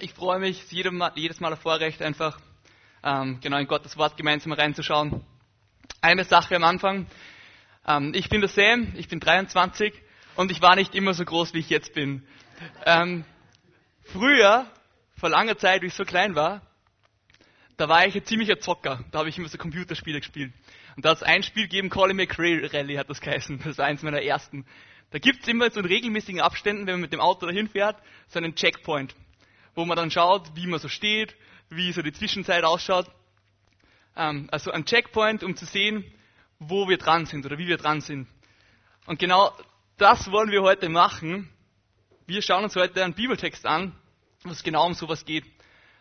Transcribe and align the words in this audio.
Ich 0.00 0.14
freue 0.14 0.38
mich 0.38 0.70
jedes 0.70 0.92
Mal, 0.92 1.10
jedes 1.16 1.40
Mal 1.40 1.52
auf 1.52 1.60
Vorrecht, 1.60 2.02
einfach 2.02 2.38
ähm, 3.02 3.40
genau 3.40 3.58
in 3.58 3.66
Gottes 3.66 3.96
Wort 3.96 4.16
gemeinsam 4.16 4.52
reinzuschauen. 4.52 5.24
Eine 6.00 6.22
Sache 6.22 6.54
am 6.54 6.62
Anfang. 6.62 7.06
Ähm, 7.84 8.12
ich 8.14 8.28
bin 8.28 8.40
der 8.40 8.48
Sam, 8.48 8.92
ich 8.96 9.08
bin 9.08 9.18
23 9.18 9.92
und 10.36 10.52
ich 10.52 10.62
war 10.62 10.76
nicht 10.76 10.94
immer 10.94 11.14
so 11.14 11.24
groß, 11.24 11.52
wie 11.52 11.58
ich 11.58 11.68
jetzt 11.68 11.94
bin. 11.94 12.24
Ähm, 12.86 13.24
früher, 14.04 14.70
vor 15.16 15.30
langer 15.30 15.58
Zeit, 15.58 15.82
wie 15.82 15.86
ich 15.86 15.94
so 15.94 16.04
klein 16.04 16.36
war, 16.36 16.62
da 17.76 17.88
war 17.88 18.06
ich 18.06 18.14
ein 18.14 18.24
ziemlicher 18.24 18.60
Zocker. 18.60 19.04
Da 19.10 19.18
habe 19.18 19.28
ich 19.28 19.38
immer 19.38 19.48
so 19.48 19.58
Computerspiele 19.58 20.20
gespielt. 20.20 20.52
Und 20.94 21.04
da 21.04 21.10
hat 21.10 21.16
es 21.18 21.22
ein 21.24 21.42
Spiel 21.42 21.64
gegeben, 21.64 21.90
Colin 21.90 22.16
McRae 22.16 22.68
Rally 22.72 22.94
hat 22.94 23.10
das 23.10 23.20
geheißen. 23.20 23.62
Das 23.64 23.78
war 23.78 23.86
eins 23.86 24.02
meiner 24.02 24.22
ersten. 24.22 24.64
Da 25.10 25.18
gibt 25.18 25.42
es 25.42 25.48
immer 25.48 25.70
so 25.70 25.80
in 25.80 25.86
regelmäßigen 25.86 26.40
Abständen, 26.40 26.86
wenn 26.86 26.94
man 26.94 27.00
mit 27.00 27.12
dem 27.12 27.20
Auto 27.20 27.46
dahin 27.46 27.68
fährt, 27.68 27.96
so 28.28 28.38
einen 28.38 28.54
Checkpoint, 28.54 29.16
wo 29.78 29.84
man 29.84 29.96
dann 29.96 30.10
schaut, 30.10 30.56
wie 30.56 30.66
man 30.66 30.80
so 30.80 30.88
steht, 30.88 31.36
wie 31.70 31.92
so 31.92 32.02
die 32.02 32.12
Zwischenzeit 32.12 32.64
ausschaut. 32.64 33.06
Ähm, 34.16 34.48
also 34.50 34.72
ein 34.72 34.84
Checkpoint, 34.84 35.44
um 35.44 35.54
zu 35.54 35.66
sehen, 35.66 36.04
wo 36.58 36.88
wir 36.88 36.98
dran 36.98 37.26
sind 37.26 37.46
oder 37.46 37.58
wie 37.58 37.68
wir 37.68 37.76
dran 37.76 38.00
sind. 38.00 38.26
Und 39.06 39.20
genau 39.20 39.52
das 39.96 40.32
wollen 40.32 40.50
wir 40.50 40.62
heute 40.62 40.88
machen. 40.88 41.48
Wir 42.26 42.42
schauen 42.42 42.64
uns 42.64 42.74
heute 42.74 43.04
einen 43.04 43.14
Bibeltext 43.14 43.64
an, 43.66 43.94
wo 44.42 44.50
es 44.50 44.64
genau 44.64 44.84
um 44.84 44.94
sowas 44.94 45.24
geht. 45.24 45.44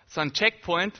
So 0.07 0.21
ein 0.21 0.33
Checkpoint, 0.33 0.99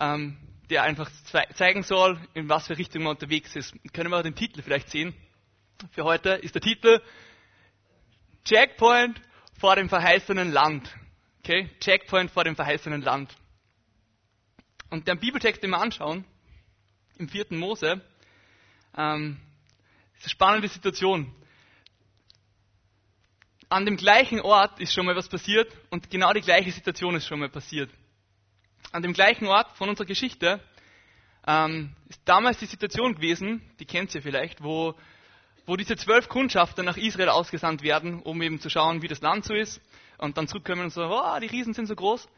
ähm, 0.00 0.38
der 0.70 0.82
einfach 0.82 1.08
zeigen 1.54 1.84
soll, 1.84 2.18
in 2.34 2.48
was 2.48 2.66
für 2.66 2.76
Richtung 2.76 3.04
man 3.04 3.12
unterwegs 3.12 3.54
ist. 3.54 3.76
Können 3.92 4.10
wir 4.10 4.18
auch 4.18 4.22
den 4.22 4.34
Titel 4.34 4.60
vielleicht 4.62 4.90
sehen? 4.90 5.14
für 5.92 6.02
heute 6.04 6.30
ist 6.30 6.54
der 6.54 6.62
Titel 6.62 7.00
Checkpoint 8.44 9.20
vor 9.60 9.76
dem 9.76 9.88
verheißenen 9.88 10.50
Land. 10.50 10.92
Okay? 11.40 11.70
Checkpoint 11.80 12.30
vor 12.30 12.44
dem 12.44 12.56
verheißenen 12.56 13.02
Land. 13.02 13.34
Und 14.90 15.08
den 15.08 15.18
Bibeltext, 15.18 15.62
den 15.62 15.70
wir 15.70 15.80
anschauen, 15.80 16.24
im 17.18 17.28
vierten 17.28 17.58
Mose, 17.58 18.00
ähm, 18.96 19.38
ist 20.16 20.24
eine 20.24 20.30
spannende 20.30 20.68
Situation. 20.68 21.32
An 23.68 23.84
dem 23.84 23.96
gleichen 23.96 24.40
Ort 24.40 24.80
ist 24.80 24.92
schon 24.92 25.06
mal 25.06 25.14
was 25.14 25.28
passiert 25.28 25.70
und 25.90 26.10
genau 26.10 26.32
die 26.32 26.40
gleiche 26.40 26.72
Situation 26.72 27.14
ist 27.14 27.26
schon 27.26 27.38
mal 27.38 27.48
passiert. 27.48 27.90
An 28.90 29.02
dem 29.02 29.12
gleichen 29.12 29.46
Ort 29.46 29.76
von 29.76 29.88
unserer 29.88 30.06
Geschichte 30.06 30.60
ähm, 31.46 31.94
ist 32.08 32.20
damals 32.24 32.58
die 32.58 32.66
Situation 32.66 33.14
gewesen, 33.14 33.62
die 33.78 33.84
kennt 33.84 34.14
ihr 34.14 34.22
vielleicht, 34.22 34.62
wo 34.62 34.96
wo 35.70 35.76
diese 35.76 35.94
zwölf 35.94 36.28
Kundschafter 36.28 36.82
nach 36.82 36.96
Israel 36.96 37.28
ausgesandt 37.28 37.82
werden, 37.82 38.22
um 38.22 38.42
eben 38.42 38.60
zu 38.60 38.68
schauen, 38.68 39.02
wie 39.02 39.08
das 39.08 39.20
Land 39.20 39.44
so 39.44 39.54
ist, 39.54 39.80
und 40.20 40.36
dann 40.36 40.48
zurückkommen 40.48 40.82
und 40.82 40.90
so, 40.92 41.02
oh, 41.02 41.38
die 41.40 41.46
Riesen 41.46 41.74
sind 41.74 41.86
so 41.86 41.96
groß. 41.96 42.28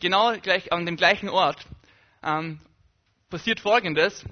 Genau 0.00 0.36
gleich 0.38 0.72
an 0.72 0.86
dem 0.86 0.96
gleichen 0.96 1.28
Ort 1.28 1.66
ähm, 2.22 2.60
passiert 3.30 3.60
Folgendes, 3.60 4.24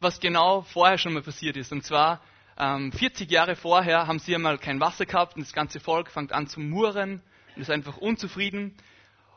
was 0.00 0.20
genau 0.20 0.62
vorher 0.62 0.98
schon 0.98 1.14
mal 1.14 1.22
passiert 1.22 1.56
ist. 1.56 1.72
Und 1.72 1.84
zwar 1.84 2.20
ähm, 2.58 2.92
40 2.92 3.30
Jahre 3.30 3.56
vorher 3.56 4.06
haben 4.06 4.18
sie 4.18 4.34
einmal 4.34 4.58
kein 4.58 4.80
Wasser 4.80 5.06
gehabt 5.06 5.36
und 5.36 5.42
das 5.42 5.52
ganze 5.52 5.80
Volk 5.80 6.10
fängt 6.10 6.32
an 6.32 6.48
zu 6.48 6.60
murren 6.60 7.22
und 7.54 7.62
ist 7.62 7.70
einfach 7.70 7.96
unzufrieden. 7.96 8.76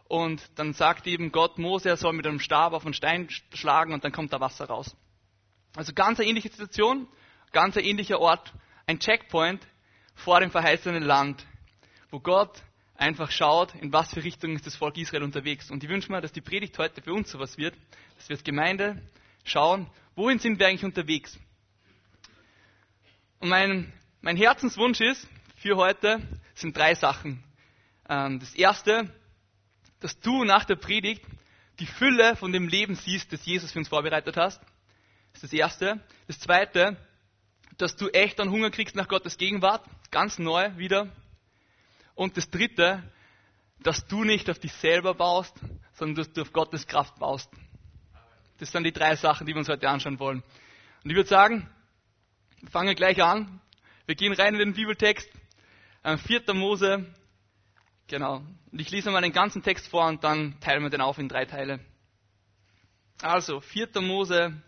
Und 0.08 0.42
dann 0.56 0.74
sagt 0.74 1.08
eben 1.08 1.32
Gott, 1.32 1.58
Mose, 1.58 1.90
er 1.90 1.98
soll 1.98 2.14
mit 2.14 2.28
einem 2.28 2.40
Stab 2.40 2.74
auf 2.74 2.86
einen 2.86 2.94
Stein 2.94 3.28
schlagen 3.54 3.94
und 3.94 4.04
dann 4.04 4.12
kommt 4.12 4.34
da 4.34 4.40
Wasser 4.40 4.66
raus. 4.66 4.96
Also 5.76 5.94
ganz 5.94 6.20
eine 6.20 6.30
ähnliche 6.30 6.50
Situation, 6.50 7.08
ganz 7.52 7.76
ein 7.78 7.84
ähnlicher 7.84 8.20
Ort, 8.20 8.54
ein 8.86 9.00
Checkpoint 9.00 9.66
vor 10.16 10.40
dem 10.40 10.52
verheißenen 10.52 11.04
Land, 11.04 11.46
wo 12.10 12.20
Gott 12.20 12.64
einfach 12.96 13.32
schaut, 13.32 13.76
in 13.76 13.92
was 13.92 14.14
für 14.14 14.24
Richtung 14.24 14.56
ist 14.56 14.66
das 14.66 14.76
Volk 14.76 14.98
Israel 14.98 15.24
unterwegs. 15.24 15.70
Und 15.70 15.84
ich 15.84 15.90
wünsche 15.90 16.12
mir, 16.12 16.22
dass 16.22 16.32
die 16.32 16.42
Predigt 16.42 16.78
heute 16.78 17.02
für 17.02 17.14
uns 17.14 17.30
sowas 17.30 17.58
wird, 17.58 17.76
dass 18.18 18.30
wir 18.30 18.36
als 18.36 18.44
Gemeinde 18.44 19.02
schauen, 19.44 19.88
wohin 20.16 20.40
sind 20.40 20.60
wir 20.60 20.68
eigentlich 20.68 20.86
unterwegs. 20.86 21.38
Und 23.40 23.50
mein, 23.50 23.92
mein 24.22 24.38
Herzenswunsch 24.38 25.02
ist 25.02 25.28
für 25.58 25.76
heute 25.76 26.22
sind 26.56 26.76
drei 26.76 26.96
Sachen. 26.96 27.44
Ähm, 28.08 28.40
das 28.40 28.56
erste, 28.56 29.14
dass 30.00 30.20
du 30.20 30.44
nach 30.44 30.66
der 30.66 30.76
Predigt 30.76 31.24
die 31.80 31.86
Fülle 31.86 32.36
von 32.38 32.52
dem 32.54 32.68
Leben 32.68 32.96
siehst, 32.96 33.34
das 33.34 33.46
Jesus 33.46 33.72
für 33.72 33.80
uns 33.80 33.90
vorbereitet 33.90 34.38
hast. 34.38 34.62
Das 35.34 35.44
ist 35.44 35.52
das 35.52 35.54
Erste. 35.54 36.00
Das 36.28 36.40
Zweite, 36.40 36.98
dass 37.78 37.98
du 37.98 38.08
echt 38.10 38.40
einen 38.40 38.52
Hunger 38.52 38.72
kriegst 38.72 38.96
nach 38.96 39.10
Gottes 39.10 39.38
Gegenwart, 39.38 39.86
ganz 40.12 40.40
neu 40.40 40.76
wieder. 40.78 41.10
Und 42.14 42.38
das 42.38 42.50
Dritte, 42.50 43.04
dass 43.80 44.08
du 44.08 44.24
nicht 44.24 44.50
auf 44.50 44.60
dich 44.60 44.74
selber 44.74 45.14
baust, 45.14 45.54
sondern 45.94 46.16
dass 46.16 46.34
du 46.34 46.42
auf 46.42 46.54
Gottes 46.54 46.88
Kraft 46.88 47.20
baust. 47.20 47.50
Das 48.58 48.72
sind 48.72 48.84
die 48.84 48.94
drei 48.94 49.16
Sachen, 49.16 49.46
die 49.46 49.54
wir 49.54 49.60
uns 49.60 49.70
heute 49.70 49.90
anschauen 49.90 50.20
wollen. 50.20 50.44
Und 51.04 51.10
ich 51.10 51.16
würde 51.16 51.30
sagen, 51.30 51.70
wir 52.62 52.70
fangen 52.70 52.96
gleich 52.96 53.22
an. 53.22 53.62
Wir 54.06 54.16
gehen 54.16 54.34
rein 54.34 54.54
in 54.54 54.60
den 54.60 54.74
Bibeltext, 54.74 55.30
4. 56.04 56.54
Mose, 56.54 57.06
genau. 58.08 58.44
Und 58.72 58.80
ich 58.80 58.92
lese 58.92 59.10
mal 59.10 59.22
den 59.22 59.34
ganzen 59.34 59.64
Text 59.64 59.88
vor 59.88 60.08
und 60.08 60.24
dann 60.24 60.60
teilen 60.60 60.84
wir 60.84 60.90
den 60.90 61.02
auf 61.02 61.18
in 61.18 61.28
drei 61.28 61.46
Teile. 61.46 61.80
Also, 63.22 63.62
4. 63.62 64.02
Mose, 64.02 64.62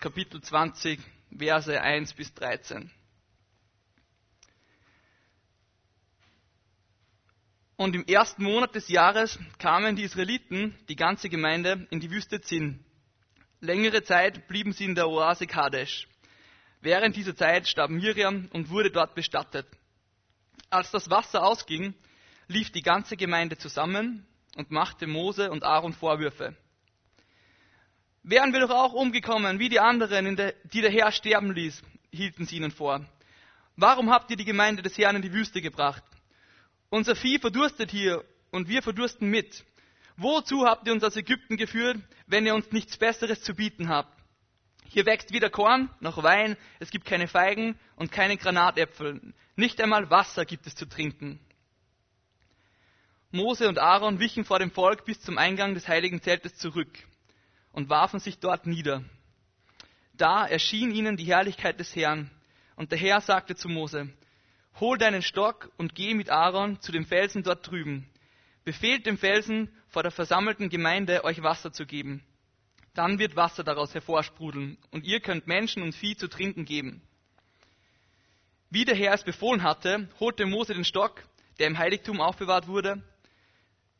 Kapitel 0.00 0.40
20, 0.40 0.98
Verse 1.36 1.80
1 1.80 2.14
bis 2.14 2.34
13. 2.34 2.90
Und 7.80 7.94
im 7.94 8.04
ersten 8.04 8.44
Monat 8.44 8.74
des 8.74 8.88
Jahres 8.88 9.38
kamen 9.58 9.96
die 9.96 10.02
Israeliten, 10.02 10.76
die 10.90 10.96
ganze 10.96 11.30
Gemeinde, 11.30 11.86
in 11.88 11.98
die 11.98 12.10
Wüste 12.10 12.42
Zin. 12.42 12.84
Längere 13.60 14.02
Zeit 14.02 14.46
blieben 14.48 14.74
sie 14.74 14.84
in 14.84 14.94
der 14.94 15.08
Oase 15.08 15.46
Kadesh. 15.46 16.06
Während 16.82 17.16
dieser 17.16 17.34
Zeit 17.34 17.66
starb 17.66 17.88
Miriam 17.88 18.50
und 18.52 18.68
wurde 18.68 18.90
dort 18.90 19.14
bestattet. 19.14 19.66
Als 20.68 20.90
das 20.90 21.08
Wasser 21.08 21.42
ausging, 21.42 21.94
lief 22.48 22.70
die 22.70 22.82
ganze 22.82 23.16
Gemeinde 23.16 23.56
zusammen 23.56 24.26
und 24.56 24.70
machte 24.70 25.06
Mose 25.06 25.50
und 25.50 25.64
Aaron 25.64 25.94
Vorwürfe. 25.94 26.54
Wären 28.22 28.52
wir 28.52 28.60
doch 28.60 28.68
auch 28.68 28.92
umgekommen, 28.92 29.58
wie 29.58 29.70
die 29.70 29.80
anderen, 29.80 30.36
der, 30.36 30.52
die 30.64 30.82
der 30.82 30.90
Herr 30.90 31.12
sterben 31.12 31.54
ließ, 31.54 31.80
hielten 32.12 32.44
sie 32.44 32.58
ihnen 32.58 32.72
vor. 32.72 33.06
Warum 33.76 34.10
habt 34.10 34.30
ihr 34.30 34.36
die 34.36 34.44
Gemeinde 34.44 34.82
des 34.82 34.98
Herrn 34.98 35.16
in 35.16 35.22
die 35.22 35.32
Wüste 35.32 35.62
gebracht? 35.62 36.02
Unser 36.90 37.14
Vieh 37.14 37.38
verdurstet 37.38 37.92
hier 37.92 38.24
und 38.50 38.68
wir 38.68 38.82
verdursten 38.82 39.30
mit. 39.30 39.64
Wozu 40.16 40.66
habt 40.66 40.86
ihr 40.86 40.92
uns 40.92 41.04
aus 41.04 41.16
Ägypten 41.16 41.56
geführt, 41.56 41.98
wenn 42.26 42.44
ihr 42.44 42.54
uns 42.54 42.72
nichts 42.72 42.96
Besseres 42.96 43.42
zu 43.42 43.54
bieten 43.54 43.88
habt? 43.88 44.12
Hier 44.86 45.06
wächst 45.06 45.32
weder 45.32 45.50
Korn 45.50 45.88
noch 46.00 46.20
Wein, 46.24 46.56
es 46.80 46.90
gibt 46.90 47.06
keine 47.06 47.28
Feigen 47.28 47.78
und 47.94 48.10
keine 48.10 48.36
Granatäpfel. 48.36 49.20
Nicht 49.54 49.80
einmal 49.80 50.10
Wasser 50.10 50.44
gibt 50.44 50.66
es 50.66 50.74
zu 50.74 50.84
trinken. 50.84 51.38
Mose 53.30 53.68
und 53.68 53.78
Aaron 53.78 54.18
wichen 54.18 54.44
vor 54.44 54.58
dem 54.58 54.72
Volk 54.72 55.04
bis 55.04 55.20
zum 55.20 55.38
Eingang 55.38 55.74
des 55.74 55.86
heiligen 55.86 56.20
Zeltes 56.20 56.56
zurück 56.56 56.90
und 57.70 57.88
warfen 57.88 58.18
sich 58.18 58.40
dort 58.40 58.66
nieder. 58.66 59.04
Da 60.14 60.44
erschien 60.44 60.90
ihnen 60.90 61.16
die 61.16 61.24
Herrlichkeit 61.24 61.78
des 61.78 61.94
Herrn, 61.94 62.28
und 62.74 62.90
der 62.90 62.98
Herr 62.98 63.20
sagte 63.20 63.54
zu 63.54 63.68
Mose, 63.68 64.10
Hol 64.78 64.98
deinen 64.98 65.22
Stock 65.22 65.70
und 65.76 65.94
geh 65.94 66.14
mit 66.14 66.30
Aaron 66.30 66.80
zu 66.80 66.92
dem 66.92 67.04
Felsen 67.04 67.42
dort 67.42 67.68
drüben. 67.68 68.08
Befehlt 68.64 69.06
dem 69.06 69.18
Felsen 69.18 69.68
vor 69.88 70.02
der 70.02 70.12
versammelten 70.12 70.68
Gemeinde, 70.68 71.24
euch 71.24 71.42
Wasser 71.42 71.72
zu 71.72 71.86
geben. 71.86 72.22
Dann 72.94 73.18
wird 73.18 73.36
Wasser 73.36 73.64
daraus 73.64 73.94
hervorsprudeln, 73.94 74.78
und 74.90 75.04
ihr 75.04 75.20
könnt 75.20 75.46
Menschen 75.46 75.82
und 75.82 75.94
Vieh 75.94 76.16
zu 76.16 76.28
trinken 76.28 76.64
geben. 76.64 77.02
Wie 78.70 78.84
der 78.84 78.94
Herr 78.94 79.14
es 79.14 79.24
befohlen 79.24 79.62
hatte, 79.62 80.08
holte 80.20 80.46
Mose 80.46 80.74
den 80.74 80.84
Stock, 80.84 81.22
der 81.58 81.66
im 81.66 81.78
Heiligtum 81.78 82.20
aufbewahrt 82.20 82.68
wurde. 82.68 83.02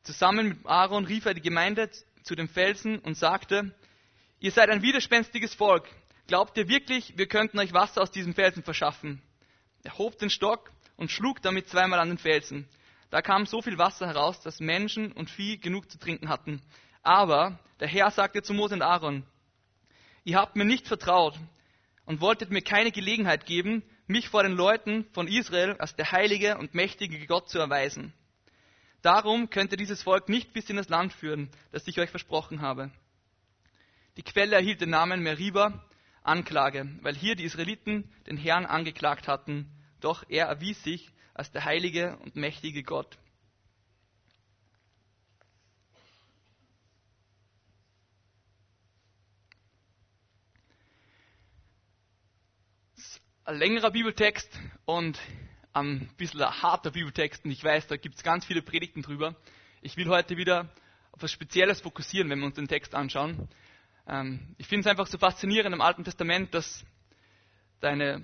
Zusammen 0.02 0.48
mit 0.48 0.66
Aaron 0.66 1.04
rief 1.04 1.26
er 1.26 1.34
die 1.34 1.40
Gemeinde 1.40 1.90
zu 2.22 2.34
dem 2.34 2.48
Felsen 2.48 2.98
und 3.00 3.16
sagte, 3.16 3.74
ihr 4.38 4.50
seid 4.50 4.70
ein 4.70 4.82
widerspenstiges 4.82 5.54
Volk. 5.54 5.88
Glaubt 6.26 6.56
ihr 6.56 6.68
wirklich, 6.68 7.18
wir 7.18 7.26
könnten 7.26 7.58
euch 7.58 7.72
Wasser 7.72 8.02
aus 8.02 8.10
diesem 8.10 8.34
Felsen 8.34 8.62
verschaffen? 8.62 9.20
Er 9.82 9.96
hob 9.98 10.18
den 10.18 10.30
Stock 10.30 10.70
und 10.96 11.10
schlug 11.10 11.40
damit 11.42 11.68
zweimal 11.68 12.00
an 12.00 12.08
den 12.08 12.18
Felsen. 12.18 12.68
Da 13.10 13.22
kam 13.22 13.46
so 13.46 13.62
viel 13.62 13.78
Wasser 13.78 14.06
heraus, 14.06 14.40
dass 14.40 14.60
Menschen 14.60 15.12
und 15.12 15.30
Vieh 15.30 15.58
genug 15.58 15.90
zu 15.90 15.98
trinken 15.98 16.28
hatten. 16.28 16.62
Aber 17.02 17.58
der 17.80 17.88
Herr 17.88 18.10
sagte 18.10 18.42
zu 18.42 18.52
Mose 18.52 18.74
und 18.74 18.82
Aaron, 18.82 19.24
ihr 20.24 20.36
habt 20.36 20.54
mir 20.54 20.64
nicht 20.64 20.86
vertraut 20.86 21.38
und 22.04 22.20
wolltet 22.20 22.50
mir 22.50 22.62
keine 22.62 22.92
Gelegenheit 22.92 23.46
geben, 23.46 23.82
mich 24.06 24.28
vor 24.28 24.42
den 24.42 24.52
Leuten 24.52 25.06
von 25.12 25.28
Israel 25.28 25.76
als 25.78 25.96
der 25.96 26.12
heilige 26.12 26.58
und 26.58 26.74
mächtige 26.74 27.26
Gott 27.26 27.48
zu 27.48 27.58
erweisen. 27.58 28.12
Darum 29.02 29.48
könnt 29.48 29.72
ihr 29.72 29.78
dieses 29.78 30.02
Volk 30.02 30.28
nicht 30.28 30.52
bis 30.52 30.68
in 30.68 30.76
das 30.76 30.88
Land 30.88 31.12
führen, 31.12 31.50
das 31.72 31.86
ich 31.86 31.98
euch 31.98 32.10
versprochen 32.10 32.60
habe. 32.60 32.90
Die 34.16 34.22
Quelle 34.22 34.56
erhielt 34.56 34.82
den 34.82 34.90
Namen 34.90 35.22
Meriba, 35.22 35.82
Anklage, 36.22 36.88
weil 37.02 37.14
hier 37.14 37.34
die 37.34 37.44
Israeliten 37.44 38.10
den 38.26 38.36
Herrn 38.36 38.66
angeklagt 38.66 39.28
hatten, 39.28 39.70
doch 40.00 40.24
er 40.28 40.46
erwies 40.46 40.82
sich 40.82 41.10
als 41.34 41.50
der 41.52 41.64
heilige 41.64 42.16
und 42.18 42.36
mächtige 42.36 42.82
Gott. 42.82 43.18
Ein 53.44 53.58
längerer 53.58 53.90
Bibeltext 53.90 54.60
und 54.84 55.18
ein 55.72 56.08
bisschen 56.16 56.42
ein 56.42 56.62
harter 56.62 56.90
Bibeltext 56.90 57.44
und 57.44 57.50
ich 57.50 57.64
weiß, 57.64 57.86
da 57.86 57.96
gibt 57.96 58.16
es 58.16 58.22
ganz 58.22 58.44
viele 58.44 58.62
Predigten 58.62 59.02
drüber. 59.02 59.34
Ich 59.82 59.96
will 59.96 60.08
heute 60.08 60.36
wieder 60.36 60.68
auf 61.10 61.20
etwas 61.20 61.32
Spezielles 61.32 61.80
fokussieren, 61.80 62.30
wenn 62.30 62.38
wir 62.38 62.46
uns 62.46 62.56
den 62.56 62.68
Text 62.68 62.94
anschauen. 62.94 63.48
Ähm, 64.10 64.40
ich 64.58 64.66
finde 64.66 64.80
es 64.80 64.86
einfach 64.88 65.06
so 65.06 65.18
faszinierend 65.18 65.72
im 65.72 65.80
Alten 65.80 66.04
Testament, 66.04 66.52
dass 66.52 66.84
da 67.80 67.88
eine 67.88 68.22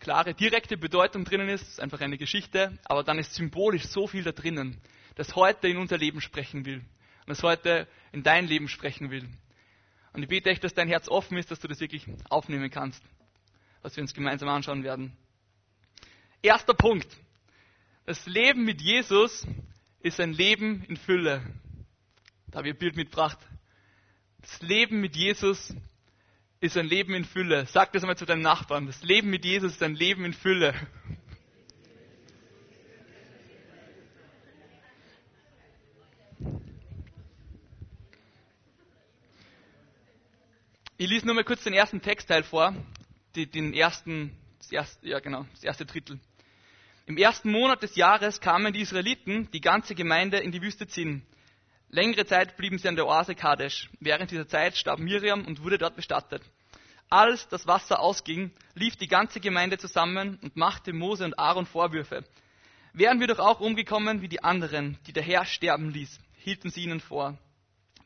klare, 0.00 0.34
direkte 0.34 0.76
Bedeutung 0.76 1.24
drinnen 1.24 1.48
ist, 1.48 1.62
ist 1.62 1.80
einfach 1.80 2.00
eine 2.00 2.18
Geschichte, 2.18 2.76
aber 2.84 3.04
dann 3.04 3.18
ist 3.18 3.34
symbolisch 3.34 3.84
so 3.84 4.06
viel 4.06 4.24
da 4.24 4.32
drinnen, 4.32 4.80
das 5.14 5.36
heute 5.36 5.68
in 5.68 5.76
unser 5.76 5.96
Leben 5.96 6.20
sprechen 6.20 6.66
will 6.66 6.78
und 6.78 7.28
das 7.28 7.42
heute 7.42 7.86
in 8.12 8.22
dein 8.22 8.46
Leben 8.46 8.68
sprechen 8.68 9.10
will. 9.10 9.28
Und 10.12 10.22
ich 10.22 10.28
bete 10.28 10.50
echt, 10.50 10.64
dass 10.64 10.74
dein 10.74 10.88
Herz 10.88 11.08
offen 11.08 11.38
ist, 11.38 11.50
dass 11.50 11.60
du 11.60 11.68
das 11.68 11.80
wirklich 11.80 12.04
aufnehmen 12.28 12.70
kannst, 12.70 13.02
was 13.82 13.96
wir 13.96 14.02
uns 14.02 14.14
gemeinsam 14.14 14.48
anschauen 14.48 14.82
werden. 14.82 15.16
Erster 16.42 16.74
Punkt. 16.74 17.08
Das 18.06 18.26
Leben 18.26 18.64
mit 18.64 18.80
Jesus 18.80 19.46
ist 20.00 20.18
ein 20.18 20.32
Leben 20.32 20.82
in 20.84 20.96
Fülle. 20.96 21.42
Da 22.48 22.58
habe 22.58 22.68
ich 22.68 22.74
ein 22.74 22.78
Bild 22.78 22.96
mitgebracht. 22.96 23.38
Das 24.50 24.62
Leben 24.62 25.00
mit 25.02 25.14
Jesus 25.14 25.74
ist 26.60 26.76
ein 26.78 26.86
Leben 26.86 27.14
in 27.14 27.26
Fülle. 27.26 27.66
Sag 27.66 27.92
das 27.92 28.02
einmal 28.02 28.16
zu 28.16 28.24
deinem 28.24 28.40
Nachbarn. 28.40 28.86
Das 28.86 29.02
Leben 29.02 29.28
mit 29.28 29.44
Jesus 29.44 29.72
ist 29.72 29.82
ein 29.82 29.94
Leben 29.94 30.24
in 30.24 30.32
Fülle. 30.32 30.74
Ich 40.96 41.08
lese 41.08 41.26
nur 41.26 41.34
mal 41.34 41.44
kurz 41.44 41.62
den 41.62 41.74
ersten 41.74 42.00
Textteil 42.00 42.42
vor, 42.42 42.74
den 43.36 43.74
ersten, 43.74 44.34
das 44.58 44.72
erste, 44.72 45.06
ja 45.06 45.20
genau, 45.20 45.46
das 45.52 45.62
erste 45.62 45.84
Drittel. 45.84 46.18
Im 47.06 47.18
ersten 47.18 47.52
Monat 47.52 47.82
des 47.82 47.94
Jahres 47.96 48.40
kamen 48.40 48.72
die 48.72 48.80
Israeliten, 48.80 49.48
die 49.52 49.60
ganze 49.60 49.94
Gemeinde, 49.94 50.38
in 50.38 50.52
die 50.52 50.62
Wüste 50.62 50.88
Zin. 50.88 51.22
Längere 51.90 52.26
Zeit 52.26 52.56
blieben 52.56 52.78
sie 52.78 52.88
an 52.88 52.96
der 52.96 53.06
Oase 53.06 53.34
Kadesh. 53.34 53.88
Während 54.00 54.30
dieser 54.30 54.46
Zeit 54.46 54.76
starb 54.76 54.98
Miriam 54.98 55.46
und 55.46 55.62
wurde 55.62 55.78
dort 55.78 55.96
bestattet. 55.96 56.42
Als 57.08 57.48
das 57.48 57.66
Wasser 57.66 58.00
ausging, 58.00 58.50
lief 58.74 58.96
die 58.96 59.08
ganze 59.08 59.40
Gemeinde 59.40 59.78
zusammen 59.78 60.38
und 60.42 60.56
machte 60.56 60.92
Mose 60.92 61.24
und 61.24 61.38
Aaron 61.38 61.64
Vorwürfe. 61.64 62.24
Wären 62.92 63.20
wir 63.20 63.26
doch 63.26 63.38
auch 63.38 63.60
umgekommen 63.60 64.20
wie 64.20 64.28
die 64.28 64.44
anderen, 64.44 64.98
die 65.06 65.14
der 65.14 65.22
Herr 65.22 65.46
sterben 65.46 65.90
ließ, 65.90 66.18
hielten 66.36 66.68
sie 66.70 66.82
ihnen 66.82 67.00
vor. 67.00 67.38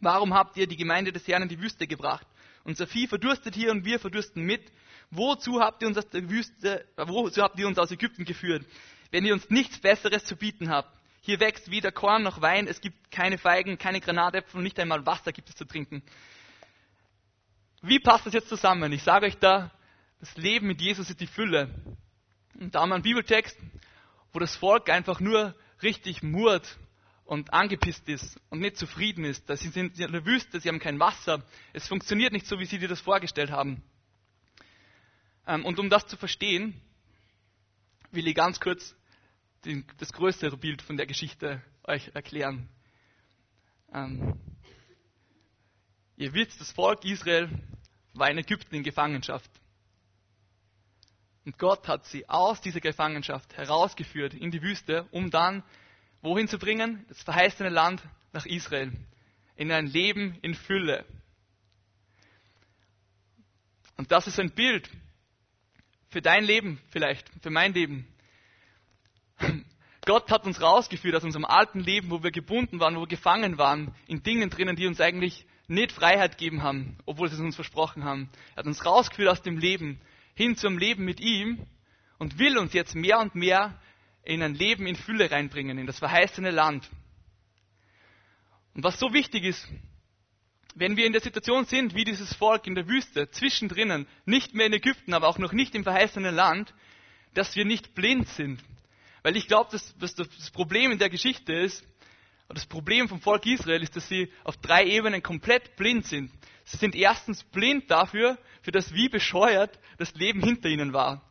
Warum 0.01 0.35
habt 0.35 0.57
ihr 0.57 0.69
die 0.69 0.77
Gemeinde 0.77 1.13
des 1.13 1.27
Herrn 1.27 1.43
in 1.43 1.49
die 1.49 1.61
Wüste 1.61 1.89
gebracht? 1.89 2.27
Unser 2.65 2.87
Vieh 2.87 3.09
verdurstet 3.09 3.57
hier 3.57 3.73
und 3.73 3.85
wir 3.85 3.99
verdursten 3.99 4.45
mit. 4.45 4.71
Wozu 5.11 5.61
habt 5.61 5.83
ihr 5.83 5.89
uns 5.89 5.99
aus 5.99 6.09
der 6.09 6.31
Wüste, 6.31 6.87
wozu 6.97 7.43
habt 7.43 7.59
ihr 7.59 7.67
uns 7.67 7.79
aus 7.79 7.91
Ägypten 7.91 8.25
geführt, 8.25 8.65
wenn 9.11 9.25
ihr 9.25 9.35
uns 9.35 9.51
nichts 9.51 9.81
Besseres 9.81 10.25
zu 10.25 10.37
bieten 10.37 10.71
habt? 10.71 10.97
Hier 11.25 11.39
wächst 11.39 11.71
weder 11.71 11.93
Korn 11.93 12.25
noch 12.25 12.41
Wein, 12.41 12.67
es 12.67 12.81
gibt 12.81 13.13
keine 13.13 13.39
Feigen, 13.39 13.79
keine 13.79 14.01
Granatäpfel 14.01 14.61
nicht 14.61 14.79
einmal 14.81 15.07
Wasser 15.07 15.31
gibt 15.31 15.49
es 15.49 15.55
zu 15.55 15.65
trinken. 15.65 16.03
Wie 17.81 18.01
passt 18.01 18.27
das 18.27 18.35
jetzt 18.35 18.49
zusammen? 18.49 18.93
Ich 18.93 19.05
sage 19.05 19.27
euch 19.27 19.39
da, 19.39 19.71
das 20.19 20.37
Leben 20.37 20.67
mit 20.67 20.81
Jesus 20.81 21.11
ist 21.11 21.21
die 21.21 21.29
Fülle. 21.29 21.73
Und 22.59 22.75
da 22.75 22.81
haben 22.81 22.89
wir 22.89 22.97
einen 22.97 23.05
Bibeltext, 23.05 23.57
wo 24.33 24.41
das 24.41 24.57
Volk 24.57 24.91
einfach 24.91 25.21
nur 25.21 25.55
richtig 25.81 26.25
murrt 26.25 26.77
und 27.25 27.53
angepisst 27.55 28.09
ist 28.09 28.41
und 28.51 28.59
nicht 28.59 28.77
zufrieden 28.77 29.25
ist. 29.25 29.47
Sie 29.47 29.69
sind 29.69 30.01
in 30.01 30.11
der 30.11 30.27
Wüste, 30.27 30.59
sie 30.59 30.69
haben 30.69 30.81
kein 30.81 30.99
Wasser. 30.99 31.45
Es 31.73 31.87
funktioniert 31.87 32.33
nicht 32.33 32.47
so, 32.47 32.59
wie 32.59 32.67
sie 32.67 32.81
dir 32.81 32.89
das 32.89 33.01
vorgestellt 33.01 33.53
haben. 33.53 33.81
Ähm, 35.47 35.65
und 35.65 35.79
um 35.79 35.89
das 35.89 36.05
zu 36.09 36.17
verstehen, 36.17 36.81
will 38.11 38.27
ich 38.27 38.35
ganz 38.35 38.59
kurz 38.59 38.97
den, 39.65 39.85
das 39.99 40.13
größere 40.13 40.57
Bild 40.57 40.83
von 40.83 40.97
der 40.97 41.07
Geschichte 41.07 41.63
euch 41.85 42.11
erklären. 42.15 42.69
Ähm, 43.93 44.39
ihr 46.17 46.33
wisst, 46.35 46.61
das 46.61 46.73
Volk 46.73 47.05
Israel 47.05 47.49
war 48.15 48.31
in 48.31 48.39
Ägypten 48.39 48.75
in 48.75 48.83
Gefangenschaft. 48.83 49.51
Und 51.45 51.59
Gott 51.59 51.89
hat 51.89 52.07
sie 52.07 52.29
aus 52.29 52.61
dieser 52.61 52.81
Gefangenschaft 52.81 53.57
herausgeführt 53.57 54.35
in 54.35 54.51
die 54.51 54.63
Wüste, 54.63 55.07
um 55.11 55.31
dann 55.31 55.63
wohin 56.21 56.47
zu 56.47 56.59
bringen? 56.59 57.05
Das 57.09 57.23
verheißene 57.23 57.69
Land 57.69 58.03
nach 58.33 58.47
Israel. 58.47 58.93
In 59.57 59.73
ein 59.73 59.87
Leben 59.87 60.39
in 60.43 60.55
Fülle. 60.55 61.05
Und 63.97 64.11
das 64.13 64.27
ist 64.27 64.39
ein 64.39 64.53
Bild 64.53 64.89
für 66.09 66.23
dein 66.23 66.45
Leben 66.45 66.81
vielleicht, 66.91 67.29
für 67.43 67.51
mein 67.51 67.73
Leben. 67.73 68.07
Gott 70.05 70.31
hat 70.31 70.47
uns 70.47 70.61
rausgeführt 70.61 71.15
aus 71.15 71.25
unserem 71.25 71.45
alten 71.45 71.81
Leben, 71.81 72.11
wo 72.11 72.23
wir 72.23 72.31
gebunden 72.31 72.81
waren, 72.81 72.97
wo 72.97 73.01
wir 73.01 73.07
gefangen 73.07 73.59
waren, 73.59 73.95
in 74.07 74.23
Dingen 74.23 74.51
drinnen, 74.51 74.77
die 74.77 74.87
uns 74.87 75.01
eigentlich 75.01 75.47
nicht 75.69 75.93
Freiheit 75.93 76.39
gegeben 76.39 76.63
haben, 76.63 76.97
obwohl 77.07 77.29
sie 77.29 77.37
es 77.37 77.41
uns 77.41 77.55
versprochen 77.55 78.05
haben. 78.05 78.29
Er 78.55 78.59
hat 78.59 78.67
uns 78.67 78.85
rausgeführt 78.85 79.29
aus 79.29 79.43
dem 79.43 79.59
Leben 79.59 80.01
hin 80.35 80.57
zum 80.57 80.79
Leben 80.79 81.05
mit 81.05 81.21
ihm 81.21 81.67
und 82.19 82.39
will 82.39 82.59
uns 82.59 82.73
jetzt 82.73 82.95
mehr 82.95 83.21
und 83.21 83.35
mehr 83.35 83.81
in 84.25 84.43
ein 84.43 84.55
Leben 84.55 84.87
in 84.87 84.97
Fülle 84.97 85.31
reinbringen, 85.31 85.79
in 85.79 85.87
das 85.87 85.99
verheißene 85.99 86.51
Land. 86.51 86.89
Und 88.75 88.85
was 88.85 88.99
so 88.99 89.13
wichtig 89.13 89.45
ist, 89.45 89.69
wenn 90.75 90.97
wir 90.97 91.07
in 91.07 91.13
der 91.13 91.21
Situation 91.21 91.65
sind, 91.67 91.95
wie 91.95 92.05
dieses 92.05 92.35
Volk 92.35 92.67
in 92.67 92.75
der 92.75 92.89
Wüste, 92.89 93.31
zwischendrin, 93.31 94.07
nicht 94.25 94.55
mehr 94.55 94.67
in 94.67 94.73
Ägypten, 94.73 95.13
aber 95.13 95.29
auch 95.29 95.39
noch 95.39 95.53
nicht 95.53 95.75
im 95.75 95.85
verheißenen 95.85 96.35
Land, 96.35 96.73
dass 97.35 97.57
wir 97.57 97.65
nicht 97.65 97.95
blind 97.95 98.29
sind, 98.29 98.63
weil 99.23 99.37
ich 99.37 99.47
glaube, 99.47 99.71
dass, 99.71 99.97
dass 99.99 100.15
das 100.15 100.51
Problem 100.51 100.93
in 100.93 100.99
der 100.99 101.11
Geschichte 101.11 101.53
ist, 101.53 101.85
und 102.53 102.59
das 102.59 102.67
Problem 102.67 103.09
vom 103.09 103.19
Volk 103.19 103.47
Israel 103.47 103.83
ist, 103.83 103.97
dass 103.97 104.09
sie 104.09 104.31
auf 104.45 104.59
drei 104.59 104.85
Ebenen 104.85 105.23
komplett 105.23 105.75
blind 105.77 106.05
sind. 106.05 106.31
Sie 106.65 106.77
sind 106.77 106.95
erstens 106.95 107.43
blind 107.45 107.91
dafür, 107.91 108.37
für 108.61 108.73
das 108.73 108.93
wie 108.93 109.09
bescheuert 109.09 109.79
das 109.97 110.13
Leben 110.15 110.43
hinter 110.43 110.69
ihnen 110.69 110.93
war. 110.93 111.23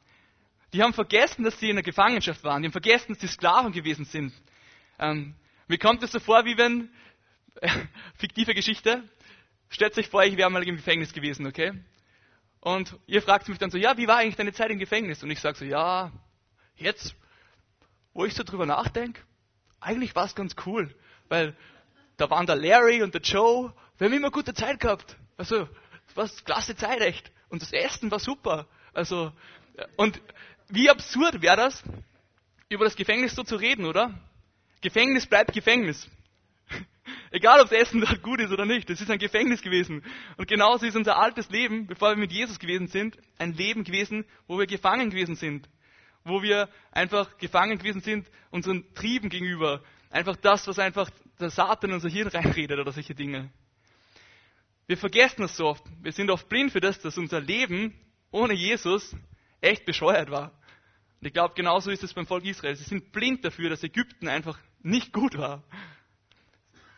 Die 0.74 0.82
haben 0.82 0.94
vergessen, 0.94 1.44
dass 1.44 1.60
sie 1.60 1.70
in 1.70 1.76
der 1.76 1.84
Gefangenschaft 1.84 2.44
waren. 2.44 2.64
Die 2.64 2.68
haben 2.68 2.72
vergessen, 2.72 3.14
dass 3.14 3.22
sie 3.22 3.28
Sklaven 3.28 3.72
gewesen 3.72 4.06
sind. 4.06 4.34
Ähm, 4.98 5.36
mir 5.68 5.78
kommt 5.78 6.02
es 6.02 6.12
so 6.12 6.20
vor, 6.20 6.44
wie 6.46 6.58
wenn, 6.58 6.90
äh, 7.56 7.70
fiktive 8.16 8.56
Geschichte, 8.56 9.04
stellt 9.70 9.96
euch 10.00 10.08
vor, 10.08 10.24
ich 10.24 10.38
wäre 10.38 10.50
mal 10.50 10.68
im 10.68 10.78
Gefängnis 10.78 11.14
gewesen, 11.14 11.46
okay? 11.46 11.74
Und 12.62 12.98
ihr 13.06 13.22
fragt 13.22 13.48
mich 13.48 13.60
dann 13.60 13.70
so, 13.70 13.78
ja, 13.78 13.96
wie 13.98 14.08
war 14.08 14.18
eigentlich 14.18 14.38
deine 14.38 14.54
Zeit 14.54 14.72
im 14.72 14.80
Gefängnis? 14.80 15.22
Und 15.22 15.30
ich 15.30 15.40
sage 15.40 15.58
so, 15.58 15.66
ja, 15.66 16.12
jetzt 16.78 17.16
wo 18.14 18.26
ich 18.26 18.34
so 18.34 18.44
drüber 18.44 18.66
nachdenke, 18.66 19.22
eigentlich 19.80 20.16
war 20.16 20.26
es 20.26 20.36
ganz 20.36 20.56
cool, 20.66 20.94
weil 21.30 21.56
da 22.18 22.30
waren 22.30 22.46
der 22.46 22.56
Larry 22.56 23.02
und 23.02 23.14
der 23.14 23.22
Joe, 23.22 23.74
wir 23.98 24.08
haben 24.08 24.14
immer 24.14 24.32
gute 24.32 24.54
Zeit 24.54 24.80
gehabt. 24.80 25.16
Also, 25.38 25.68
war 26.16 26.30
klasse 26.46 26.76
Zeit 26.76 27.02
echt. 27.02 27.32
Und 27.50 27.62
das 27.62 27.74
Essen 27.74 28.12
war 28.12 28.20
super. 28.20 28.68
Also, 28.94 29.32
und 29.98 30.22
wie 30.70 30.90
absurd 30.90 31.42
wäre 31.42 31.56
das, 31.58 31.84
über 32.70 32.86
das 32.86 32.96
Gefängnis 32.96 33.36
so 33.36 33.44
zu 33.44 33.56
reden, 33.56 33.86
oder? 33.86 34.14
Gefängnis 34.82 35.26
bleibt 35.26 35.54
Gefängnis. 35.54 36.08
Egal, 37.32 37.62
ob 37.62 37.70
das 37.70 37.80
Essen 37.80 38.02
dort 38.02 38.22
gut 38.22 38.40
ist 38.40 38.52
oder 38.52 38.66
nicht, 38.66 38.90
es 38.90 39.02
ist 39.02 39.10
ein 39.10 39.20
Gefängnis 39.20 39.62
gewesen. 39.62 40.04
Und 40.38 40.48
genauso 40.48 40.86
ist 40.86 40.96
unser 40.96 41.18
altes 41.18 41.50
Leben, 41.50 41.88
bevor 41.88 42.12
wir 42.12 42.18
mit 42.18 42.32
Jesus 42.32 42.60
gewesen 42.60 42.88
sind, 42.88 43.18
ein 43.38 43.54
Leben 43.54 43.84
gewesen, 43.84 44.26
wo 44.48 44.60
wir 44.60 44.68
gefangen 44.68 45.10
gewesen 45.10 45.36
sind 45.36 45.68
wo 46.24 46.42
wir 46.42 46.70
einfach 46.92 47.38
gefangen 47.38 47.78
gewesen 47.78 48.02
sind, 48.02 48.30
unseren 48.50 48.94
Trieben 48.94 49.30
gegenüber. 49.30 49.82
Einfach 50.10 50.36
das, 50.36 50.68
was 50.68 50.80
einfach 50.80 51.10
der 51.40 51.50
Satan 51.50 51.90
in 51.90 51.96
unser 51.96 52.10
Hirn 52.10 52.28
reinredet 52.28 52.80
oder 52.80 52.92
solche 52.92 53.16
Dinge. 53.16 53.52
Wir 54.88 54.98
vergessen 54.98 55.44
es 55.44 55.56
so 55.56 55.68
oft. 55.68 55.84
Wir 56.02 56.12
sind 56.12 56.30
oft 56.30 56.50
blind 56.50 56.72
für 56.72 56.82
das, 56.82 57.00
dass 57.00 57.18
unser 57.18 57.40
Leben 57.40 57.94
ohne 58.32 58.54
Jesus 58.54 59.16
echt 59.62 59.86
bescheuert 59.86 60.30
war. 60.30 60.52
Und 61.20 61.28
ich 61.28 61.34
glaube, 61.34 61.54
genauso 61.56 61.92
ist 61.92 62.04
es 62.04 62.14
beim 62.14 62.26
Volk 62.26 62.46
Israel. 62.46 62.76
Sie 62.76 62.84
sind 62.84 63.12
blind 63.12 63.46
dafür, 63.46 63.70
dass 63.70 63.84
Ägypten 63.84 64.28
einfach 64.28 64.58
nicht 64.82 65.14
gut 65.14 65.38
war. 65.38 65.64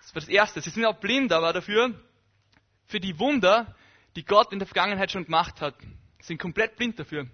Das 0.02 0.16
war 0.16 0.22
das 0.22 0.30
Erste. 0.30 0.62
Sie 0.62 0.70
sind 0.70 0.86
auch 0.86 1.00
blind 1.00 1.32
aber 1.34 1.54
dafür, 1.54 1.94
für 2.86 3.00
die 3.00 3.20
Wunder, 3.20 3.76
die 4.16 4.24
Gott 4.24 4.54
in 4.54 4.60
der 4.60 4.68
Vergangenheit 4.68 5.12
schon 5.12 5.26
gemacht 5.26 5.62
hat. 5.62 5.76
Sie 6.20 6.28
sind 6.28 6.40
komplett 6.40 6.76
blind 6.78 7.00
dafür. 7.00 7.28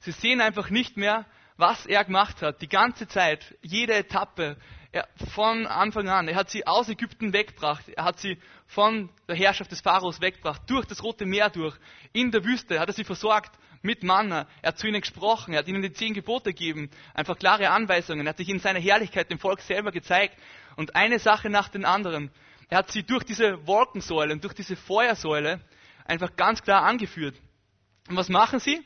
Sie 0.00 0.12
sehen 0.12 0.40
einfach 0.40 0.70
nicht 0.70 0.96
mehr, 0.96 1.26
was 1.56 1.86
er 1.86 2.04
gemacht 2.04 2.40
hat, 2.42 2.62
die 2.62 2.68
ganze 2.68 3.06
Zeit, 3.06 3.56
jede 3.60 3.94
Etappe, 3.94 4.56
er, 4.92 5.06
von 5.34 5.66
Anfang 5.66 6.08
an. 6.08 6.26
Er 6.26 6.34
hat 6.34 6.50
sie 6.50 6.66
aus 6.66 6.88
Ägypten 6.88 7.32
weggebracht. 7.32 7.88
Er 7.90 8.04
hat 8.04 8.18
sie 8.18 8.38
von 8.66 9.10
der 9.28 9.36
Herrschaft 9.36 9.70
des 9.70 9.80
Pharaos 9.80 10.20
weggebracht, 10.20 10.62
durch 10.66 10.86
das 10.86 11.02
Rote 11.02 11.26
Meer 11.26 11.50
durch. 11.50 11.76
In 12.12 12.30
der 12.32 12.44
Wüste 12.44 12.80
hat 12.80 12.88
er 12.88 12.94
sie 12.94 13.04
versorgt 13.04 13.52
mit 13.82 14.02
Manna. 14.02 14.48
Er 14.62 14.68
hat 14.68 14.78
zu 14.78 14.88
ihnen 14.88 15.00
gesprochen. 15.00 15.52
Er 15.52 15.60
hat 15.60 15.68
ihnen 15.68 15.82
die 15.82 15.92
zehn 15.92 16.14
Gebote 16.14 16.52
gegeben. 16.52 16.90
Einfach 17.14 17.38
klare 17.38 17.70
Anweisungen. 17.70 18.26
Er 18.26 18.30
hat 18.30 18.38
sich 18.38 18.48
in 18.48 18.58
seiner 18.58 18.80
Herrlichkeit 18.80 19.30
dem 19.30 19.38
Volk 19.38 19.60
selber 19.60 19.92
gezeigt. 19.92 20.36
Und 20.76 20.96
eine 20.96 21.18
Sache 21.18 21.50
nach 21.50 21.68
den 21.68 21.84
anderen. 21.84 22.30
Er 22.68 22.78
hat 22.78 22.90
sie 22.90 23.02
durch 23.02 23.24
diese 23.24 23.66
Wolkensäule 23.66 24.32
und 24.32 24.42
durch 24.42 24.54
diese 24.54 24.76
Feuersäule 24.76 25.60
einfach 26.04 26.34
ganz 26.36 26.62
klar 26.62 26.82
angeführt. 26.82 27.36
Und 28.08 28.16
was 28.16 28.28
machen 28.28 28.58
sie? 28.58 28.82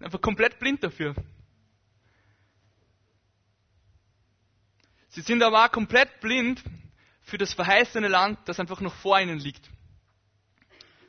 Einfach 0.00 0.20
komplett 0.20 0.58
blind 0.58 0.82
dafür. 0.82 1.14
Sie 5.08 5.22
sind 5.22 5.42
aber 5.42 5.64
auch 5.64 5.72
komplett 5.72 6.20
blind 6.20 6.62
für 7.22 7.38
das 7.38 7.54
verheißene 7.54 8.08
Land, 8.08 8.38
das 8.44 8.60
einfach 8.60 8.80
noch 8.80 8.94
vor 8.94 9.18
ihnen 9.18 9.38
liegt. 9.38 9.70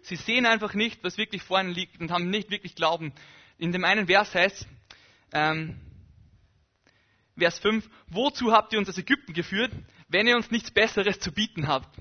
Sie 0.02 0.16
sehen 0.16 0.46
einfach 0.46 0.74
nicht, 0.74 1.04
was 1.04 1.18
wirklich 1.18 1.44
vor 1.44 1.60
ihnen 1.60 1.72
liegt 1.72 2.00
und 2.00 2.12
haben 2.12 2.30
nicht 2.30 2.50
wirklich 2.50 2.76
Glauben. 2.76 3.12
In 3.58 3.74
dem 3.74 3.84
einen 3.84 4.08
Vers 4.08 4.34
heißt, 4.34 4.66
ähm, 5.34 5.80
Vers 7.38 7.60
5, 7.60 7.88
wozu 8.08 8.54
habt 8.54 8.72
ihr 8.74 8.80
uns 8.80 8.90
aus 8.90 8.98
Ägypten 8.98 9.34
geführt, 9.34 9.72
wenn 10.08 10.26
ihr 10.26 10.38
uns 10.38 10.50
nichts 10.50 10.72
Besseres 10.72 11.20
zu 11.20 11.32
bieten 11.34 11.68
habt? 11.68 11.94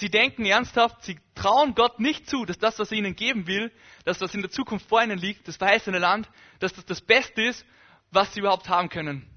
Sie 0.00 0.08
denken 0.08 0.46
ernsthaft, 0.46 1.04
sie 1.04 1.18
trauen 1.34 1.74
Gott 1.74 2.00
nicht 2.00 2.26
zu, 2.26 2.46
dass 2.46 2.56
das, 2.56 2.78
was 2.78 2.90
er 2.90 2.96
ihnen 2.96 3.16
geben 3.16 3.46
will, 3.46 3.70
das, 4.06 4.18
was 4.22 4.34
in 4.34 4.40
der 4.40 4.50
Zukunft 4.50 4.88
vor 4.88 5.02
ihnen 5.02 5.18
liegt, 5.18 5.46
das 5.46 5.58
verheißene 5.58 5.98
Land, 5.98 6.26
dass 6.58 6.72
das 6.72 6.86
das 6.86 7.02
Beste 7.02 7.42
ist, 7.42 7.66
was 8.10 8.32
sie 8.32 8.40
überhaupt 8.40 8.70
haben 8.70 8.88
können. 8.88 9.28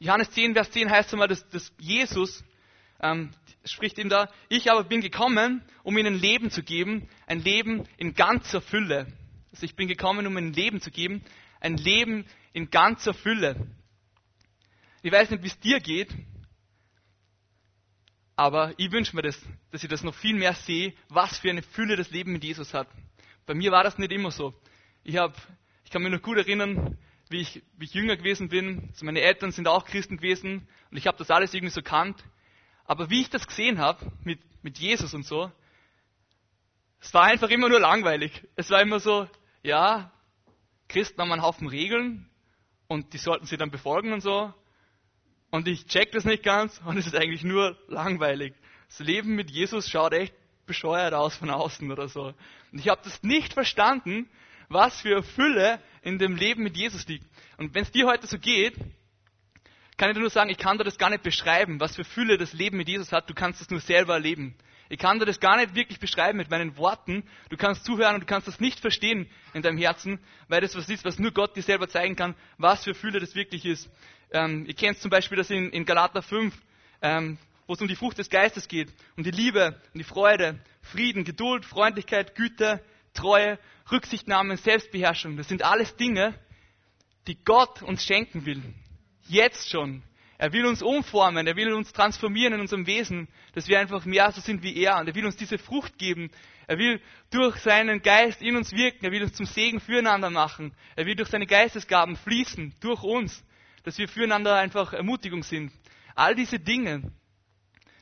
Johannes 0.00 0.30
10, 0.32 0.52
Vers 0.52 0.70
10 0.72 0.90
heißt 0.90 1.14
einmal, 1.14 1.28
dass, 1.28 1.48
dass 1.48 1.72
Jesus 1.78 2.44
ähm, 3.00 3.30
spricht 3.64 3.96
ihm 3.96 4.10
da, 4.10 4.30
ich 4.50 4.70
aber 4.70 4.84
bin 4.84 5.00
gekommen, 5.00 5.62
um 5.82 5.96
ihnen 5.96 6.20
Leben 6.20 6.50
zu 6.50 6.62
geben, 6.62 7.08
ein 7.26 7.40
Leben 7.40 7.88
in 7.96 8.12
ganzer 8.12 8.60
Fülle. 8.60 9.06
Also 9.50 9.64
ich 9.64 9.76
bin 9.76 9.88
gekommen, 9.88 10.26
um 10.26 10.36
ihnen 10.36 10.52
Leben 10.52 10.82
zu 10.82 10.90
geben, 10.90 11.24
ein 11.58 11.78
Leben 11.78 12.26
in 12.52 12.68
ganzer 12.68 13.14
Fülle. 13.14 13.66
Ich 15.00 15.10
weiß 15.10 15.30
nicht, 15.30 15.42
wie 15.42 15.48
es 15.48 15.58
dir 15.58 15.80
geht, 15.80 16.14
aber 18.38 18.72
ich 18.76 18.92
wünsche 18.92 19.16
mir 19.16 19.22
das, 19.22 19.36
dass 19.72 19.82
ich 19.82 19.90
das 19.90 20.04
noch 20.04 20.14
viel 20.14 20.36
mehr 20.36 20.54
sehe, 20.54 20.94
was 21.08 21.40
für 21.40 21.50
eine 21.50 21.60
Fülle 21.60 21.96
das 21.96 22.12
Leben 22.12 22.30
mit 22.30 22.44
Jesus 22.44 22.72
hat. 22.72 22.86
Bei 23.46 23.52
mir 23.52 23.72
war 23.72 23.82
das 23.82 23.98
nicht 23.98 24.12
immer 24.12 24.30
so. 24.30 24.54
Ich, 25.02 25.16
hab, 25.16 25.34
ich 25.84 25.90
kann 25.90 26.02
mich 26.02 26.12
noch 26.12 26.22
gut 26.22 26.36
erinnern, 26.36 26.96
wie 27.30 27.40
ich, 27.40 27.64
wie 27.76 27.86
ich 27.86 27.94
jünger 27.94 28.16
gewesen 28.16 28.48
bin. 28.48 28.90
Also 28.92 29.04
meine 29.04 29.22
Eltern 29.22 29.50
sind 29.50 29.66
auch 29.66 29.84
Christen 29.84 30.18
gewesen 30.18 30.68
und 30.88 30.96
ich 30.96 31.08
habe 31.08 31.18
das 31.18 31.32
alles 31.32 31.52
irgendwie 31.52 31.74
so 31.74 31.82
kannt. 31.82 32.22
Aber 32.84 33.10
wie 33.10 33.22
ich 33.22 33.28
das 33.28 33.44
gesehen 33.44 33.80
habe 33.80 34.06
mit, 34.22 34.38
mit 34.62 34.78
Jesus 34.78 35.14
und 35.14 35.26
so, 35.26 35.50
es 37.00 37.12
war 37.12 37.24
einfach 37.24 37.50
immer 37.50 37.68
nur 37.68 37.80
langweilig. 37.80 38.46
Es 38.54 38.70
war 38.70 38.80
immer 38.80 39.00
so, 39.00 39.28
ja, 39.64 40.12
Christen 40.86 41.20
haben 41.20 41.32
einen 41.32 41.42
Haufen 41.42 41.66
Regeln 41.66 42.30
und 42.86 43.12
die 43.14 43.18
sollten 43.18 43.46
sie 43.46 43.56
dann 43.56 43.72
befolgen 43.72 44.12
und 44.12 44.20
so. 44.20 44.54
Und 45.50 45.66
ich 45.66 45.86
check 45.86 46.12
das 46.12 46.24
nicht 46.24 46.42
ganz 46.42 46.80
und 46.84 46.98
es 46.98 47.06
ist 47.06 47.16
eigentlich 47.16 47.42
nur 47.42 47.76
langweilig. 47.88 48.54
Das 48.88 49.00
Leben 49.00 49.34
mit 49.34 49.50
Jesus 49.50 49.88
schaut 49.88 50.12
echt 50.12 50.34
bescheuert 50.66 51.14
aus 51.14 51.36
von 51.36 51.50
außen 51.50 51.90
oder 51.90 52.08
so. 52.08 52.34
Und 52.72 52.78
ich 52.78 52.88
habe 52.88 53.00
das 53.02 53.22
nicht 53.22 53.54
verstanden, 53.54 54.28
was 54.68 55.00
für 55.00 55.22
Fülle 55.22 55.80
in 56.02 56.18
dem 56.18 56.36
Leben 56.36 56.62
mit 56.62 56.76
Jesus 56.76 57.06
liegt. 57.08 57.26
Und 57.56 57.74
wenn 57.74 57.82
es 57.82 57.90
dir 57.90 58.06
heute 58.06 58.26
so 58.26 58.38
geht, 58.38 58.74
kann 59.96 60.10
ich 60.10 60.14
dir 60.14 60.20
nur 60.20 60.30
sagen, 60.30 60.50
ich 60.50 60.58
kann 60.58 60.78
dir 60.78 60.84
das 60.84 60.98
gar 60.98 61.10
nicht 61.10 61.22
beschreiben, 61.22 61.80
was 61.80 61.96
für 61.96 62.04
Fülle 62.04 62.38
das 62.38 62.52
Leben 62.52 62.76
mit 62.76 62.88
Jesus 62.88 63.10
hat. 63.10 63.28
Du 63.28 63.34
kannst 63.34 63.60
es 63.60 63.70
nur 63.70 63.80
selber 63.80 64.14
erleben. 64.14 64.54
Ich 64.90 64.98
kann 64.98 65.18
dir 65.18 65.26
das 65.26 65.40
gar 65.40 65.56
nicht 65.56 65.74
wirklich 65.74 65.98
beschreiben 65.98 66.38
mit 66.38 66.50
meinen 66.50 66.76
Worten. 66.76 67.24
Du 67.50 67.56
kannst 67.56 67.84
zuhören 67.84 68.14
und 68.14 68.20
du 68.22 68.26
kannst 68.26 68.48
das 68.48 68.60
nicht 68.60 68.80
verstehen 68.80 69.28
in 69.52 69.62
deinem 69.62 69.76
Herzen, 69.76 70.18
weil 70.48 70.60
das 70.60 70.76
was 70.76 70.88
ist, 70.88 71.04
was 71.04 71.18
nur 71.18 71.32
Gott 71.32 71.56
dir 71.56 71.62
selber 71.62 71.88
zeigen 71.88 72.16
kann, 72.16 72.34
was 72.56 72.84
für 72.84 72.94
Fülle 72.94 73.20
das 73.20 73.34
wirklich 73.34 73.66
ist. 73.66 73.90
Ähm, 74.32 74.66
ihr 74.66 74.74
kennt 74.74 74.98
zum 74.98 75.10
Beispiel 75.10 75.38
das 75.38 75.50
in, 75.50 75.70
in 75.70 75.84
Galater 75.84 76.22
5, 76.22 76.54
ähm, 77.02 77.38
wo 77.66 77.74
es 77.74 77.80
um 77.80 77.88
die 77.88 77.96
Frucht 77.96 78.18
des 78.18 78.30
Geistes 78.30 78.68
geht, 78.68 78.88
um 79.16 79.22
die 79.22 79.30
Liebe, 79.30 79.80
um 79.94 79.98
die 79.98 80.04
Freude, 80.04 80.58
Frieden, 80.82 81.24
Geduld, 81.24 81.64
Freundlichkeit, 81.64 82.34
Güte, 82.34 82.82
Treue, 83.14 83.58
Rücksichtnahme, 83.90 84.56
Selbstbeherrschung. 84.56 85.36
Das 85.36 85.48
sind 85.48 85.62
alles 85.62 85.96
Dinge, 85.96 86.34
die 87.26 87.42
Gott 87.44 87.82
uns 87.82 88.04
schenken 88.04 88.46
will. 88.46 88.62
Jetzt 89.28 89.70
schon. 89.70 90.02
Er 90.38 90.52
will 90.52 90.66
uns 90.66 90.82
umformen, 90.82 91.48
er 91.48 91.56
will 91.56 91.72
uns 91.72 91.92
transformieren 91.92 92.54
in 92.54 92.60
unserem 92.60 92.86
Wesen, 92.86 93.26
dass 93.54 93.66
wir 93.66 93.80
einfach 93.80 94.04
mehr 94.04 94.30
so 94.30 94.40
sind 94.40 94.62
wie 94.62 94.76
er. 94.76 95.00
Und 95.00 95.08
er 95.08 95.14
will 95.14 95.26
uns 95.26 95.36
diese 95.36 95.58
Frucht 95.58 95.98
geben. 95.98 96.30
Er 96.68 96.78
will 96.78 97.00
durch 97.30 97.56
seinen 97.56 98.02
Geist 98.02 98.40
in 98.40 98.56
uns 98.56 98.72
wirken. 98.72 99.04
Er 99.04 99.10
will 99.10 99.24
uns 99.24 99.32
zum 99.32 99.46
Segen 99.46 99.80
füreinander 99.80 100.30
machen. 100.30 100.72
Er 100.94 101.06
will 101.06 101.16
durch 101.16 101.28
seine 101.28 101.46
Geistesgaben 101.46 102.14
fließen, 102.16 102.72
durch 102.80 103.02
uns, 103.02 103.44
dass 103.84 103.98
wir 103.98 104.08
füreinander 104.08 104.56
einfach 104.56 104.92
Ermutigung 104.92 105.42
sind. 105.42 105.72
All 106.14 106.34
diese 106.34 106.58
Dinge. 106.58 107.12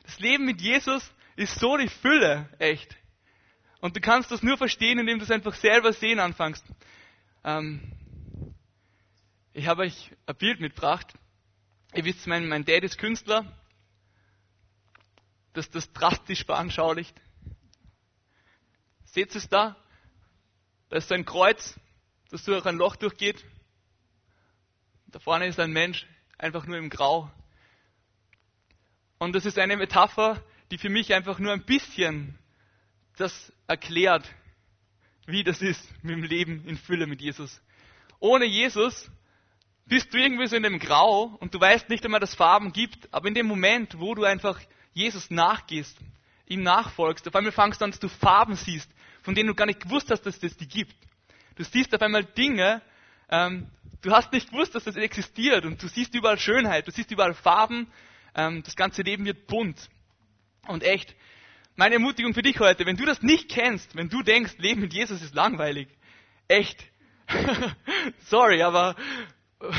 Das 0.03 0.19
Leben 0.19 0.45
mit 0.45 0.61
Jesus 0.61 1.13
ist 1.35 1.59
so 1.59 1.77
die 1.77 1.87
Fülle, 1.87 2.49
echt. 2.59 2.95
Und 3.79 3.95
du 3.95 4.01
kannst 4.01 4.31
das 4.31 4.41
nur 4.41 4.57
verstehen, 4.57 4.99
indem 4.99 5.19
du 5.19 5.25
es 5.25 5.31
einfach 5.31 5.53
selber 5.53 5.93
sehen 5.93 6.19
anfängst. 6.19 6.65
Ähm, 7.43 7.93
ich 9.53 9.67
habe 9.67 9.83
euch 9.83 10.11
ein 10.25 10.35
Bild 10.35 10.59
mitgebracht. 10.59 11.13
Ihr 11.93 12.05
wisst, 12.05 12.27
mein, 12.27 12.47
mein 12.47 12.65
Dad 12.65 12.83
ist 12.83 12.97
Künstler, 12.97 13.45
das 15.53 15.69
das 15.69 15.91
drastisch 15.93 16.45
veranschaulicht. 16.45 17.15
Seht 19.05 19.33
ihr 19.33 19.37
es 19.37 19.49
da? 19.49 19.75
Da 20.89 20.97
ist 20.97 21.07
so 21.07 21.15
ein 21.15 21.25
Kreuz, 21.25 21.79
das 22.29 22.43
durch 22.43 22.65
ein 22.65 22.77
Loch 22.77 22.95
durchgeht. 22.95 23.43
Da 25.17 25.21
vorne 25.21 25.47
ist 25.47 25.59
ein 25.59 25.71
Mensch, 25.71 26.05
einfach 26.37 26.67
nur 26.67 26.77
im 26.77 26.91
Grau. 26.91 27.31
Und 29.17 29.33
das 29.33 29.47
ist 29.47 29.57
eine 29.57 29.75
Metapher, 29.75 30.43
die 30.69 30.77
für 30.77 30.89
mich 30.89 31.11
einfach 31.11 31.39
nur 31.39 31.53
ein 31.53 31.65
bisschen 31.65 32.37
das 33.15 33.51
erklärt, 33.65 34.29
wie 35.25 35.43
das 35.43 35.63
ist 35.63 35.83
mit 36.03 36.17
dem 36.17 36.21
Leben 36.21 36.63
in 36.67 36.77
Fülle 36.77 37.07
mit 37.07 37.19
Jesus. 37.19 37.59
Ohne 38.19 38.45
Jesus 38.45 39.09
bist 39.87 40.13
du 40.13 40.19
irgendwie 40.19 40.45
so 40.45 40.55
in 40.55 40.61
dem 40.61 40.77
Grau 40.77 41.35
und 41.39 41.51
du 41.51 41.59
weißt 41.59 41.89
nicht 41.89 42.05
einmal, 42.05 42.19
dass 42.19 42.33
es 42.33 42.35
Farben 42.35 42.71
gibt, 42.71 43.11
aber 43.11 43.27
in 43.27 43.33
dem 43.33 43.47
Moment, 43.47 43.99
wo 43.99 44.13
du 44.13 44.23
einfach 44.23 44.61
Jesus 44.93 45.31
nachgehst, 45.31 45.97
ihm 46.45 46.61
nachfolgst, 46.61 47.27
auf 47.27 47.35
einmal 47.35 47.53
fangst 47.53 47.81
du 47.81 47.85
an, 47.85 47.89
dass 47.89 47.99
du 47.99 48.07
Farben 48.07 48.55
siehst, 48.55 48.91
von 49.23 49.33
denen 49.33 49.47
du 49.47 49.55
gar 49.55 49.65
nicht 49.65 49.79
gewusst 49.81 50.11
hast, 50.11 50.27
dass 50.27 50.43
es 50.43 50.57
die 50.57 50.67
gibt. 50.67 50.95
Du 51.55 51.63
siehst 51.63 51.95
auf 51.95 52.03
einmal 52.03 52.23
Dinge, 52.23 52.83
ähm, 53.29 53.67
du 54.01 54.11
hast 54.11 54.31
nicht 54.31 54.51
gewusst, 54.51 54.75
dass 54.75 54.85
das 54.85 54.95
existiert 54.95 55.65
und 55.65 55.81
du 55.81 55.87
siehst 55.87 56.13
überall 56.15 56.39
Schönheit, 56.39 56.87
du 56.87 56.91
siehst 56.91 57.11
überall 57.11 57.33
Farben, 57.33 57.87
ähm, 58.35 58.63
das 58.63 58.75
ganze 58.75 59.01
Leben 59.01 59.25
wird 59.25 59.47
bunt 59.47 59.89
und 60.67 60.83
echt. 60.83 61.15
Meine 61.75 61.95
Ermutigung 61.95 62.33
für 62.33 62.41
dich 62.41 62.59
heute, 62.59 62.85
wenn 62.85 62.97
du 62.97 63.05
das 63.05 63.21
nicht 63.21 63.49
kennst, 63.49 63.95
wenn 63.95 64.09
du 64.09 64.23
denkst, 64.23 64.55
Leben 64.57 64.81
mit 64.81 64.93
Jesus 64.93 65.21
ist 65.21 65.35
langweilig, 65.35 65.87
echt, 66.47 66.83
sorry, 68.25 68.63
aber 68.63 68.95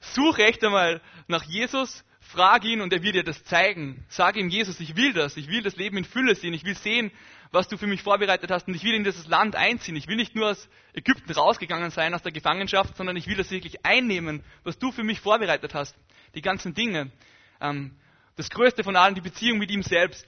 such 0.00 0.38
echt 0.38 0.62
einmal 0.64 1.00
nach 1.26 1.44
Jesus, 1.44 2.04
frag 2.28 2.64
ihn 2.64 2.80
und 2.80 2.92
er 2.92 3.02
wird 3.02 3.14
dir 3.14 3.24
das 3.24 3.42
zeigen. 3.44 4.04
Sag 4.08 4.36
ihm, 4.36 4.48
Jesus, 4.48 4.80
ich 4.80 4.96
will 4.96 5.12
das, 5.12 5.36
ich 5.36 5.48
will 5.48 5.62
das 5.62 5.76
Leben 5.76 5.96
in 5.96 6.04
Fülle 6.04 6.34
sehen, 6.34 6.54
ich 6.54 6.64
will 6.64 6.76
sehen, 6.76 7.10
was 7.50 7.68
du 7.68 7.76
für 7.76 7.86
mich 7.86 8.02
vorbereitet 8.02 8.50
hast 8.50 8.68
und 8.68 8.74
ich 8.74 8.84
will 8.84 8.94
in 8.94 9.04
dieses 9.04 9.26
Land 9.26 9.56
einziehen. 9.56 9.96
Ich 9.96 10.06
will 10.06 10.16
nicht 10.16 10.34
nur 10.34 10.50
aus 10.50 10.68
Ägypten 10.92 11.32
rausgegangen 11.32 11.90
sein, 11.90 12.14
aus 12.14 12.22
der 12.22 12.32
Gefangenschaft, 12.32 12.96
sondern 12.96 13.16
ich 13.16 13.26
will 13.26 13.36
das 13.36 13.50
wirklich 13.50 13.84
einnehmen, 13.84 14.42
was 14.64 14.78
du 14.78 14.92
für 14.92 15.04
mich 15.04 15.20
vorbereitet 15.20 15.74
hast. 15.74 15.96
Die 16.34 16.42
ganzen 16.42 16.74
Dinge. 16.74 17.10
Ähm, 17.60 17.96
das 18.36 18.50
Größte 18.50 18.84
von 18.84 18.94
allen, 18.96 19.14
die 19.14 19.20
Beziehung 19.20 19.58
mit 19.58 19.70
ihm 19.70 19.82
selbst 19.82 20.26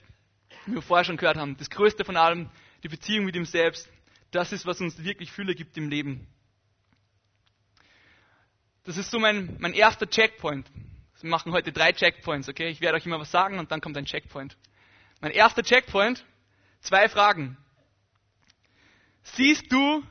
wie 0.65 0.73
wir 0.73 0.81
vorher 0.81 1.05
schon 1.05 1.17
gehört 1.17 1.37
haben, 1.37 1.57
das 1.57 1.69
Größte 1.69 2.05
von 2.05 2.17
allem, 2.17 2.49
die 2.83 2.87
Beziehung 2.87 3.25
mit 3.25 3.35
ihm 3.35 3.45
selbst, 3.45 3.89
das 4.31 4.51
ist, 4.51 4.65
was 4.65 4.79
uns 4.81 5.03
wirklich 5.03 5.31
Fülle 5.31 5.55
gibt 5.55 5.77
im 5.77 5.89
Leben. 5.89 6.27
Das 8.83 8.97
ist 8.97 9.11
so 9.11 9.19
mein, 9.19 9.57
mein 9.59 9.73
erster 9.73 10.09
Checkpoint. 10.09 10.65
Wir 11.21 11.29
machen 11.29 11.51
heute 11.51 11.71
drei 11.71 11.91
Checkpoints, 11.93 12.49
okay? 12.49 12.69
Ich 12.69 12.81
werde 12.81 12.97
euch 12.97 13.05
immer 13.05 13.19
was 13.19 13.31
sagen 13.31 13.59
und 13.59 13.71
dann 13.71 13.81
kommt 13.81 13.97
ein 13.97 14.05
Checkpoint. 14.05 14.57
Mein 15.19 15.31
erster 15.31 15.61
Checkpoint, 15.61 16.25
zwei 16.81 17.07
Fragen. 17.09 17.57
Siehst 19.23 19.71
du, 19.71 20.03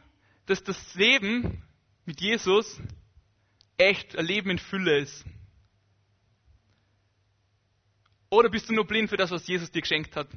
dass 0.46 0.62
das 0.62 0.94
Leben 0.94 1.62
mit 2.04 2.20
Jesus 2.20 2.80
echt 3.76 4.16
ein 4.16 4.24
Leben 4.24 4.50
in 4.50 4.58
Fülle 4.58 4.98
ist? 4.98 5.24
Oder 8.30 8.48
bist 8.48 8.68
du 8.68 8.74
nur 8.74 8.86
blind 8.86 9.10
für 9.10 9.16
das, 9.16 9.32
was 9.32 9.46
Jesus 9.48 9.70
dir 9.72 9.80
geschenkt 9.80 10.14
hat? 10.14 10.28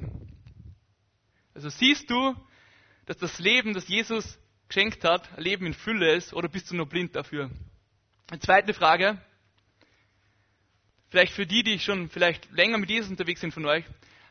Also 1.54 1.68
siehst 1.68 2.10
du, 2.10 2.34
dass 3.06 3.18
das 3.18 3.38
Leben, 3.38 3.74
das 3.74 3.86
Jesus 3.86 4.38
geschenkt 4.66 5.04
hat, 5.04 5.32
ein 5.36 5.44
Leben 5.44 5.66
in 5.66 5.74
Fülle 5.74 6.14
ist, 6.14 6.32
oder 6.32 6.48
bist 6.48 6.70
du 6.70 6.76
nur 6.76 6.88
blind 6.88 7.14
dafür? 7.14 7.50
Eine 8.28 8.40
zweite 8.40 8.74
Frage, 8.74 9.20
vielleicht 11.14 11.34
für 11.34 11.46
die, 11.46 11.62
die 11.62 11.78
schon 11.78 12.10
vielleicht 12.10 12.50
länger 12.50 12.76
mit 12.76 12.90
Jesus 12.90 13.08
unterwegs 13.08 13.40
sind 13.40 13.54
von 13.54 13.64
euch, 13.66 13.84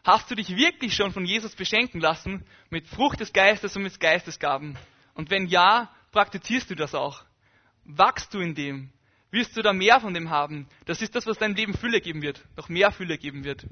hast 0.03 0.29
du 0.29 0.35
dich 0.35 0.53
wirklich 0.57 0.93
schon 0.93 1.13
von 1.13 1.25
Jesus 1.25 1.55
beschenken 1.55 2.01
lassen 2.01 2.45
mit 2.69 2.89
Frucht 2.89 3.21
des 3.21 3.31
Geistes 3.31 3.77
und 3.77 3.83
mit 3.83 3.97
Geistesgaben? 4.01 4.77
Und 5.13 5.29
wenn 5.29 5.47
ja, 5.47 5.95
praktizierst 6.11 6.69
du 6.69 6.75
das 6.75 6.93
auch? 6.93 7.23
Wachst 7.85 8.33
du 8.33 8.39
in 8.39 8.53
dem? 8.53 8.91
Wirst 9.31 9.55
du 9.55 9.61
da 9.61 9.71
mehr 9.71 10.01
von 10.01 10.13
dem 10.13 10.29
haben? 10.29 10.67
Das 10.83 11.01
ist 11.01 11.15
das, 11.15 11.25
was 11.25 11.37
dein 11.37 11.55
Leben 11.55 11.73
Fülle 11.73 12.01
geben 12.01 12.21
wird, 12.21 12.43
noch 12.57 12.67
mehr 12.67 12.91
Fülle 12.91 13.17
geben 13.17 13.45
wird. 13.45 13.65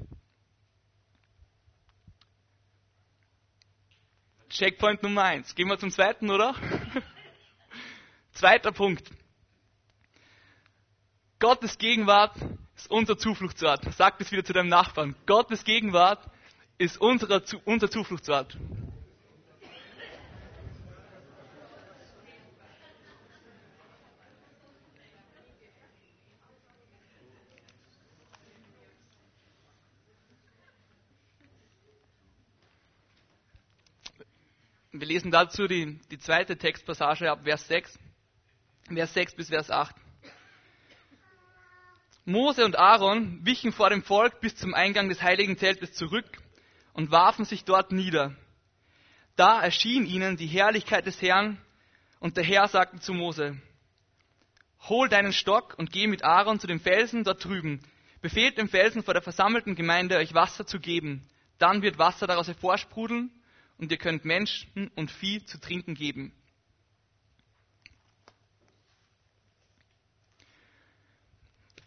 Checkpoint 4.48 5.02
Nummer 5.02 5.24
eins. 5.24 5.54
Gehen 5.54 5.68
wir 5.68 5.78
zum 5.78 5.90
zweiten, 5.90 6.30
oder? 6.30 6.54
Zweiter 8.32 8.72
Punkt. 8.72 9.10
Gottes 11.38 11.76
Gegenwart 11.76 12.34
ist 12.82 12.90
unser 12.90 13.16
Zufluchtsort. 13.16 13.94
Sag 13.94 14.18
das 14.18 14.32
wieder 14.32 14.44
zu 14.44 14.52
deinem 14.52 14.68
Nachbarn. 14.68 15.14
Gottes 15.24 15.62
Gegenwart 15.62 16.28
ist 16.78 17.00
unsere, 17.00 17.42
unser 17.64 17.88
Zufluchtsort. 17.88 18.58
Wir 34.90 35.06
lesen 35.06 35.30
dazu 35.30 35.68
die, 35.68 36.00
die 36.10 36.18
zweite 36.18 36.56
Textpassage 36.56 37.30
ab 37.30 37.44
Vers 37.44 37.66
6, 37.68 37.98
Vers 38.92 39.14
6 39.14 39.36
bis 39.36 39.48
Vers 39.48 39.70
8. 39.70 40.01
Mose 42.24 42.64
und 42.64 42.78
Aaron 42.78 43.44
wichen 43.44 43.72
vor 43.72 43.90
dem 43.90 44.02
Volk 44.04 44.40
bis 44.40 44.54
zum 44.54 44.74
Eingang 44.74 45.08
des 45.08 45.22
heiligen 45.22 45.58
Zeltes 45.58 45.92
zurück 45.92 46.38
und 46.92 47.10
warfen 47.10 47.44
sich 47.44 47.64
dort 47.64 47.90
nieder. 47.90 48.36
Da 49.34 49.60
erschien 49.60 50.06
ihnen 50.06 50.36
die 50.36 50.46
Herrlichkeit 50.46 51.06
des 51.06 51.20
Herrn 51.20 51.58
und 52.20 52.36
der 52.36 52.44
Herr 52.44 52.68
sagte 52.68 53.00
zu 53.00 53.12
Mose, 53.12 53.60
Hol 54.88 55.08
deinen 55.08 55.32
Stock 55.32 55.74
und 55.78 55.90
geh 55.90 56.06
mit 56.06 56.24
Aaron 56.24 56.60
zu 56.60 56.66
dem 56.68 56.80
Felsen 56.80 57.24
dort 57.24 57.44
drüben. 57.44 57.80
Befehlt 58.20 58.56
dem 58.56 58.68
Felsen 58.68 59.02
vor 59.02 59.14
der 59.14 59.22
versammelten 59.22 59.74
Gemeinde, 59.74 60.16
euch 60.16 60.32
Wasser 60.32 60.64
zu 60.64 60.78
geben. 60.78 61.28
Dann 61.58 61.82
wird 61.82 61.98
Wasser 61.98 62.28
daraus 62.28 62.46
hervorsprudeln 62.46 63.30
und 63.78 63.90
ihr 63.90 63.98
könnt 63.98 64.24
Menschen 64.24 64.90
und 64.94 65.10
Vieh 65.10 65.44
zu 65.44 65.60
trinken 65.60 65.94
geben. 65.94 66.32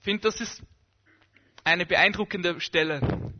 Finde, 0.05 0.21
das 0.21 0.39
ist 0.39 0.63
eine 1.63 1.85
beeindruckende 1.85 2.61
Stelle. 2.61 3.33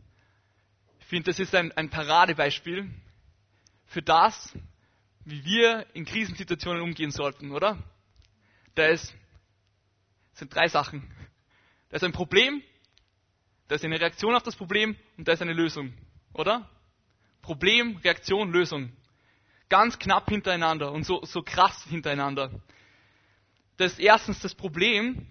Ich 0.98 1.06
finde, 1.06 1.30
das 1.30 1.38
ist 1.38 1.54
ein, 1.54 1.70
ein 1.72 1.88
Paradebeispiel 1.90 2.90
für 3.86 4.02
das, 4.02 4.52
wie 5.24 5.44
wir 5.44 5.86
in 5.94 6.04
Krisensituationen 6.04 6.82
umgehen 6.82 7.12
sollten, 7.12 7.52
oder? 7.52 7.78
Da 8.74 8.86
ist, 8.86 9.14
sind 10.32 10.52
drei 10.52 10.66
Sachen. 10.66 11.08
Da 11.88 11.98
ist 11.98 12.02
ein 12.04 12.12
Problem, 12.12 12.62
da 13.68 13.76
ist 13.76 13.84
eine 13.84 14.00
Reaktion 14.00 14.34
auf 14.34 14.42
das 14.42 14.56
Problem 14.56 14.96
und 15.16 15.28
da 15.28 15.32
ist 15.34 15.42
eine 15.42 15.52
Lösung, 15.52 15.94
oder? 16.32 16.68
Problem, 17.42 17.98
Reaktion, 17.98 18.50
Lösung. 18.50 18.90
Ganz 19.68 20.00
knapp 20.00 20.28
hintereinander 20.28 20.90
und 20.90 21.04
so, 21.04 21.24
so 21.24 21.42
krass 21.42 21.84
hintereinander. 21.84 22.50
Das 23.76 23.92
ist 23.92 23.98
erstens 24.00 24.40
das 24.40 24.56
Problem, 24.56 25.28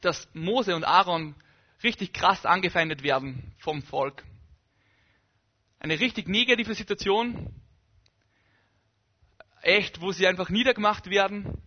dass 0.00 0.28
Mose 0.34 0.74
und 0.74 0.84
Aaron 0.84 1.34
richtig 1.82 2.12
krass 2.12 2.46
angefeindet 2.46 3.02
werden 3.02 3.54
vom 3.58 3.82
Volk. 3.82 4.24
Eine 5.78 5.98
richtig 5.98 6.28
negative 6.28 6.74
Situation, 6.74 7.54
echt, 9.62 10.00
wo 10.00 10.12
sie 10.12 10.26
einfach 10.26 10.50
niedergemacht 10.50 11.08
werden. 11.08 11.60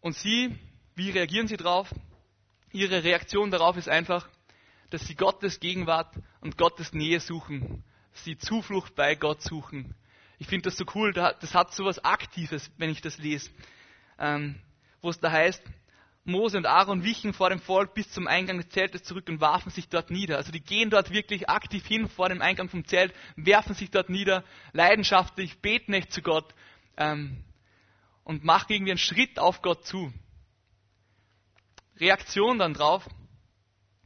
Und 0.00 0.16
sie, 0.16 0.56
wie 0.94 1.10
reagieren 1.10 1.48
sie 1.48 1.56
darauf? 1.56 1.92
Ihre 2.72 3.02
Reaktion 3.04 3.50
darauf 3.50 3.76
ist 3.76 3.88
einfach, 3.88 4.28
dass 4.90 5.06
sie 5.06 5.14
Gottes 5.14 5.60
Gegenwart 5.60 6.14
und 6.40 6.56
Gottes 6.56 6.92
Nähe 6.92 7.20
suchen. 7.20 7.82
Sie 8.12 8.36
Zuflucht 8.36 8.94
bei 8.94 9.14
Gott 9.14 9.42
suchen. 9.42 9.94
Ich 10.38 10.46
finde 10.46 10.64
das 10.68 10.76
so 10.76 10.84
cool, 10.94 11.12
das 11.12 11.54
hat 11.54 11.72
so 11.74 11.84
was 11.84 12.04
Aktives, 12.04 12.70
wenn 12.76 12.90
ich 12.90 13.00
das 13.00 13.18
lese. 13.18 13.50
Ähm, 14.18 14.60
wo 15.00 15.10
es 15.10 15.18
da 15.18 15.30
heißt, 15.30 15.62
Mose 16.26 16.56
und 16.56 16.66
Aaron 16.66 17.04
wichen 17.04 17.34
vor 17.34 17.50
dem 17.50 17.60
Volk 17.60 17.92
bis 17.92 18.10
zum 18.10 18.26
Eingang 18.26 18.56
des 18.56 18.70
Zeltes 18.70 19.02
zurück 19.02 19.28
und 19.28 19.42
warfen 19.42 19.70
sich 19.70 19.90
dort 19.90 20.10
nieder. 20.10 20.38
Also 20.38 20.52
die 20.52 20.62
gehen 20.62 20.88
dort 20.88 21.10
wirklich 21.10 21.50
aktiv 21.50 21.86
hin 21.86 22.08
vor 22.08 22.30
dem 22.30 22.40
Eingang 22.40 22.70
vom 22.70 22.86
Zelt, 22.86 23.14
werfen 23.36 23.74
sich 23.74 23.90
dort 23.90 24.08
nieder, 24.08 24.42
leidenschaftlich, 24.72 25.58
beten 25.58 25.92
echt 25.92 26.12
zu 26.12 26.22
Gott 26.22 26.54
ähm, 26.96 27.44
und 28.24 28.42
machen 28.42 28.72
irgendwie 28.72 28.92
einen 28.92 28.98
Schritt 28.98 29.38
auf 29.38 29.60
Gott 29.60 29.86
zu. 29.86 30.12
Reaktion 32.00 32.58
dann 32.58 32.72
drauf, 32.72 33.06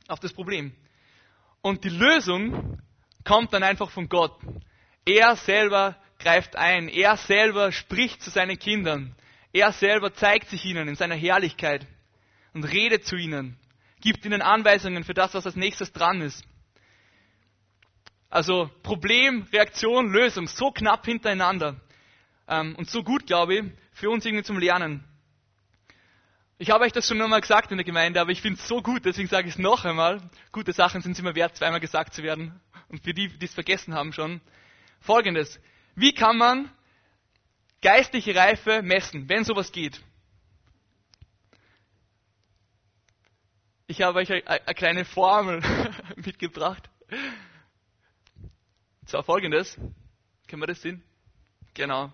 auf 0.09 0.19
das 0.19 0.33
Problem. 0.33 0.75
Und 1.63 1.85
die 1.85 1.89
Lösung 1.89 2.83
kommt 3.25 3.53
dann 3.53 3.63
einfach 3.63 3.91
von 3.91 4.09
Gott. 4.09 4.37
Er 5.05 5.37
selber 5.37 5.97
greift 6.19 6.57
ein. 6.57 6.89
Er 6.89 7.17
selber 7.17 7.71
spricht 7.71 8.23
zu 8.23 8.31
seinen 8.31 8.59
Kindern. 8.59 9.15
Er 9.53 9.73
selber 9.73 10.13
zeigt 10.13 10.51
sich 10.51 10.65
ihnen 10.65 10.89
in 10.89 10.97
seiner 10.97 11.15
Herrlichkeit 11.15 11.87
und 12.59 12.65
redet 12.65 13.07
zu 13.07 13.15
ihnen, 13.15 13.57
gibt 14.01 14.25
ihnen 14.25 14.43
Anweisungen 14.43 15.05
für 15.05 15.15
das, 15.15 15.33
was 15.33 15.47
als 15.47 15.55
nächstes 15.55 15.93
dran 15.93 16.21
ist. 16.21 16.45
Also 18.31 18.69
Problem, 18.83 19.47
Reaktion, 19.53 20.11
Lösung, 20.11 20.49
so 20.49 20.73
knapp 20.73 21.07
hintereinander. 21.07 21.81
Ähm, 22.49 22.75
und 22.75 22.91
so 22.91 23.05
gut, 23.05 23.29
glaube 23.29 23.55
ich, 23.55 23.65
für 23.93 24.11
uns 24.11 24.27
irgendwie 24.27 24.43
zum 24.43 24.59
Lernen. 24.59 25.05
Ich 26.59 26.71
habe 26.71 26.83
euch 26.83 26.93
das 26.93 27.07
schon 27.07 27.23
einmal 27.23 27.41
gesagt 27.41 27.71
in 27.71 27.79
der 27.79 27.85
Gemeinde, 27.85 28.21
aber 28.21 28.33
ich 28.33 28.43
finde 28.43 28.59
es 28.59 28.67
so 28.67 28.83
gut, 28.83 29.05
deswegen 29.05 29.29
sage 29.29 29.47
ich 29.47 29.55
es 29.55 29.61
noch 29.61 29.85
einmal. 29.85 30.21
Gute 30.51 30.73
Sachen 30.73 31.01
sind 31.01 31.13
es 31.13 31.21
immer 31.21 31.37
wert, 31.37 31.57
zweimal 31.57 31.79
gesagt 31.79 32.13
zu 32.13 32.25
werden. 32.25 32.61
Und 32.89 33.05
für 33.05 33.15
die, 33.15 33.29
die 33.29 33.47
es 33.47 33.55
vergessen 33.55 33.95
haben 33.95 34.13
schon. 34.13 34.41
Folgendes. 35.01 35.61
Wie 35.95 36.13
kann 36.13 36.37
man 36.37 36.69
geistliche 37.83 38.35
Reife 38.35 38.83
messen, 38.83 39.29
wenn 39.29 39.45
sowas 39.45 39.71
geht? 39.71 40.01
Ich 43.91 44.03
habe 44.03 44.19
euch 44.19 44.31
eine 44.31 44.75
kleine 44.75 45.07
Formel 45.07 45.63
mitgebracht. 46.17 46.91
Und 49.01 49.09
zwar 49.09 49.23
folgendes. 49.23 49.79
Können 50.47 50.61
wir 50.61 50.67
das 50.67 50.83
sehen? 50.83 51.03
Genau. 51.73 52.13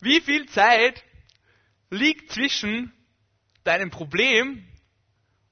Wie 0.00 0.22
viel 0.22 0.46
Zeit 0.46 1.04
liegt 1.90 2.32
zwischen 2.32 2.94
deinem 3.62 3.90
Problem 3.90 4.66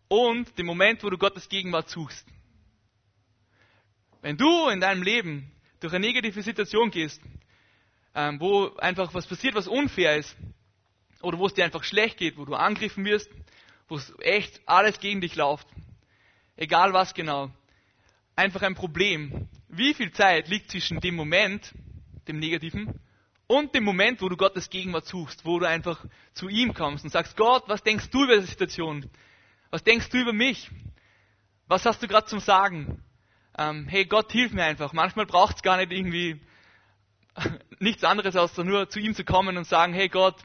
und 0.08 0.56
dem 0.56 0.64
Moment, 0.64 1.02
wo 1.02 1.10
du 1.10 1.18
Gottes 1.18 1.50
Gegenwart 1.50 1.90
suchst. 1.90 2.26
Wenn 4.22 4.38
du 4.38 4.70
in 4.70 4.80
deinem 4.80 5.02
Leben 5.02 5.52
durch 5.80 5.92
eine 5.92 6.06
negative 6.06 6.42
Situation 6.42 6.90
gehst, 6.90 7.20
ähm, 8.14 8.40
wo 8.40 8.74
einfach 8.76 9.12
was 9.12 9.26
passiert, 9.26 9.54
was 9.56 9.68
unfair 9.68 10.16
ist, 10.16 10.34
oder 11.20 11.38
wo 11.38 11.44
es 11.46 11.52
dir 11.52 11.66
einfach 11.66 11.84
schlecht 11.84 12.16
geht, 12.16 12.38
wo 12.38 12.46
du 12.46 12.54
angegriffen 12.54 13.04
wirst, 13.04 13.30
wo 13.88 13.96
es 13.96 14.12
echt 14.20 14.60
alles 14.66 14.98
gegen 14.98 15.20
dich 15.20 15.36
läuft, 15.36 15.66
egal 16.56 16.92
was 16.92 17.14
genau, 17.14 17.50
einfach 18.36 18.62
ein 18.62 18.74
Problem. 18.74 19.48
Wie 19.68 19.94
viel 19.94 20.12
Zeit 20.12 20.48
liegt 20.48 20.70
zwischen 20.70 21.00
dem 21.00 21.14
Moment, 21.14 21.74
dem 22.28 22.38
Negativen, 22.38 23.00
und 23.46 23.74
dem 23.74 23.84
Moment, 23.84 24.22
wo 24.22 24.28
du 24.28 24.36
Gottes 24.36 24.70
Gegenwart 24.70 25.06
suchst, 25.06 25.44
wo 25.44 25.58
du 25.58 25.68
einfach 25.68 26.04
zu 26.32 26.48
ihm 26.48 26.72
kommst 26.72 27.04
und 27.04 27.10
sagst, 27.10 27.36
Gott, 27.36 27.64
was 27.66 27.82
denkst 27.82 28.08
du 28.10 28.24
über 28.24 28.38
die 28.38 28.46
Situation? 28.46 29.10
Was 29.70 29.84
denkst 29.84 30.08
du 30.08 30.18
über 30.18 30.32
mich? 30.32 30.70
Was 31.66 31.84
hast 31.84 32.02
du 32.02 32.08
gerade 32.08 32.26
zum 32.26 32.40
Sagen? 32.40 33.02
Ähm, 33.56 33.86
hey, 33.86 34.06
Gott, 34.06 34.32
hilf 34.32 34.52
mir 34.52 34.64
einfach. 34.64 34.92
Manchmal 34.92 35.26
braucht 35.26 35.56
es 35.56 35.62
gar 35.62 35.76
nicht 35.76 35.92
irgendwie 35.92 36.40
nichts 37.78 38.04
anderes, 38.04 38.34
als 38.36 38.56
nur 38.56 38.88
zu 38.88 38.98
ihm 38.98 39.14
zu 39.14 39.24
kommen 39.24 39.56
und 39.56 39.66
sagen, 39.66 39.92
hey 39.92 40.08
Gott, 40.08 40.36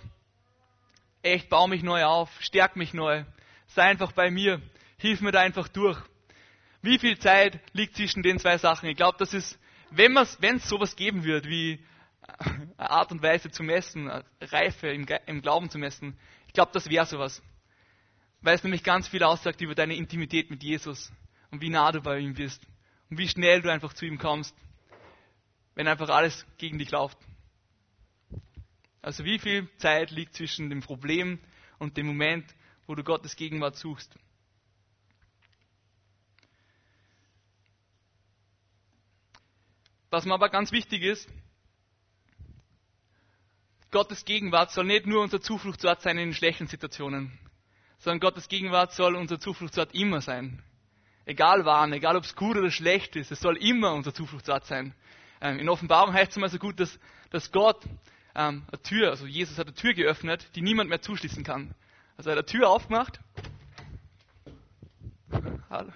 echt, 1.21 1.49
bau 1.49 1.67
mich 1.67 1.84
neu 1.84 2.03
auf, 2.05 2.29
stärk 2.41 2.75
mich 2.75 2.93
neu, 2.93 3.23
sei 3.67 3.84
einfach 3.84 4.12
bei 4.12 4.32
mir, 4.32 4.62
hilf 4.97 5.21
mir 5.21 5.32
da 5.32 5.41
einfach 5.41 5.67
durch. 5.67 5.99
Wie 6.82 6.97
viel 6.97 7.19
Zeit 7.19 7.60
liegt 7.73 7.95
zwischen 7.95 8.23
den 8.23 8.39
zwei 8.39 8.58
Sachen? 8.58 8.88
Ich 8.88 8.95
glaube, 8.95 9.17
das 9.17 9.34
ist, 9.34 9.60
wenn 9.91 10.15
es 10.17 10.69
sowas 10.69 10.95
geben 10.95 11.23
wird, 11.23 11.45
wie 11.47 11.84
eine 12.77 12.89
Art 12.89 13.12
und 13.12 13.21
Weise 13.21 13.51
zu 13.51 13.63
messen, 13.63 14.10
Reife 14.39 14.88
im, 14.88 15.05
im 15.25 15.41
Glauben 15.41 15.69
zu 15.69 15.77
messen. 15.77 16.17
Ich 16.47 16.53
glaube, 16.53 16.71
das 16.73 16.89
wäre 16.89 17.05
sowas. 17.05 17.41
Weil 18.41 18.55
es 18.55 18.63
nämlich 18.63 18.84
ganz 18.84 19.08
viel 19.08 19.23
aussagt 19.23 19.60
über 19.62 19.75
deine 19.75 19.95
Intimität 19.95 20.49
mit 20.49 20.63
Jesus 20.63 21.12
und 21.51 21.62
wie 21.62 21.69
nah 21.69 21.91
du 21.91 22.01
bei 22.01 22.19
ihm 22.19 22.34
bist 22.34 22.65
und 23.10 23.17
wie 23.17 23.27
schnell 23.27 23.62
du 23.62 23.71
einfach 23.71 23.93
zu 23.93 24.05
ihm 24.05 24.17
kommst, 24.17 24.55
wenn 25.75 25.88
einfach 25.88 26.10
alles 26.10 26.45
gegen 26.58 26.77
dich 26.77 26.91
läuft. 26.91 27.17
Also 29.10 29.26
wie 29.26 29.39
viel 29.39 29.67
Zeit 29.78 30.12
liegt 30.12 30.36
zwischen 30.36 30.69
dem 30.69 30.82
Problem 30.82 31.39
und 31.80 31.98
dem 31.98 32.06
Moment, 32.06 32.45
wo 32.86 32.93
du 32.93 33.04
Gottes 33.04 33.36
Gegenwart 33.36 33.76
suchst? 33.76 34.13
Was 40.12 40.26
mir 40.26 40.36
aber 40.36 40.50
ganz 40.50 40.72
wichtig 40.72 41.02
ist, 41.02 41.28
Gottes 43.89 44.26
Gegenwart 44.26 44.69
soll 44.69 44.86
nicht 44.86 45.08
nur 45.08 45.24
unser 45.24 45.41
Zufluchtsort 45.41 46.04
sein 46.04 46.19
in 46.19 46.36
schlechten 46.36 46.67
Situationen, 46.67 47.32
sondern 47.98 48.19
Gottes 48.19 48.48
Gegenwart 48.48 48.93
soll 48.93 49.15
unser 49.15 49.39
Zufluchtsort 49.39 49.95
immer 49.95 50.22
sein. 50.22 50.62
Egal 51.26 51.65
wann, 51.65 51.93
egal 51.93 52.15
ob 52.15 52.26
es 52.26 52.36
gut 52.36 52.58
oder 52.58 52.69
schlecht 52.69 53.15
ist, 53.15 53.32
es 53.32 53.39
soll 53.39 53.58
immer 53.58 53.91
unser 53.91 54.13
Zufluchtsort 54.13 54.67
sein. 54.67 54.93
Ähm, 55.41 55.58
in 55.58 55.67
Offenbarung 55.67 56.13
heißt 56.13 56.30
es 56.30 56.38
immer 56.38 56.50
so 56.50 56.60
gut, 56.60 56.80
dass, 56.80 57.00
dass 57.32 57.52
Gott 57.52 57.84
ähm, 58.36 58.63
eine 58.68 58.82
Tür, 58.82 59.12
also 59.12 59.26
Jesus 59.26 59.58
hat 59.58 59.68
eine 59.68 59.76
Tür 59.76 59.94
geöffnet, 59.94 60.50
die 60.56 60.62
niemand 60.62 60.89
mehr 60.89 61.02
zuschließen 61.02 61.44
kann. 61.44 61.74
Also 62.18 62.30
er 62.30 62.38
hat 62.38 62.39
eine 62.39 62.46
Tür 62.46 62.70
aufgemacht. 62.70 63.20
Hallo 65.70 65.92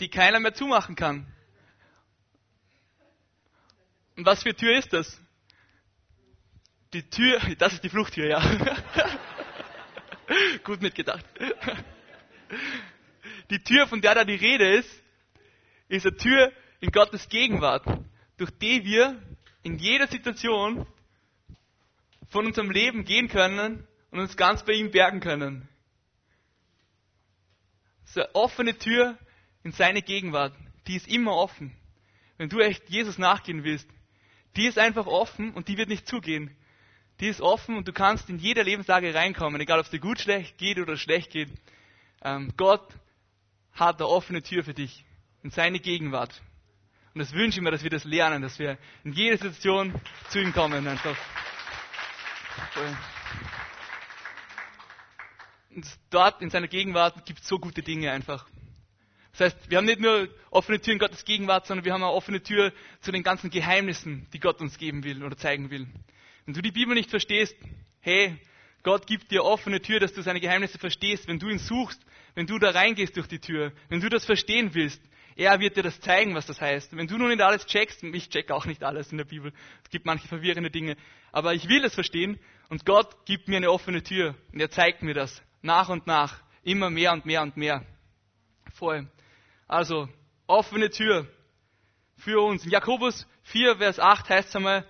die 0.00 0.08
keiner 0.08 0.40
mehr 0.40 0.54
zumachen 0.54 0.96
kann. 0.96 1.26
Und 4.16 4.26
was 4.26 4.42
für 4.42 4.54
Tür 4.54 4.76
ist 4.76 4.92
das? 4.92 5.20
Die 6.92 7.08
Tür, 7.08 7.40
das 7.58 7.74
ist 7.74 7.84
die 7.84 7.88
Fluchttür, 7.88 8.26
ja. 8.26 8.40
Gut 10.64 10.80
mitgedacht. 10.80 11.24
Die 13.50 13.62
Tür, 13.62 13.86
von 13.86 14.00
der 14.00 14.14
da 14.14 14.24
die 14.24 14.34
Rede 14.34 14.74
ist, 14.74 14.90
ist 15.88 16.06
eine 16.06 16.16
Tür 16.16 16.52
in 16.80 16.90
Gottes 16.90 17.28
Gegenwart, 17.28 17.84
durch 18.36 18.50
die 18.58 18.84
wir 18.84 19.20
in 19.64 19.78
jeder 19.78 20.06
Situation 20.06 20.86
von 22.28 22.46
unserem 22.46 22.70
Leben 22.70 23.04
gehen 23.04 23.28
können 23.28 23.86
und 24.10 24.20
uns 24.20 24.36
ganz 24.36 24.64
bei 24.64 24.74
ihm 24.74 24.90
bergen 24.90 25.20
können. 25.20 25.68
Ist 28.04 28.18
eine 28.18 28.34
offene 28.34 28.78
Tür 28.78 29.18
in 29.64 29.72
seine 29.72 30.02
Gegenwart, 30.02 30.54
die 30.86 30.96
ist 30.96 31.08
immer 31.08 31.34
offen. 31.34 31.74
Wenn 32.36 32.50
du 32.50 32.60
echt 32.60 32.88
Jesus 32.90 33.18
nachgehen 33.18 33.64
willst, 33.64 33.88
die 34.56 34.66
ist 34.66 34.78
einfach 34.78 35.06
offen 35.06 35.52
und 35.52 35.68
die 35.68 35.78
wird 35.78 35.88
nicht 35.88 36.06
zugehen. 36.06 36.54
Die 37.20 37.28
ist 37.28 37.40
offen 37.40 37.76
und 37.76 37.88
du 37.88 37.92
kannst 37.92 38.28
in 38.28 38.38
jeder 38.38 38.64
Lebenslage 38.64 39.14
reinkommen, 39.14 39.60
egal 39.60 39.78
ob 39.78 39.86
es 39.86 39.90
dir 39.90 40.00
gut 40.00 40.20
schlecht 40.20 40.58
geht 40.58 40.78
oder 40.78 40.96
schlecht 40.96 41.30
geht. 41.30 41.48
Ähm, 42.22 42.52
Gott 42.56 42.86
hat 43.72 43.96
eine 44.00 44.08
offene 44.08 44.42
Tür 44.42 44.62
für 44.62 44.74
dich 44.74 45.04
in 45.42 45.50
seine 45.50 45.78
Gegenwart. 45.78 46.42
Und 47.14 47.20
das 47.20 47.32
wünsche 47.32 47.60
ich 47.60 47.62
mir, 47.62 47.70
dass 47.70 47.84
wir 47.84 47.90
das 47.90 48.04
lernen, 48.04 48.42
dass 48.42 48.58
wir 48.58 48.76
in 49.04 49.12
jeder 49.12 49.36
Situation 49.38 49.94
zu 50.30 50.40
ihm 50.40 50.52
kommen. 50.52 50.86
Und 50.86 51.00
dort 56.10 56.42
in 56.42 56.50
seiner 56.50 56.66
Gegenwart 56.66 57.24
gibt 57.24 57.40
es 57.40 57.46
so 57.46 57.58
gute 57.58 57.82
Dinge 57.82 58.10
einfach. 58.10 58.46
Das 59.30 59.52
heißt, 59.52 59.70
wir 59.70 59.78
haben 59.78 59.84
nicht 59.84 60.00
nur 60.00 60.28
offene 60.50 60.80
Tür 60.80 60.92
in 60.92 60.98
Gottes 60.98 61.24
Gegenwart, 61.24 61.66
sondern 61.66 61.84
wir 61.84 61.92
haben 61.92 62.02
eine 62.02 62.12
offene 62.12 62.42
Tür 62.42 62.72
zu 63.00 63.12
den 63.12 63.22
ganzen 63.22 63.48
Geheimnissen, 63.50 64.26
die 64.32 64.40
Gott 64.40 64.60
uns 64.60 64.76
geben 64.76 65.04
will 65.04 65.22
oder 65.22 65.36
zeigen 65.36 65.70
will. 65.70 65.86
Wenn 66.46 66.54
du 66.54 66.62
die 66.62 66.72
Bibel 66.72 66.94
nicht 66.94 67.10
verstehst, 67.10 67.56
hey, 68.00 68.36
Gott 68.82 69.06
gibt 69.06 69.30
dir 69.30 69.44
offene 69.44 69.80
Tür, 69.80 70.00
dass 70.00 70.12
du 70.12 70.22
seine 70.22 70.40
Geheimnisse 70.40 70.78
verstehst, 70.78 71.26
wenn 71.28 71.38
du 71.38 71.48
ihn 71.48 71.58
suchst, 71.58 72.00
wenn 72.34 72.46
du 72.46 72.58
da 72.58 72.70
reingehst 72.70 73.16
durch 73.16 73.28
die 73.28 73.38
Tür, 73.38 73.72
wenn 73.88 74.00
du 74.00 74.08
das 74.08 74.24
verstehen 74.24 74.74
willst, 74.74 75.00
er 75.36 75.60
wird 75.60 75.76
dir 75.76 75.82
das 75.82 76.00
zeigen, 76.00 76.34
was 76.34 76.46
das 76.46 76.60
heißt. 76.60 76.96
Wenn 76.96 77.06
du 77.06 77.18
nun 77.18 77.28
nicht 77.28 77.40
alles 77.40 77.66
checkst, 77.66 78.02
ich 78.02 78.28
check 78.28 78.50
auch 78.50 78.66
nicht 78.66 78.84
alles 78.84 79.10
in 79.10 79.18
der 79.18 79.24
Bibel, 79.24 79.52
es 79.82 79.90
gibt 79.90 80.06
manche 80.06 80.28
verwirrende 80.28 80.70
Dinge, 80.70 80.96
aber 81.32 81.54
ich 81.54 81.68
will 81.68 81.84
es 81.84 81.94
verstehen 81.94 82.38
und 82.68 82.86
Gott 82.86 83.26
gibt 83.26 83.48
mir 83.48 83.56
eine 83.56 83.70
offene 83.70 84.02
Tür 84.02 84.34
und 84.52 84.60
er 84.60 84.70
zeigt 84.70 85.02
mir 85.02 85.14
das 85.14 85.42
nach 85.62 85.88
und 85.88 86.06
nach, 86.06 86.40
immer 86.62 86.90
mehr 86.90 87.12
und 87.12 87.26
mehr 87.26 87.42
und 87.42 87.56
mehr. 87.56 87.84
Voll. 88.74 89.08
Also, 89.66 90.08
offene 90.46 90.90
Tür 90.90 91.26
für 92.16 92.40
uns. 92.40 92.64
In 92.64 92.70
Jakobus 92.70 93.26
4, 93.44 93.76
Vers 93.76 93.98
8 93.98 94.28
heißt 94.28 94.48
es 94.48 94.56
einmal, 94.56 94.86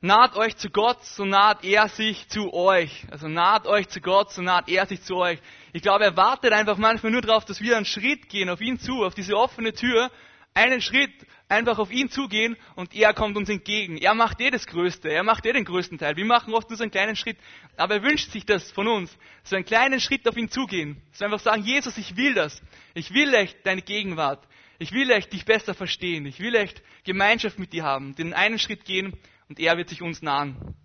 naht 0.00 0.36
euch 0.36 0.56
zu 0.56 0.70
Gott, 0.70 1.04
so 1.04 1.24
naht 1.24 1.64
er 1.64 1.88
sich 1.88 2.28
zu 2.28 2.52
euch. 2.52 3.04
Also 3.10 3.28
naht 3.28 3.66
euch 3.66 3.88
zu 3.88 4.00
Gott, 4.00 4.32
so 4.32 4.42
naht 4.42 4.68
er 4.68 4.86
sich 4.86 5.02
zu 5.02 5.16
euch. 5.16 5.38
Ich 5.72 5.82
glaube, 5.82 6.04
er 6.04 6.16
wartet 6.16 6.52
einfach 6.52 6.76
manchmal 6.76 7.12
nur 7.12 7.22
darauf, 7.22 7.44
dass 7.44 7.60
wir 7.60 7.76
einen 7.76 7.86
Schritt 7.86 8.28
gehen 8.28 8.48
auf 8.48 8.60
ihn 8.60 8.78
zu, 8.78 9.04
auf 9.04 9.14
diese 9.14 9.36
offene 9.36 9.72
Tür, 9.72 10.10
einen 10.54 10.80
Schritt 10.80 11.12
einfach 11.48 11.78
auf 11.78 11.90
ihn 11.90 12.10
zugehen 12.10 12.56
und 12.76 12.94
er 12.94 13.14
kommt 13.14 13.36
uns 13.36 13.48
entgegen. 13.48 13.96
Er 13.96 14.14
macht 14.14 14.40
eh 14.40 14.50
das 14.50 14.66
Größte, 14.66 15.08
er 15.08 15.22
macht 15.22 15.46
eh 15.46 15.52
den 15.52 15.64
größten 15.64 15.98
Teil. 15.98 16.16
Wir 16.16 16.24
machen 16.26 16.54
oft 16.54 16.68
nur 16.68 16.76
so 16.76 16.84
einen 16.84 16.90
kleinen 16.90 17.16
Schritt, 17.16 17.38
aber 17.76 17.96
er 17.96 18.02
wünscht 18.02 18.30
sich 18.30 18.44
das 18.44 18.70
von 18.70 18.86
uns, 18.86 19.16
so 19.44 19.56
einen 19.56 19.64
kleinen 19.64 20.00
Schritt 20.00 20.28
auf 20.28 20.36
ihn 20.36 20.50
zugehen. 20.50 21.02
So 21.12 21.24
einfach 21.24 21.40
sagen, 21.40 21.64
Jesus, 21.64 21.96
ich 21.96 22.16
will 22.16 22.34
das. 22.34 22.62
Ich 22.94 23.12
will 23.14 23.32
echt 23.34 23.64
deine 23.64 23.82
Gegenwart. 23.82 24.46
Ich 24.78 24.92
will 24.92 25.10
echt 25.10 25.32
dich 25.32 25.44
besser 25.44 25.74
verstehen. 25.74 26.26
Ich 26.26 26.38
will 26.38 26.54
echt 26.54 26.82
Gemeinschaft 27.04 27.58
mit 27.58 27.72
dir 27.72 27.82
haben. 27.82 28.14
Den 28.14 28.32
einen 28.32 28.58
Schritt 28.58 28.84
gehen 28.84 29.18
und 29.48 29.58
er 29.58 29.76
wird 29.76 29.88
sich 29.88 30.02
uns 30.02 30.22
nahen. 30.22 30.76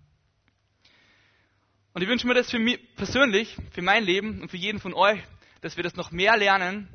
Und 1.92 2.02
ich 2.02 2.08
wünsche 2.08 2.26
mir 2.26 2.34
das 2.34 2.50
für 2.50 2.58
mich 2.58 2.80
persönlich, 2.96 3.56
für 3.70 3.82
mein 3.82 4.04
Leben 4.04 4.40
und 4.40 4.50
für 4.50 4.56
jeden 4.56 4.80
von 4.80 4.94
euch, 4.94 5.20
dass 5.60 5.76
wir 5.76 5.84
das 5.84 5.94
noch 5.94 6.10
mehr 6.10 6.36
lernen, 6.36 6.88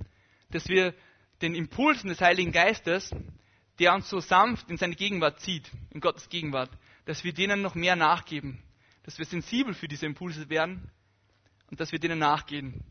dass 0.52 0.68
wir 0.68 0.94
den 1.42 1.56
Impulsen 1.56 2.10
des 2.10 2.20
Heiligen 2.20 2.52
Geistes 2.52 3.14
der 3.80 3.94
uns 3.94 4.10
so 4.10 4.20
sanft 4.20 4.70
in 4.70 4.78
seine 4.78 4.96
Gegenwart 4.96 5.40
zieht, 5.40 5.72
in 5.92 6.02
Gottes 6.02 6.30
Gegenwart, 6.30 6.70
dass 7.06 7.24
wir 7.24 7.34
denen 7.34 7.62
noch 7.62 7.76
mehr 7.76 7.96
nachgeben, 7.96 8.62
dass 9.04 9.18
wir 9.18 9.26
sensibel 9.26 9.74
für 9.74 9.88
diese 9.88 10.06
Impulse 10.06 10.50
werden 10.50 10.92
und 11.68 11.80
dass 11.80 11.92
wir 11.92 12.00
denen 12.00 12.20
nachgehen. 12.20 12.84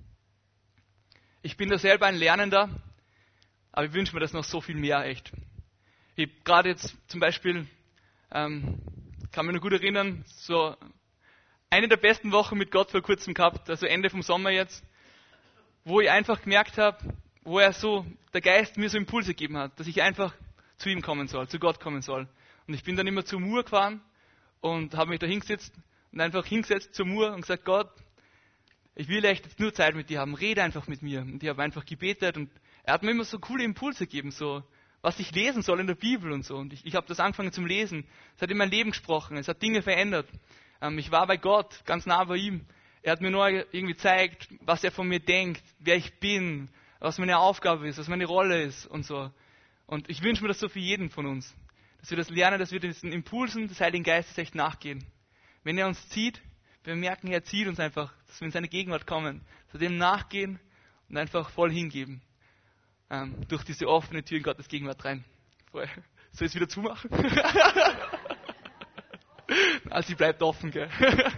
Ich 1.42 1.56
bin 1.56 1.68
da 1.68 1.78
selber 1.78 2.06
ein 2.06 2.16
Lernender, 2.16 2.70
aber 3.70 3.86
ich 3.86 3.92
wünsche 3.92 4.14
mir 4.14 4.20
das 4.20 4.32
noch 4.32 4.44
so 4.44 4.60
viel 4.60 4.76
mehr, 4.76 5.04
echt. 5.04 5.30
Ich 6.16 6.28
habe 6.28 6.40
gerade 6.42 6.68
jetzt 6.70 6.96
zum 7.06 7.20
Beispiel, 7.20 7.66
ähm, 8.32 8.80
kann 9.32 9.46
mich 9.46 9.54
noch 9.54 9.62
gut 9.62 9.72
erinnern, 9.72 10.24
so 10.26 10.76
eine 11.70 11.88
der 11.88 11.96
besten 11.96 12.32
Wochen 12.32 12.56
mit 12.56 12.70
Gott 12.70 12.90
vor 12.90 13.02
kurzem 13.02 13.34
gehabt, 13.34 13.68
also 13.68 13.86
Ende 13.86 14.10
vom 14.10 14.22
Sommer 14.22 14.50
jetzt, 14.50 14.84
wo 15.84 16.00
ich 16.00 16.10
einfach 16.10 16.42
gemerkt 16.42 16.78
habe, 16.78 16.98
wo 17.44 17.58
er 17.58 17.72
so, 17.72 18.06
der 18.32 18.40
Geist 18.40 18.76
mir 18.76 18.90
so 18.90 18.98
Impulse 18.98 19.34
gegeben 19.34 19.56
hat, 19.56 19.78
dass 19.78 19.86
ich 19.86 20.02
einfach 20.02 20.34
zu 20.76 20.88
ihm 20.88 21.02
kommen 21.02 21.28
soll, 21.28 21.48
zu 21.48 21.58
Gott 21.58 21.80
kommen 21.80 22.02
soll. 22.02 22.28
Und 22.66 22.74
ich 22.74 22.84
bin 22.84 22.96
dann 22.96 23.06
immer 23.06 23.24
zur 23.24 23.40
Mur 23.40 23.64
gefahren 23.64 24.00
und 24.60 24.94
habe 24.94 25.10
mich 25.10 25.18
da 25.18 25.26
hingesetzt 25.26 25.74
und 26.12 26.20
einfach 26.20 26.44
hingesetzt 26.44 26.94
zur 26.94 27.06
Mur 27.06 27.32
und 27.32 27.42
gesagt, 27.42 27.64
Gott, 27.64 27.90
ich 28.94 29.08
will 29.08 29.24
echt 29.24 29.44
jetzt 29.44 29.60
nur 29.60 29.72
Zeit 29.72 29.94
mit 29.94 30.10
dir 30.10 30.20
haben, 30.20 30.34
rede 30.34 30.62
einfach 30.62 30.86
mit 30.88 31.02
mir. 31.02 31.20
Und 31.20 31.42
ich 31.42 31.48
habe 31.48 31.62
einfach 31.62 31.84
gebetet 31.84 32.36
und 32.36 32.50
er 32.82 32.94
hat 32.94 33.02
mir 33.02 33.12
immer 33.12 33.24
so 33.24 33.38
coole 33.38 33.64
Impulse 33.64 34.06
gegeben, 34.06 34.30
so 34.30 34.62
was 35.02 35.18
ich 35.20 35.30
lesen 35.32 35.62
soll 35.62 35.80
in 35.80 35.86
der 35.86 35.94
Bibel 35.94 36.32
und 36.32 36.44
so. 36.44 36.56
Und 36.56 36.72
ich, 36.72 36.84
ich 36.84 36.94
habe 36.94 37.06
das 37.06 37.20
angefangen 37.20 37.52
zum 37.52 37.66
Lesen. 37.66 38.04
Es 38.36 38.42
hat 38.42 38.50
in 38.50 38.56
mein 38.56 38.70
Leben 38.70 38.90
gesprochen, 38.90 39.36
es 39.36 39.48
hat 39.48 39.62
Dinge 39.62 39.82
verändert. 39.82 40.28
Ähm, 40.80 40.98
ich 40.98 41.10
war 41.10 41.26
bei 41.26 41.36
Gott, 41.36 41.84
ganz 41.84 42.06
nah 42.06 42.24
bei 42.24 42.36
ihm. 42.36 42.66
Er 43.02 43.12
hat 43.12 43.20
mir 43.20 43.30
nur 43.30 43.48
irgendwie 43.48 43.94
gezeigt, 43.94 44.48
was 44.60 44.82
er 44.82 44.90
von 44.90 45.08
mir 45.08 45.20
denkt, 45.20 45.62
wer 45.78 45.96
ich 45.96 46.18
bin, 46.18 46.68
was 46.98 47.18
meine 47.18 47.38
Aufgabe 47.38 47.88
ist, 47.88 47.98
was 47.98 48.08
meine 48.08 48.26
Rolle 48.26 48.62
ist 48.62 48.86
und 48.86 49.04
so. 49.04 49.30
Und 49.86 50.10
ich 50.10 50.22
wünsche 50.22 50.42
mir 50.42 50.48
das 50.48 50.58
so 50.58 50.68
für 50.68 50.80
jeden 50.80 51.08
von 51.08 51.26
uns, 51.26 51.54
dass 52.00 52.10
wir 52.10 52.18
das 52.18 52.28
lernen, 52.28 52.58
dass 52.58 52.72
wir 52.72 52.80
diesen 52.80 53.12
Impulsen 53.12 53.68
des 53.68 53.80
Heiligen 53.80 54.04
Geistes 54.04 54.36
echt 54.36 54.54
nachgehen. 54.54 55.04
Wenn 55.62 55.78
er 55.78 55.86
uns 55.86 56.08
zieht, 56.08 56.42
wir 56.84 56.96
merken, 56.96 57.28
er 57.28 57.44
zieht 57.44 57.68
uns 57.68 57.80
einfach, 57.80 58.12
dass 58.26 58.40
wir 58.40 58.46
in 58.46 58.52
seine 58.52 58.68
Gegenwart 58.68 59.06
kommen, 59.06 59.42
zu 59.70 59.78
dem 59.78 59.96
nachgehen 59.96 60.58
und 61.08 61.16
einfach 61.16 61.50
voll 61.50 61.70
hingeben. 61.70 62.20
Ähm, 63.10 63.36
durch 63.48 63.64
diese 63.64 63.88
offene 63.88 64.22
Tür 64.22 64.38
in 64.38 64.44
Gottes 64.44 64.68
Gegenwart 64.68 65.04
rein. 65.04 65.24
Soll 65.72 65.84
ich 65.84 65.90
es 66.40 66.54
wieder 66.54 66.68
zumachen? 66.68 67.10
also 69.90 70.08
sie 70.08 70.14
bleibt 70.14 70.42
offen, 70.42 70.70
gell? 70.70 70.88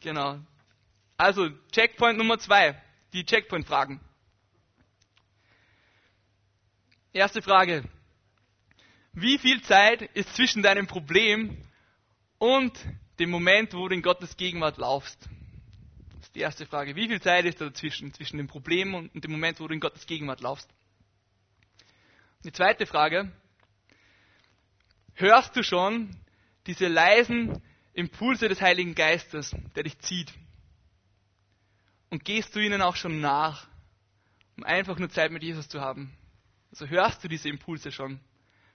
genau. 0.00 0.40
Also, 1.16 1.48
Checkpoint 1.72 2.18
Nummer 2.18 2.38
zwei, 2.38 2.80
die 3.12 3.24
Checkpoint-Fragen. 3.24 4.00
Erste 7.12 7.40
Frage. 7.40 7.84
Wie 9.12 9.38
viel 9.38 9.62
Zeit 9.62 10.02
ist 10.02 10.34
zwischen 10.36 10.62
deinem 10.62 10.86
Problem 10.86 11.56
und 12.38 12.78
dem 13.18 13.30
Moment, 13.30 13.72
wo 13.72 13.88
du 13.88 13.94
in 13.94 14.02
Gottes 14.02 14.36
Gegenwart 14.36 14.76
laufst? 14.76 15.28
Die 16.36 16.42
erste 16.42 16.66
Frage. 16.66 16.94
Wie 16.96 17.08
viel 17.08 17.22
Zeit 17.22 17.46
ist 17.46 17.62
da 17.62 17.64
dazwischen, 17.64 18.12
zwischen 18.12 18.36
dem 18.36 18.46
Problem 18.46 18.94
und 18.94 19.24
dem 19.24 19.30
Moment, 19.30 19.58
wo 19.58 19.68
du 19.68 19.72
in 19.72 19.80
Gottes 19.80 20.06
Gegenwart 20.06 20.42
laufst? 20.42 20.68
Die 22.44 22.52
zweite 22.52 22.84
Frage. 22.84 23.32
Hörst 25.14 25.56
du 25.56 25.62
schon 25.62 26.14
diese 26.66 26.88
leisen 26.88 27.62
Impulse 27.94 28.48
des 28.48 28.60
Heiligen 28.60 28.94
Geistes, 28.94 29.56
der 29.74 29.84
dich 29.84 29.98
zieht? 30.00 30.30
Und 32.10 32.22
gehst 32.22 32.54
du 32.54 32.60
ihnen 32.60 32.82
auch 32.82 32.96
schon 32.96 33.22
nach, 33.22 33.66
um 34.58 34.64
einfach 34.64 34.98
nur 34.98 35.08
Zeit 35.08 35.32
mit 35.32 35.42
Jesus 35.42 35.70
zu 35.70 35.80
haben? 35.80 36.14
Also 36.70 36.86
hörst 36.86 37.24
du 37.24 37.28
diese 37.28 37.48
Impulse 37.48 37.90
schon? 37.90 38.20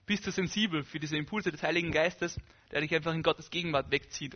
Bist 0.08 0.26
du 0.26 0.32
sensibel 0.32 0.84
für 0.84 1.00
diese 1.00 1.15
Impulse 1.15 1.52
des 1.52 1.62
Heiligen 1.62 1.91
Geistes, 1.91 2.39
der 2.71 2.82
dich 2.82 2.95
einfach 2.95 3.13
in 3.13 3.21
Gottes 3.21 3.52
Gegenwart 3.52 3.91
wegzieht? 3.91 4.36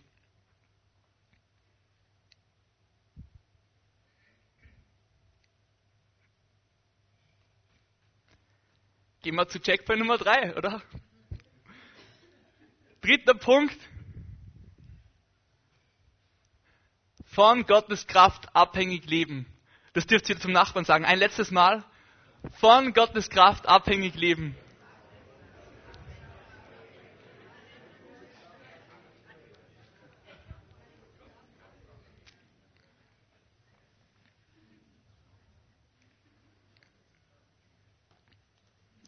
Gehen 9.26 9.34
wir 9.38 9.48
zu 9.48 9.60
Checkpoint 9.60 9.98
Nummer 9.98 10.20
3, 10.20 10.56
oder? 10.56 10.84
Dritter 13.02 13.34
Punkt. 13.34 13.76
Von 17.24 17.66
Gottes 17.66 18.06
Kraft 18.06 18.56
abhängig 18.56 19.10
leben. 19.10 19.48
Das 19.94 20.06
dürft 20.06 20.30
ihr 20.30 20.40
zum 20.40 20.52
Nachbarn 20.52 20.86
sagen. 20.86 21.06
Ein 21.06 21.18
letztes 21.18 21.50
Mal. 21.50 21.84
Von 22.60 22.94
Gottes 22.94 23.32
Kraft 23.32 23.68
abhängig 23.68 24.14
leben. 24.14 24.56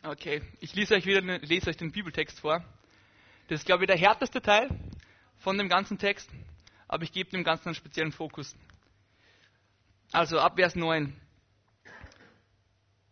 Okay, 0.09 0.41
ich 0.61 0.73
lese 0.73 0.95
euch 0.95 1.05
wieder 1.05 1.19
lese 1.19 1.69
euch 1.69 1.75
den 1.75 1.91
Bibeltext 1.91 2.39
vor. 2.39 2.63
Das 3.49 3.59
ist, 3.59 3.65
glaube 3.65 3.83
ich, 3.83 3.87
der 3.87 3.97
härteste 3.97 4.41
Teil 4.41 4.69
von 5.39 5.57
dem 5.57 5.67
ganzen 5.67 5.97
Text, 5.97 6.29
aber 6.87 7.03
ich 7.03 7.11
gebe 7.11 7.29
dem 7.29 7.43
Ganzen 7.43 7.67
einen 7.67 7.75
speziellen 7.75 8.13
Fokus. 8.13 8.55
Also 10.13 10.39
ab 10.39 10.53
Vers 10.55 10.75
9. 10.75 11.13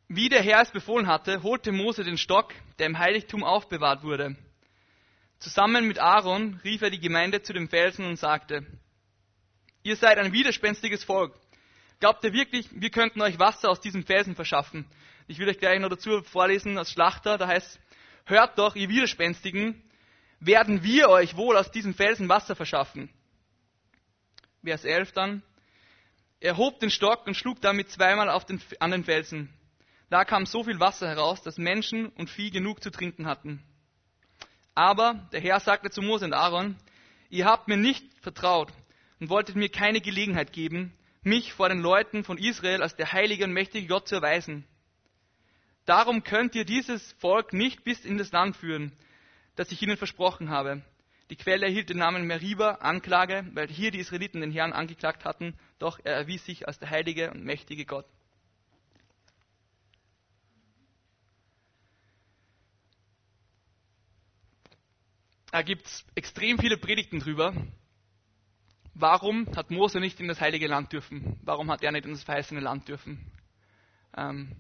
Wie 0.08 0.30
der 0.30 0.42
Herr 0.42 0.62
es 0.62 0.72
befohlen 0.72 1.08
hatte, 1.08 1.44
holte 1.44 1.74
Mose 1.74 2.06
den 2.06 2.18
Stock, 2.18 2.54
der 2.80 2.86
im 2.86 2.98
Heiligtum 2.98 3.44
aufbewahrt 3.44 4.04
wurde. 4.04 4.38
Zusammen 5.40 5.90
mit 5.90 6.00
Aaron 6.00 6.62
rief 6.64 6.82
er 6.82 6.92
die 6.92 7.02
Gemeinde 7.02 7.42
zu 7.42 7.52
dem 7.52 7.68
Felsen 7.68 8.06
und 8.06 8.16
sagte, 8.16 8.66
ihr 9.84 9.98
seid 9.98 10.18
ein 10.18 10.32
widerspenstiges 10.32 11.04
Volk. 11.04 11.36
Glaubt 12.00 12.24
ihr 12.24 12.32
wirklich, 12.32 12.70
wir 12.72 12.90
könnten 12.90 13.22
euch 13.22 13.38
Wasser 13.38 13.70
aus 13.70 13.82
diesem 13.82 14.06
Felsen 14.06 14.34
verschaffen? 14.34 14.86
Ich 15.28 15.40
will 15.40 15.50
euch 15.50 15.58
gleich 15.58 15.80
noch 15.80 15.90
dazu 15.90 16.22
vorlesen 16.22 16.78
als 16.78 16.92
Schlachter, 16.92 17.38
da 17.38 17.48
heißt, 17.48 17.80
hört 18.26 18.60
doch, 18.60 18.76
ihr 18.76 18.90
Widerspenstigen, 18.90 19.82
werden 20.40 20.84
wir 20.84 21.10
euch 21.10 21.36
wohl 21.36 21.58
aus 21.58 21.72
diesem 21.72 21.96
Felsen 21.96 22.30
Wasser 22.30 22.56
verschaffen. 22.56 23.10
Vers 24.64 24.86
11 24.86 25.14
dann. 25.14 25.44
Er 26.40 26.58
hob 26.58 26.80
den 26.80 26.92
Stock 26.92 27.26
und 27.26 27.36
schlug 27.36 27.60
damit 27.62 27.90
zweimal 27.90 28.40
den, 28.46 28.62
an 28.80 28.92
den 28.92 29.04
Felsen. 29.04 29.50
Da 30.12 30.26
kam 30.26 30.46
so 30.46 30.64
viel 30.64 30.80
Wasser 30.80 31.08
heraus, 31.08 31.42
dass 31.42 31.58
Menschen 31.58 32.10
und 32.10 32.30
Vieh 32.30 32.52
genug 32.52 32.84
zu 32.84 32.92
trinken 32.92 33.26
hatten. 33.26 33.64
Aber 34.76 35.28
der 35.32 35.42
Herr 35.42 35.60
sagte 35.60 35.90
zu 35.90 36.02
Mose 36.02 36.26
und 36.26 36.34
Aaron, 36.34 36.76
ihr 37.30 37.46
habt 37.46 37.68
mir 37.68 37.78
nicht 37.78 38.06
vertraut 38.22 38.72
und 39.20 39.30
wolltet 39.30 39.56
mir 39.56 39.70
keine 39.70 40.02
Gelegenheit 40.02 40.54
geben, 40.54 40.94
mich 41.24 41.54
vor 41.54 41.70
den 41.70 41.80
Leuten 41.80 42.24
von 42.24 42.38
Israel 42.38 42.84
als 42.84 42.96
der 42.96 43.12
heilige 43.12 43.46
und 43.46 43.54
mächtige 43.54 43.88
Gott 43.88 44.08
zu 44.08 44.16
erweisen. 44.16 44.68
Darum 45.86 46.24
könnt 46.24 46.56
ihr 46.56 46.66
dieses 46.66 47.14
Volk 47.14 47.54
nicht 47.54 47.84
bis 47.84 48.06
in 48.06 48.18
das 48.18 48.32
Land 48.32 48.58
führen, 48.58 48.92
das 49.56 49.72
ich 49.72 49.82
ihnen 49.82 49.98
versprochen 49.98 50.50
habe. 50.50 50.82
Die 51.30 51.36
Quelle 51.36 51.66
erhielt 51.66 51.90
den 51.90 51.98
Namen 51.98 52.28
Meriba, 52.28 52.76
Anklage, 52.82 53.48
weil 53.54 53.68
hier 53.68 53.92
die 53.92 54.00
Israeliten 54.00 54.42
den 54.42 54.52
Herrn 54.52 54.74
angeklagt 54.74 55.26
hatten, 55.26 55.58
doch 55.80 56.00
er 56.04 56.16
erwies 56.16 56.46
sich 56.46 56.68
als 56.68 56.80
der 56.80 56.90
heilige 56.90 57.32
und 57.32 57.44
mächtige 57.44 57.86
Gott. 57.86 58.06
Da 65.52 65.62
gibt 65.62 65.86
es 65.86 66.06
extrem 66.16 66.60
viele 66.60 66.78
Predigten 66.78 67.20
drüber. 67.20 67.54
Warum 68.94 69.48
hat 69.56 69.72
Mose 69.72 70.00
nicht 70.00 70.20
in 70.20 70.28
das 70.28 70.42
heilige 70.42 70.68
Land 70.68 70.92
dürfen? 70.92 71.40
Warum 71.44 71.72
hat 71.72 71.82
er 71.82 71.92
nicht 71.92 72.06
in 72.06 72.12
das 72.12 72.24
verheißene 72.24 72.60
Land 72.60 72.88
dürfen? 72.88 73.32
Ähm, 74.18 74.56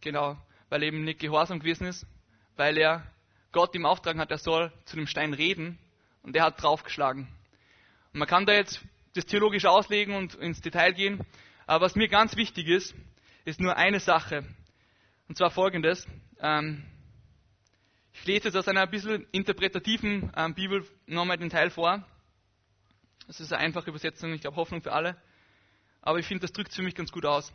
Genau, 0.00 0.36
weil 0.68 0.82
eben 0.82 1.04
nicht 1.04 1.20
gehorsam 1.20 1.58
gewesen 1.58 1.86
ist, 1.86 2.06
weil 2.56 2.76
er 2.76 3.06
Gott 3.52 3.74
im 3.74 3.86
Auftrag 3.86 4.16
hat, 4.18 4.30
er 4.30 4.38
soll 4.38 4.72
zu 4.84 4.96
dem 4.96 5.06
Stein 5.06 5.34
reden 5.34 5.78
und 6.22 6.36
er 6.36 6.44
hat 6.44 6.62
draufgeschlagen. 6.62 7.26
Und 8.12 8.18
man 8.18 8.28
kann 8.28 8.46
da 8.46 8.52
jetzt 8.52 8.80
das 9.14 9.26
theologisch 9.26 9.64
auslegen 9.64 10.14
und 10.14 10.34
ins 10.36 10.60
Detail 10.60 10.92
gehen, 10.92 11.24
aber 11.66 11.84
was 11.84 11.96
mir 11.96 12.08
ganz 12.08 12.36
wichtig 12.36 12.68
ist, 12.68 12.94
ist 13.44 13.60
nur 13.60 13.76
eine 13.76 14.00
Sache. 14.00 14.44
Und 15.28 15.36
zwar 15.36 15.50
folgendes. 15.50 16.06
Ähm, 16.40 16.84
ich 18.12 18.24
lese 18.26 18.48
jetzt 18.48 18.56
aus 18.56 18.68
einer 18.68 18.82
ein 18.82 18.90
bisschen 18.90 19.26
interpretativen 19.32 20.32
ähm, 20.36 20.54
Bibel 20.54 20.86
nochmal 21.06 21.38
den 21.38 21.50
Teil 21.50 21.70
vor. 21.70 22.04
Das 23.26 23.40
ist 23.40 23.52
eine 23.52 23.62
einfache 23.62 23.90
Übersetzung, 23.90 24.32
ich 24.32 24.40
glaube 24.40 24.56
Hoffnung 24.56 24.82
für 24.82 24.92
alle. 24.92 25.20
Aber 26.00 26.18
ich 26.18 26.26
finde, 26.26 26.42
das 26.42 26.52
drückt 26.52 26.70
es 26.70 26.76
für 26.76 26.82
mich 26.82 26.94
ganz 26.94 27.12
gut 27.12 27.26
aus. 27.26 27.52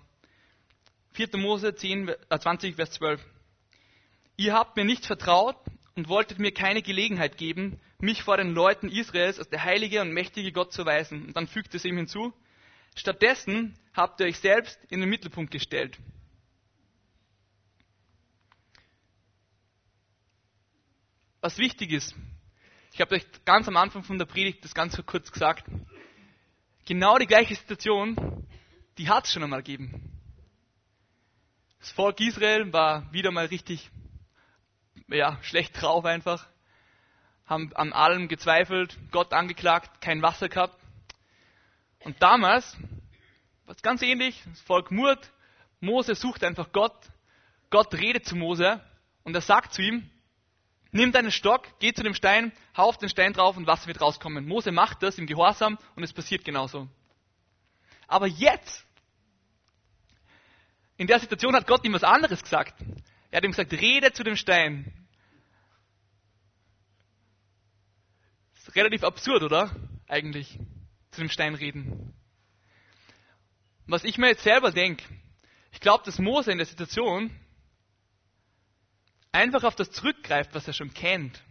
4. 1.13 1.37
Mose 1.37 1.75
10, 1.75 2.11
20, 2.29 2.71
äh, 2.71 2.75
Vers 2.75 2.91
12. 2.91 3.23
Ihr 4.35 4.53
habt 4.53 4.75
mir 4.75 4.85
nicht 4.85 5.05
vertraut 5.05 5.55
und 5.95 6.09
wolltet 6.09 6.39
mir 6.39 6.51
keine 6.51 6.81
Gelegenheit 6.81 7.37
geben, 7.37 7.79
mich 7.99 8.23
vor 8.23 8.37
den 8.37 8.53
Leuten 8.53 8.89
Israels 8.89 9.37
als 9.37 9.49
der 9.49 9.63
heilige 9.63 10.01
und 10.01 10.11
mächtige 10.11 10.51
Gott 10.51 10.73
zu 10.73 10.85
weisen. 10.85 11.27
Und 11.27 11.35
dann 11.35 11.47
fügt 11.47 11.75
es 11.75 11.85
ihm 11.85 11.97
hinzu, 11.97 12.33
stattdessen 12.95 13.77
habt 13.93 14.19
ihr 14.19 14.25
euch 14.25 14.39
selbst 14.39 14.79
in 14.89 14.99
den 14.99 15.09
Mittelpunkt 15.09 15.51
gestellt. 15.51 15.97
Was 21.41 21.57
wichtig 21.57 21.91
ist, 21.91 22.15
ich 22.93 23.01
habe 23.01 23.15
euch 23.15 23.25
ganz 23.45 23.67
am 23.67 23.77
Anfang 23.77 24.03
von 24.03 24.17
der 24.17 24.25
Predigt 24.25 24.63
das 24.63 24.73
ganz 24.73 24.99
kurz 25.05 25.31
gesagt, 25.31 25.65
genau 26.85 27.17
die 27.17 27.27
gleiche 27.27 27.55
Situation, 27.55 28.47
die 28.97 29.09
hat 29.09 29.25
es 29.25 29.33
schon 29.33 29.43
einmal 29.43 29.61
gegeben. 29.61 30.22
Das 31.83 31.91
Volk 31.91 32.21
Israel 32.21 32.71
war 32.71 33.11
wieder 33.11 33.31
mal 33.31 33.47
richtig 33.47 33.89
ja, 35.09 35.37
schlecht 35.41 35.81
drauf 35.81 36.05
einfach, 36.05 36.47
haben 37.45 37.75
an 37.75 37.91
allem 37.91 38.29
gezweifelt, 38.29 38.97
Gott 39.11 39.33
angeklagt, 39.33 39.99
kein 39.99 40.21
Wasser 40.21 40.47
gehabt. 40.47 40.81
Und 41.99 42.21
damals, 42.21 42.77
was 43.65 43.81
ganz 43.81 44.01
ähnlich, 44.01 44.41
das 44.45 44.61
Volk 44.61 44.91
murrt, 44.91 45.33
Mose 45.81 46.15
sucht 46.15 46.45
einfach 46.45 46.71
Gott, 46.71 46.95
Gott 47.69 47.93
redet 47.95 48.25
zu 48.25 48.37
Mose 48.37 48.79
und 49.25 49.35
er 49.35 49.41
sagt 49.41 49.73
zu 49.73 49.81
ihm, 49.81 50.09
nimm 50.91 51.11
deinen 51.11 51.31
Stock, 51.31 51.67
geh 51.79 51.91
zu 51.91 52.01
dem 52.01 52.13
Stein, 52.13 52.53
hau 52.77 52.83
auf 52.83 52.97
den 52.97 53.09
Stein 53.09 53.33
drauf 53.33 53.57
und 53.57 53.67
Wasser 53.67 53.87
wird 53.87 53.99
rauskommen. 53.99 54.47
Mose 54.47 54.71
macht 54.71 55.03
das 55.03 55.17
im 55.17 55.27
Gehorsam 55.27 55.77
und 55.97 56.03
es 56.03 56.13
passiert 56.13 56.45
genauso. 56.45 56.87
Aber 58.07 58.27
jetzt 58.27 58.85
in 60.97 61.07
der 61.07 61.19
Situation 61.19 61.55
hat 61.55 61.67
Gott 61.67 61.83
ihm 61.85 61.93
was 61.93 62.03
anderes 62.03 62.41
gesagt. 62.41 62.73
Er 63.31 63.37
hat 63.37 63.43
ihm 63.43 63.51
gesagt, 63.51 63.73
rede 63.73 64.13
zu 64.13 64.23
dem 64.23 64.35
Stein. 64.35 64.93
Ist 68.55 68.75
relativ 68.75 69.03
absurd, 69.03 69.43
oder? 69.43 69.75
Eigentlich, 70.07 70.59
zu 71.11 71.21
dem 71.21 71.29
Stein 71.29 71.55
reden. 71.55 72.13
Was 73.87 74.03
ich 74.03 74.17
mir 74.17 74.27
jetzt 74.27 74.43
selber 74.43 74.71
denke, 74.71 75.03
ich 75.71 75.79
glaube, 75.79 76.05
dass 76.05 76.19
Mose 76.19 76.51
in 76.51 76.57
der 76.57 76.67
Situation 76.67 77.31
einfach 79.31 79.63
auf 79.63 79.75
das 79.75 79.91
zurückgreift, 79.91 80.53
was 80.53 80.67
er 80.67 80.73
schon 80.73 80.93
kennt. 80.93 81.43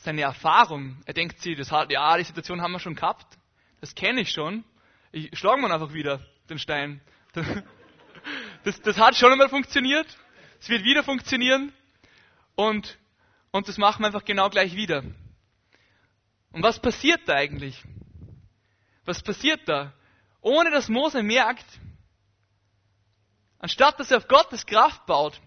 Seine 0.00 0.22
Erfahrung. 0.22 1.00
Er 1.06 1.14
denkt 1.14 1.40
sich, 1.40 1.56
das 1.56 1.70
hat, 1.70 1.90
ja, 1.90 2.16
die 2.18 2.24
Situation 2.24 2.60
haben 2.60 2.72
wir 2.72 2.80
schon 2.80 2.96
gehabt. 2.96 3.38
Das 3.80 3.94
kenne 3.94 4.20
ich 4.20 4.30
schon. 4.30 4.64
Ich 5.12 5.38
schlage 5.38 5.60
mal 5.60 5.72
einfach 5.72 5.94
wieder 5.94 6.20
den 6.50 6.58
Stein. 6.58 7.00
Das, 8.66 8.82
das 8.82 8.98
hat 8.98 9.14
schon 9.14 9.30
einmal 9.30 9.48
funktioniert. 9.48 10.08
Es 10.58 10.68
wird 10.68 10.82
wieder 10.82 11.04
funktionieren. 11.04 11.72
Und, 12.56 12.98
und 13.52 13.68
das 13.68 13.78
machen 13.78 14.02
wir 14.02 14.08
einfach 14.08 14.24
genau 14.24 14.50
gleich 14.50 14.74
wieder. 14.74 15.04
Und 16.50 16.64
was 16.64 16.82
passiert 16.82 17.20
da 17.26 17.34
eigentlich? 17.34 17.80
Was 19.04 19.22
passiert 19.22 19.60
da? 19.68 19.92
Ohne 20.40 20.72
dass 20.72 20.88
Mose 20.88 21.22
merkt, 21.22 21.64
anstatt 23.60 24.00
dass 24.00 24.10
er 24.10 24.16
auf 24.16 24.26
Gottes 24.26 24.66
Kraft 24.66 25.06
baut 25.06 25.40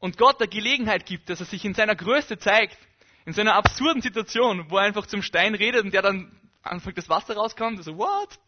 und 0.00 0.18
Gott 0.18 0.40
der 0.40 0.48
Gelegenheit 0.48 1.06
gibt, 1.06 1.30
dass 1.30 1.38
er 1.38 1.46
sich 1.46 1.64
in 1.64 1.74
seiner 1.74 1.94
Größe 1.94 2.38
zeigt, 2.38 2.76
in 3.24 3.34
seiner 3.34 3.54
absurden 3.54 4.02
Situation, 4.02 4.68
wo 4.68 4.78
er 4.78 4.82
einfach 4.82 5.06
zum 5.06 5.22
Stein 5.22 5.54
redet 5.54 5.84
und 5.84 5.94
der 5.94 6.02
dann 6.02 6.36
anfängt 6.64 6.98
das 6.98 7.08
Wasser 7.08 7.36
rauskommt, 7.36 7.84
so, 7.84 7.96
what? 7.96 8.40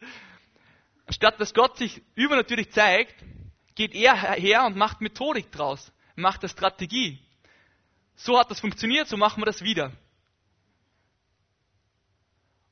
Anstatt 1.05 1.39
dass 1.39 1.53
Gott 1.53 1.77
sich 1.77 2.01
übernatürlich 2.15 2.71
zeigt, 2.71 3.15
geht 3.79 3.95
er 3.95 4.33
her 4.33 4.65
und 4.65 4.75
macht 4.75 4.99
Methodik 4.99 5.53
draus, 5.53 5.93
macht 6.17 6.41
eine 6.41 6.49
Strategie. 6.49 7.17
So 8.17 8.37
hat 8.37 8.51
das 8.51 8.59
funktioniert, 8.59 9.07
so 9.07 9.15
machen 9.15 9.39
wir 9.41 9.45
das 9.45 9.61
wieder. 9.61 9.93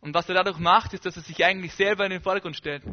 Und 0.02 0.14
was 0.14 0.28
er 0.28 0.36
dadurch 0.36 0.58
macht, 0.58 0.94
ist, 0.94 1.06
dass 1.06 1.16
er 1.16 1.24
sich 1.24 1.46
eigentlich 1.46 1.74
selber 1.74 2.04
in 2.04 2.12
den 2.12 2.22
Vordergrund 2.22 2.58
stellt. 2.58 2.84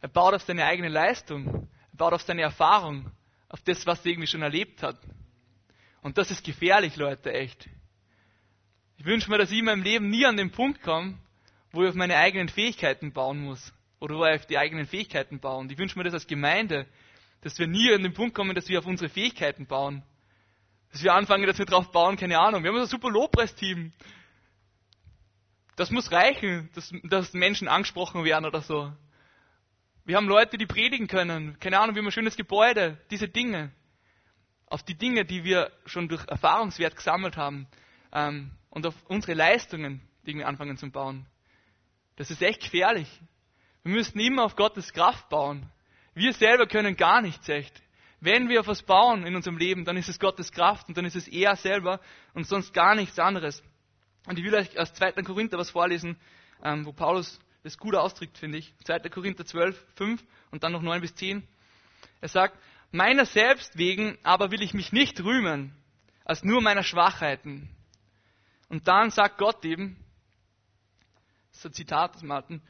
Er 0.00 0.08
baut 0.08 0.32
auf 0.32 0.42
seine 0.42 0.64
eigene 0.64 0.88
Leistung, 0.88 1.68
er 1.90 1.96
baut 1.96 2.12
auf 2.12 2.22
seine 2.22 2.42
Erfahrung, 2.42 3.10
auf 3.48 3.60
das, 3.62 3.84
was 3.84 4.04
er 4.04 4.12
irgendwie 4.12 4.28
schon 4.28 4.42
erlebt 4.42 4.84
hat. 4.84 5.00
Und 6.02 6.16
das 6.18 6.30
ist 6.30 6.44
gefährlich, 6.44 6.94
Leute, 6.94 7.32
echt. 7.32 7.68
Ich 8.96 9.04
wünsche 9.04 9.28
mir, 9.28 9.38
dass 9.38 9.50
ich 9.50 9.58
in 9.58 9.64
meinem 9.64 9.82
Leben 9.82 10.08
nie 10.08 10.24
an 10.24 10.36
den 10.36 10.52
Punkt 10.52 10.82
komme, 10.82 11.18
wo 11.72 11.82
ich 11.82 11.88
auf 11.88 11.96
meine 11.96 12.16
eigenen 12.16 12.48
Fähigkeiten 12.48 13.12
bauen 13.12 13.40
muss. 13.42 13.72
Oder 13.98 14.14
wo 14.18 14.24
ich 14.24 14.36
auf 14.36 14.46
die 14.46 14.58
eigenen 14.58 14.86
Fähigkeiten 14.86 15.40
bauen. 15.40 15.68
Ich 15.68 15.78
wünsche 15.78 15.98
mir 15.98 16.04
das 16.04 16.14
als 16.14 16.28
Gemeinde, 16.28 16.86
dass 17.44 17.58
wir 17.58 17.66
nie 17.66 17.92
an 17.92 18.02
den 18.02 18.14
Punkt 18.14 18.34
kommen, 18.34 18.54
dass 18.54 18.68
wir 18.68 18.78
auf 18.78 18.86
unsere 18.86 19.10
Fähigkeiten 19.10 19.66
bauen. 19.66 20.02
Dass 20.90 21.02
wir 21.02 21.12
anfangen, 21.12 21.46
dass 21.46 21.58
wir 21.58 21.66
drauf 21.66 21.92
bauen, 21.92 22.16
keine 22.16 22.38
Ahnung. 22.38 22.62
Wir 22.62 22.70
haben 22.70 22.80
ein 22.80 22.86
super 22.86 23.10
Lobpreisteam. 23.10 23.92
Das 25.76 25.90
muss 25.90 26.10
reichen, 26.10 26.70
dass, 26.74 26.90
dass 27.02 27.34
Menschen 27.34 27.68
angesprochen 27.68 28.24
werden 28.24 28.46
oder 28.46 28.62
so. 28.62 28.90
Wir 30.06 30.16
haben 30.16 30.26
Leute, 30.26 30.56
die 30.56 30.64
predigen 30.64 31.06
können. 31.06 31.58
Keine 31.60 31.80
Ahnung, 31.80 31.94
wir 31.94 32.00
haben 32.00 32.08
ein 32.08 32.12
schönes 32.12 32.36
Gebäude. 32.36 32.98
Diese 33.10 33.28
Dinge. 33.28 33.72
Auf 34.66 34.82
die 34.82 34.94
Dinge, 34.94 35.26
die 35.26 35.44
wir 35.44 35.70
schon 35.84 36.08
durch 36.08 36.26
Erfahrungswert 36.26 36.96
gesammelt 36.96 37.36
haben. 37.36 37.66
Ähm, 38.12 38.52
und 38.70 38.86
auf 38.86 38.94
unsere 39.06 39.34
Leistungen, 39.34 40.00
die 40.26 40.34
wir 40.34 40.48
anfangen 40.48 40.78
zu 40.78 40.90
bauen. 40.90 41.26
Das 42.16 42.30
ist 42.30 42.40
echt 42.40 42.62
gefährlich. 42.62 43.08
Wir 43.82 43.92
müssen 43.92 44.18
immer 44.18 44.44
auf 44.44 44.56
Gottes 44.56 44.94
Kraft 44.94 45.28
bauen. 45.28 45.70
Wir 46.14 46.32
selber 46.32 46.66
können 46.66 46.96
gar 46.96 47.20
nichts 47.20 47.48
echt. 47.48 47.82
Wenn 48.20 48.48
wir 48.48 48.60
auf 48.60 48.68
was 48.68 48.82
bauen 48.82 49.26
in 49.26 49.36
unserem 49.36 49.58
Leben, 49.58 49.84
dann 49.84 49.96
ist 49.96 50.08
es 50.08 50.18
Gottes 50.18 50.50
Kraft 50.50 50.88
und 50.88 50.96
dann 50.96 51.04
ist 51.04 51.16
es 51.16 51.28
er 51.28 51.56
selber 51.56 52.00
und 52.32 52.46
sonst 52.46 52.72
gar 52.72 52.94
nichts 52.94 53.18
anderes. 53.18 53.62
Und 54.26 54.38
ich 54.38 54.44
will 54.44 54.54
euch 54.54 54.78
aus 54.78 54.94
2. 54.94 55.12
Korinther 55.22 55.58
was 55.58 55.70
vorlesen, 55.70 56.16
ähm, 56.62 56.86
wo 56.86 56.92
Paulus 56.92 57.38
das 57.62 57.76
gut 57.76 57.94
ausdrückt, 57.94 58.38
finde 58.38 58.58
ich. 58.58 58.72
2. 58.84 59.00
Korinther 59.10 59.44
12, 59.44 59.84
5 59.96 60.24
und 60.50 60.62
dann 60.62 60.72
noch 60.72 60.82
9 60.82 61.00
bis 61.00 61.14
10. 61.14 61.46
Er 62.20 62.28
sagt, 62.28 62.58
meiner 62.92 63.26
selbst 63.26 63.76
wegen 63.76 64.16
aber 64.22 64.50
will 64.50 64.62
ich 64.62 64.72
mich 64.72 64.92
nicht 64.92 65.22
rühmen, 65.22 65.74
als 66.24 66.44
nur 66.44 66.62
meiner 66.62 66.82
Schwachheiten. 66.82 67.68
Und 68.68 68.88
dann 68.88 69.10
sagt 69.10 69.38
Gott 69.38 69.64
eben, 69.64 69.96
das 71.50 71.58
ist 71.58 71.66
ein 71.66 71.72
Zitat 71.74 72.14
des 72.14 72.22
Martin, 72.22 72.62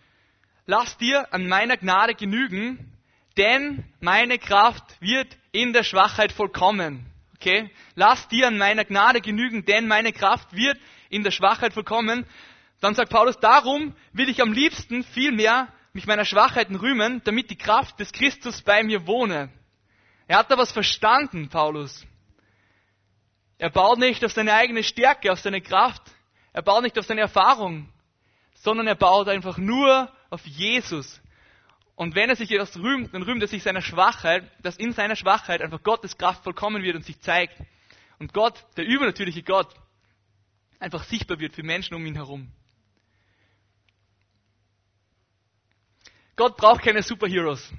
lass 0.67 0.97
dir 0.99 1.33
an 1.33 1.47
meiner 1.47 1.77
Gnade 1.77 2.15
genügen, 2.15 2.94
denn 3.37 3.85
meine 4.01 4.39
Kraft 4.39 5.01
wird 5.01 5.37
in 5.53 5.73
der 5.73 5.83
Schwachheit 5.83 6.33
vollkommen. 6.33 7.07
Okay? 7.37 7.71
Lass 7.95 8.29
dir 8.29 8.49
an 8.49 8.59
meiner 8.59 8.85
Gnade 8.85 9.21
genügen, 9.21 9.65
denn 9.65 9.87
meine 9.87 10.13
Kraft 10.13 10.53
wird 10.55 10.79
in 11.11 11.23
der 11.23 11.31
Schwachheit 11.31 11.75
vollkommen. 11.75 12.27
Dann 12.81 12.95
sagt 12.95 13.11
Paulus, 13.11 13.39
darum 13.39 13.95
will 14.13 14.29
ich 14.29 14.43
am 14.43 14.53
liebsten 14.53 15.05
viel 15.05 15.33
mehr 15.33 15.69
mich 15.93 16.07
meiner 16.07 16.25
Schwachheiten 16.25 16.75
rühmen, 16.75 17.23
damit 17.25 17.51
die 17.51 17.57
Kraft 17.57 18.01
des 18.01 18.13
Christus 18.13 18.63
bei 18.63 18.83
mir 18.83 19.07
wohne. 19.07 19.51
Er 20.27 20.39
hat 20.39 20.51
da 20.51 20.59
was 20.59 20.73
verstanden, 20.73 21.49
Paulus. 21.49 22.05
Er 23.59 23.71
baut 23.71 23.99
nicht 23.99 24.25
auf 24.25 24.33
seine 24.33 24.55
eigene 24.55 24.83
Stärke, 24.83 25.31
auf 25.31 25.39
seine 25.39 25.61
Kraft. 25.61 26.03
Er 26.53 26.63
baut 26.63 26.83
nicht 26.83 26.99
auf 26.99 27.07
seine 27.07 27.21
Erfahrung, 27.21 27.89
sondern 28.55 28.87
er 28.87 28.97
baut 28.97 29.29
einfach 29.29 29.59
nur 29.59 30.11
auf 30.31 30.45
Jesus. 30.45 31.21
Und 31.97 32.17
wenn 32.17 32.29
er 32.29 32.37
sich 32.37 32.51
etwas 32.51 32.77
rühmt, 32.77 33.15
dann 33.15 33.23
rühmt 33.23 33.43
er 33.43 33.49
sich 33.49 33.63
seiner 33.63 33.83
Schwachheit, 33.83 34.51
dass 34.63 34.77
in 34.77 34.93
seiner 34.93 35.15
Schwachheit 35.15 35.63
einfach 35.63 35.83
Gottes 35.83 36.19
Kraft 36.19 36.43
vollkommen 36.43 36.83
wird 36.83 36.97
und 36.97 37.05
sich 37.05 37.21
zeigt. 37.21 37.57
Und 38.19 38.33
Gott, 38.33 38.65
der 38.77 38.85
übernatürliche 38.85 39.43
Gott, 39.43 39.73
einfach 40.81 41.05
sichtbar 41.05 41.39
wird 41.39 41.55
für 41.55 41.63
Menschen 41.63 41.95
um 41.95 42.05
ihn 42.05 42.17
herum. 42.17 42.51
Gott 46.37 46.57
braucht 46.57 46.83
keine 46.83 47.03
Superheroes. 47.03 47.73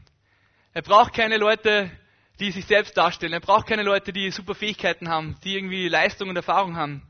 Er 0.73 0.81
braucht 0.81 1.13
keine 1.13 1.37
Leute, 1.37 1.91
die 2.39 2.51
sich 2.51 2.65
selbst 2.65 2.95
darstellen. 2.95 3.33
Er 3.33 3.41
braucht 3.41 3.67
keine 3.67 3.83
Leute, 3.83 4.13
die 4.13 4.31
super 4.31 4.55
Fähigkeiten 4.55 5.09
haben, 5.09 5.37
die 5.43 5.55
irgendwie 5.55 5.89
Leistung 5.89 6.29
und 6.29 6.37
Erfahrung 6.37 6.77
haben. 6.77 7.01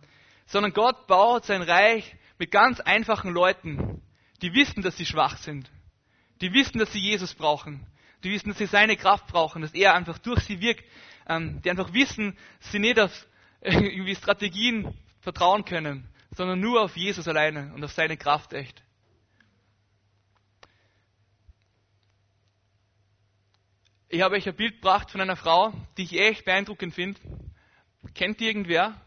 Sondern 0.47 0.73
Gott 0.73 1.05
baut 1.05 1.45
sein 1.45 1.61
Reich 1.61 2.15
mit 2.39 2.49
ganz 2.49 2.79
einfachen 2.79 3.31
Leuten, 3.31 4.01
die 4.41 4.53
wissen, 4.53 4.81
dass 4.81 4.97
sie 4.97 5.05
schwach 5.05 5.37
sind 5.37 5.69
die 6.41 6.53
wissen, 6.53 6.79
dass 6.79 6.91
sie 6.91 6.99
Jesus 6.99 7.33
brauchen. 7.33 7.85
Die 8.23 8.31
wissen, 8.31 8.49
dass 8.49 8.57
sie 8.57 8.65
seine 8.65 8.97
Kraft 8.97 9.27
brauchen, 9.27 9.61
dass 9.61 9.73
er 9.73 9.93
einfach 9.93 10.17
durch 10.17 10.41
sie 10.41 10.59
wirkt. 10.59 10.83
Ähm, 11.27 11.61
die 11.61 11.69
einfach 11.69 11.93
wissen, 11.93 12.37
dass 12.59 12.71
sie 12.71 12.79
nicht 12.79 12.99
auf 12.99 13.27
irgendwie 13.61 14.15
Strategien 14.15 14.93
vertrauen 15.21 15.65
können, 15.65 16.07
sondern 16.35 16.59
nur 16.59 16.81
auf 16.81 16.95
Jesus 16.97 17.27
alleine 17.27 17.73
und 17.73 17.83
auf 17.83 17.91
seine 17.91 18.17
Kraft 18.17 18.53
echt. 18.53 18.83
Ich 24.07 24.21
habe 24.21 24.35
euch 24.35 24.47
ein 24.47 24.55
Bild 24.55 24.75
gebracht 24.75 25.11
von 25.11 25.19
einer 25.19 25.35
Frau, 25.35 25.73
die 25.97 26.03
ich 26.03 26.19
echt 26.19 26.45
beeindruckend 26.45 26.93
finde. 26.93 27.19
Kennt 28.13 28.39
ihr 28.39 28.47
irgendwer? 28.47 29.01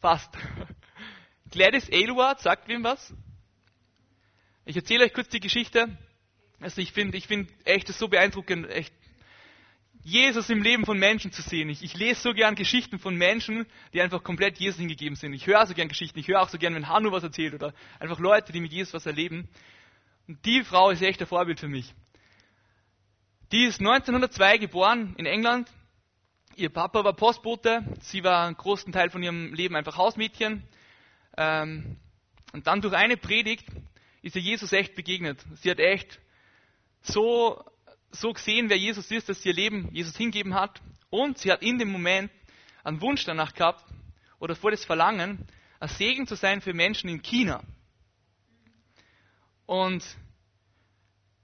Fast. 0.00 0.30
Gladys 1.50 1.88
Aylward, 1.90 2.40
sagt 2.40 2.68
wem 2.68 2.84
was? 2.84 3.12
Ich 4.64 4.76
erzähle 4.76 5.04
euch 5.04 5.12
kurz 5.12 5.28
die 5.28 5.40
Geschichte. 5.40 5.96
Also 6.60 6.80
ich 6.80 6.92
finde, 6.92 7.16
ich 7.16 7.26
finde 7.26 7.52
echt 7.64 7.88
das 7.88 7.98
so 7.98 8.08
beeindruckend, 8.08 8.68
echt 8.70 8.94
Jesus 10.02 10.48
im 10.48 10.62
Leben 10.62 10.86
von 10.86 10.98
Menschen 10.98 11.32
zu 11.32 11.42
sehen. 11.42 11.68
Ich, 11.68 11.82
ich, 11.82 11.94
lese 11.94 12.20
so 12.20 12.32
gern 12.32 12.54
Geschichten 12.54 12.98
von 12.98 13.14
Menschen, 13.16 13.66
die 13.92 14.00
einfach 14.00 14.22
komplett 14.22 14.58
Jesus 14.58 14.78
hingegeben 14.78 15.16
sind. 15.16 15.34
Ich 15.34 15.46
höre 15.46 15.66
so 15.66 15.74
gern 15.74 15.88
Geschichten. 15.88 16.18
Ich 16.18 16.28
höre 16.28 16.40
auch 16.40 16.48
so 16.48 16.56
gern, 16.56 16.74
wenn 16.74 16.88
Hanno 16.88 17.12
was 17.12 17.22
erzählt 17.22 17.54
oder 17.54 17.74
einfach 17.98 18.18
Leute, 18.18 18.52
die 18.52 18.60
mit 18.60 18.72
Jesus 18.72 18.94
was 18.94 19.04
erleben. 19.04 19.48
Und 20.26 20.44
die 20.46 20.64
Frau 20.64 20.90
ist 20.90 21.02
echt 21.02 21.20
ein 21.20 21.26
Vorbild 21.26 21.60
für 21.60 21.68
mich. 21.68 21.94
Die 23.52 23.64
ist 23.64 23.80
1902 23.80 24.58
geboren 24.58 25.14
in 25.18 25.26
England, 25.26 25.70
Ihr 26.60 26.68
Papa 26.68 27.02
war 27.04 27.14
Postbote, 27.14 27.82
sie 28.02 28.22
war 28.22 28.46
einen 28.46 28.54
großen 28.54 28.92
Teil 28.92 29.08
von 29.08 29.22
ihrem 29.22 29.54
Leben 29.54 29.76
einfach 29.76 29.96
Hausmädchen. 29.96 30.62
Ähm, 31.38 31.96
und 32.52 32.66
dann 32.66 32.82
durch 32.82 32.92
eine 32.92 33.16
Predigt 33.16 33.66
ist 34.20 34.36
ihr 34.36 34.42
Jesus 34.42 34.74
echt 34.74 34.94
begegnet. 34.94 35.42
Sie 35.54 35.70
hat 35.70 35.78
echt 35.78 36.20
so, 37.00 37.64
so 38.10 38.34
gesehen, 38.34 38.68
wer 38.68 38.76
Jesus 38.76 39.10
ist, 39.10 39.30
dass 39.30 39.40
sie 39.40 39.48
ihr 39.48 39.54
Leben 39.54 39.88
Jesus 39.94 40.18
hingeben 40.18 40.52
hat. 40.52 40.82
Und 41.08 41.38
sie 41.38 41.50
hat 41.50 41.62
in 41.62 41.78
dem 41.78 41.90
Moment 41.90 42.30
einen 42.84 43.00
Wunsch 43.00 43.24
danach 43.24 43.54
gehabt 43.54 43.82
oder 44.38 44.54
vor 44.54 44.70
das 44.70 44.84
Verlangen, 44.84 45.46
ein 45.78 45.88
Segen 45.88 46.26
zu 46.26 46.34
sein 46.34 46.60
für 46.60 46.74
Menschen 46.74 47.08
in 47.08 47.22
China. 47.22 47.62
Und 49.64 50.04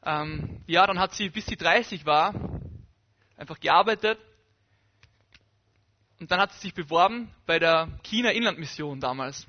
ähm, 0.04 0.62
ja, 0.66 0.86
dann 0.86 0.98
hat 0.98 1.14
sie, 1.14 1.30
bis 1.30 1.46
sie 1.46 1.56
30 1.56 2.04
war, 2.04 2.34
einfach 3.38 3.58
gearbeitet 3.58 4.18
und 6.18 6.30
dann 6.30 6.40
hat 6.40 6.52
sie 6.52 6.60
sich 6.60 6.74
beworben 6.74 7.30
bei 7.44 7.58
der 7.58 7.88
China 8.02 8.30
Inlandmission 8.30 9.00
damals. 9.00 9.46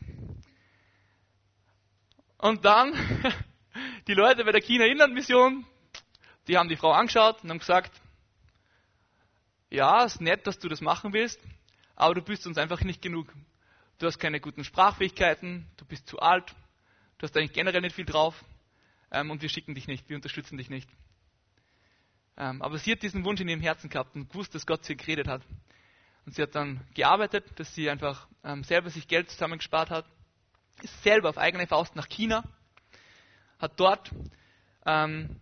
Und 2.38 2.66
dann, 2.66 2.94
die 4.08 4.14
Leute 4.14 4.44
bei 4.44 4.52
der 4.52 4.62
China 4.62 4.86
Inlandmission, 4.86 5.66
die 6.48 6.58
haben 6.58 6.70
die 6.70 6.76
Frau 6.76 6.92
angeschaut 6.92 7.44
und 7.44 7.50
haben 7.50 7.60
gesagt, 7.60 8.02
ja, 9.70 10.04
ist 10.04 10.22
nett, 10.22 10.48
dass 10.48 10.60
du 10.60 10.68
das 10.68 10.82
machen 10.82 11.14
willst, 11.14 11.40
aber 11.96 12.16
du 12.16 12.22
bist 12.22 12.48
uns 12.48 12.58
einfach 12.58 12.82
nicht 12.82 13.02
genug. 13.02 13.34
Du 14.00 14.06
hast 14.06 14.20
keine 14.20 14.40
guten 14.40 14.64
Sprachfähigkeiten, 14.64 15.68
du 15.78 15.86
bist 15.86 16.08
zu 16.08 16.20
alt, 16.20 16.56
du 17.18 17.24
hast 17.24 17.36
eigentlich 17.36 17.54
generell 17.54 17.82
nicht 17.82 17.96
viel 17.96 18.06
drauf 18.06 18.44
ähm, 19.12 19.32
und 19.32 19.42
wir 19.42 19.50
schicken 19.50 19.74
dich 19.74 19.88
nicht, 19.88 20.08
wir 20.08 20.16
unterstützen 20.16 20.58
dich 20.58 20.70
nicht. 20.70 20.90
Ähm, 22.38 22.62
aber 22.62 22.78
sie 22.78 22.92
hat 22.92 23.02
diesen 23.02 23.26
Wunsch 23.26 23.42
in 23.42 23.50
ihrem 23.50 23.62
Herzen 23.62 23.90
gehabt 23.90 24.16
und 24.16 24.30
gewusst, 24.30 24.54
dass 24.54 24.68
Gott 24.68 24.88
ihr 24.90 24.96
geredet 24.96 25.28
hat. 25.28 25.42
Und 26.28 26.34
sie 26.34 26.42
hat 26.42 26.56
dann 26.56 26.82
gearbeitet, 26.94 27.46
dass 27.56 27.74
sie 27.74 27.90
einfach 27.90 28.28
ähm, 28.44 28.62
selber 28.66 28.90
sich 28.90 29.08
Geld 29.08 29.32
zusammengespart 29.32 29.90
hat, 29.90 30.06
ist 30.84 31.02
selber 31.02 31.30
auf 31.30 31.38
eigene 31.38 31.68
Faust 31.68 31.96
nach 31.96 32.10
China, 32.10 32.44
hat 33.60 33.80
dort 33.80 34.12
ähm, 34.86 35.38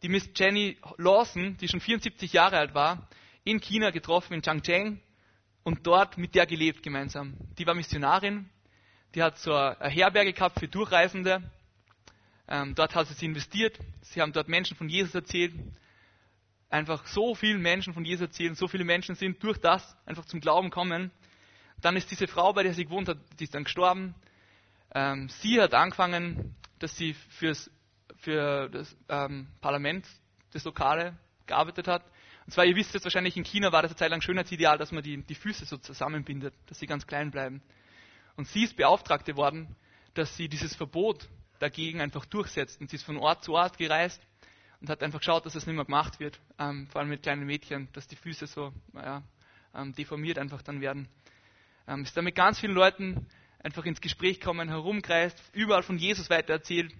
die 0.00 0.08
Miss 0.08 0.30
Jenny 0.36 0.78
Lawson, 0.96 1.56
die 1.56 1.66
schon 1.66 1.80
74 1.80 2.32
Jahre 2.32 2.56
alt 2.56 2.72
war, 2.72 3.08
in 3.42 3.60
China 3.60 3.90
getroffen, 3.90 4.34
in 4.34 4.42
Changcheng, 4.42 5.00
und 5.64 5.88
dort 5.88 6.18
mit 6.18 6.36
der 6.36 6.46
gelebt 6.46 6.84
gemeinsam. 6.84 7.34
Die 7.58 7.66
war 7.66 7.74
Missionarin, 7.74 8.48
die 9.16 9.24
hat 9.24 9.38
so 9.38 9.52
eine 9.52 9.90
Herberge 9.90 10.34
gehabt 10.34 10.60
für 10.60 10.68
Durchreisende. 10.68 11.42
Ähm, 12.46 12.76
dort 12.76 12.94
hat 12.94 13.08
sie 13.08 13.14
sie 13.14 13.26
investiert. 13.26 13.76
Sie 14.02 14.20
haben 14.22 14.32
dort 14.32 14.46
Menschen 14.46 14.76
von 14.76 14.88
Jesus 14.88 15.16
erzählt 15.16 15.52
einfach 16.72 17.06
so 17.06 17.34
vielen 17.34 17.60
Menschen 17.60 17.92
von 17.92 18.04
Jesus 18.04 18.22
erzählen, 18.22 18.54
so 18.54 18.66
viele 18.66 18.84
Menschen 18.84 19.14
sind 19.14 19.42
durch 19.42 19.58
das 19.58 19.96
einfach 20.06 20.24
zum 20.24 20.40
Glauben 20.40 20.70
kommen. 20.70 21.10
Dann 21.80 21.96
ist 21.96 22.10
diese 22.10 22.26
Frau, 22.26 22.52
bei 22.52 22.62
der 22.62 22.74
sie 22.74 22.84
gewohnt 22.84 23.08
hat, 23.08 23.18
die 23.38 23.44
ist 23.44 23.54
dann 23.54 23.64
gestorben. 23.64 24.14
Ähm, 24.94 25.28
sie 25.28 25.60
hat 25.60 25.74
angefangen, 25.74 26.54
dass 26.78 26.96
sie 26.96 27.14
fürs, 27.14 27.70
für 28.16 28.68
das 28.70 28.96
ähm, 29.08 29.48
Parlament, 29.60 30.06
das 30.52 30.64
Lokale, 30.64 31.16
gearbeitet 31.46 31.88
hat. 31.88 32.04
Und 32.46 32.52
zwar, 32.52 32.64
ihr 32.64 32.74
wisst 32.74 32.94
jetzt 32.94 33.04
wahrscheinlich, 33.04 33.36
in 33.36 33.44
China 33.44 33.70
war 33.72 33.82
das 33.82 33.92
eine 33.92 33.98
Zeit 33.98 34.10
lang 34.10 34.20
Schönheitsideal, 34.20 34.78
dass 34.78 34.92
man 34.92 35.02
die, 35.02 35.22
die 35.22 35.34
Füße 35.34 35.64
so 35.66 35.76
zusammenbindet, 35.76 36.54
dass 36.66 36.78
sie 36.78 36.86
ganz 36.86 37.06
klein 37.06 37.30
bleiben. 37.30 37.62
Und 38.36 38.48
sie 38.48 38.64
ist 38.64 38.76
Beauftragte 38.76 39.36
worden, 39.36 39.76
dass 40.14 40.36
sie 40.36 40.48
dieses 40.48 40.74
Verbot 40.74 41.28
dagegen 41.58 42.00
einfach 42.00 42.24
durchsetzt. 42.24 42.80
Und 42.80 42.90
sie 42.90 42.96
ist 42.96 43.04
von 43.04 43.18
Ort 43.18 43.44
zu 43.44 43.52
Ort 43.52 43.76
gereist 43.76 44.22
und 44.82 44.90
hat 44.90 45.02
einfach 45.04 45.20
geschaut, 45.20 45.46
dass 45.46 45.54
es 45.54 45.64
nicht 45.64 45.76
mehr 45.76 45.84
gemacht 45.84 46.18
wird, 46.18 46.40
ähm, 46.58 46.88
vor 46.88 47.00
allem 47.00 47.10
mit 47.10 47.22
kleinen 47.22 47.46
Mädchen, 47.46 47.88
dass 47.92 48.08
die 48.08 48.16
Füße 48.16 48.48
so 48.48 48.72
naja, 48.92 49.22
ähm, 49.76 49.94
deformiert 49.94 50.38
einfach 50.38 50.60
dann 50.60 50.80
werden. 50.80 51.08
Ähm, 51.86 52.02
ist 52.02 52.16
dann 52.16 52.24
mit 52.24 52.34
ganz 52.34 52.58
vielen 52.58 52.74
Leuten 52.74 53.28
einfach 53.62 53.84
ins 53.84 54.00
Gespräch 54.00 54.40
gekommen, 54.40 54.68
herumkreist, 54.68 55.40
überall 55.52 55.84
von 55.84 55.98
Jesus 55.98 56.30
weiter 56.30 56.54
erzählt. 56.54 56.92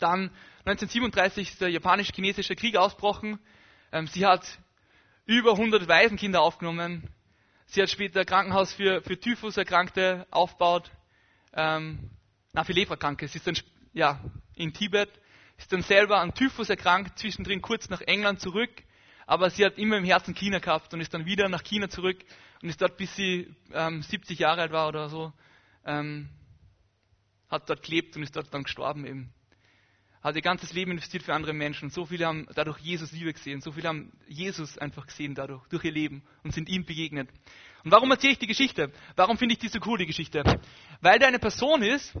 Dann 0.00 0.30
1937 0.64 1.50
ist 1.50 1.60
der 1.60 1.68
japanisch-chinesische 1.68 2.56
Krieg 2.56 2.76
ausbrochen. 2.76 3.38
Ähm, 3.92 4.08
sie 4.08 4.26
hat 4.26 4.58
über 5.24 5.52
100 5.52 5.86
Waisenkinder 5.86 6.42
aufgenommen. 6.42 7.08
Sie 7.66 7.80
hat 7.80 7.90
später 7.90 8.20
ein 8.20 8.26
Krankenhaus 8.26 8.72
für, 8.72 9.02
für 9.02 9.20
Typhuserkrankte 9.20 10.26
aufgebaut. 10.32 10.90
Ähm, 11.52 12.10
na, 12.52 12.64
für 12.64 12.72
Leberkranke. 12.72 13.28
Sie 13.28 13.38
ist 13.38 13.46
dann 13.46 13.56
ja, 13.92 14.20
in 14.56 14.72
Tibet, 14.72 15.10
ist 15.56 15.72
dann 15.72 15.82
selber 15.82 16.20
an 16.20 16.34
Typhus 16.34 16.68
erkrankt, 16.68 17.18
zwischendrin 17.18 17.62
kurz 17.62 17.88
nach 17.88 18.00
England 18.00 18.40
zurück. 18.40 18.70
Aber 19.26 19.50
sie 19.50 19.64
hat 19.64 19.78
immer 19.78 19.96
im 19.96 20.04
Herzen 20.04 20.34
China 20.34 20.58
gehabt 20.58 20.92
und 20.92 21.00
ist 21.00 21.14
dann 21.14 21.24
wieder 21.24 21.48
nach 21.48 21.62
China 21.62 21.88
zurück 21.88 22.18
und 22.62 22.68
ist 22.68 22.82
dort, 22.82 22.96
bis 22.96 23.14
sie 23.16 23.54
ähm, 23.72 24.02
70 24.02 24.38
Jahre 24.38 24.62
alt 24.62 24.72
war 24.72 24.88
oder 24.88 25.08
so, 25.08 25.32
ähm, 25.86 26.28
hat 27.48 27.68
dort 27.70 27.82
gelebt 27.82 28.16
und 28.16 28.22
ist 28.22 28.36
dort 28.36 28.52
dann 28.52 28.64
gestorben 28.64 29.06
eben 29.06 29.32
hat 30.24 30.36
ihr 30.36 30.42
ganzes 30.42 30.72
Leben 30.72 30.90
investiert 30.92 31.22
für 31.22 31.34
andere 31.34 31.52
Menschen. 31.52 31.90
So 31.90 32.06
viele 32.06 32.26
haben 32.26 32.48
dadurch 32.54 32.78
Jesus 32.78 33.12
Liebe 33.12 33.34
gesehen. 33.34 33.60
So 33.60 33.72
viele 33.72 33.88
haben 33.88 34.10
Jesus 34.26 34.78
einfach 34.78 35.06
gesehen 35.06 35.34
dadurch, 35.34 35.68
durch 35.68 35.84
ihr 35.84 35.92
Leben 35.92 36.22
und 36.42 36.54
sind 36.54 36.70
ihm 36.70 36.86
begegnet. 36.86 37.28
Und 37.84 37.90
warum 37.90 38.10
erzähle 38.10 38.32
ich 38.32 38.38
die 38.38 38.46
Geschichte? 38.46 38.90
Warum 39.16 39.36
finde 39.36 39.52
ich 39.52 39.58
die 39.58 39.68
so 39.68 39.78
cool, 39.84 39.98
die 39.98 40.06
Geschichte? 40.06 40.42
Weil 41.02 41.18
da 41.18 41.26
eine 41.26 41.38
Person 41.38 41.82
ist, 41.82 42.14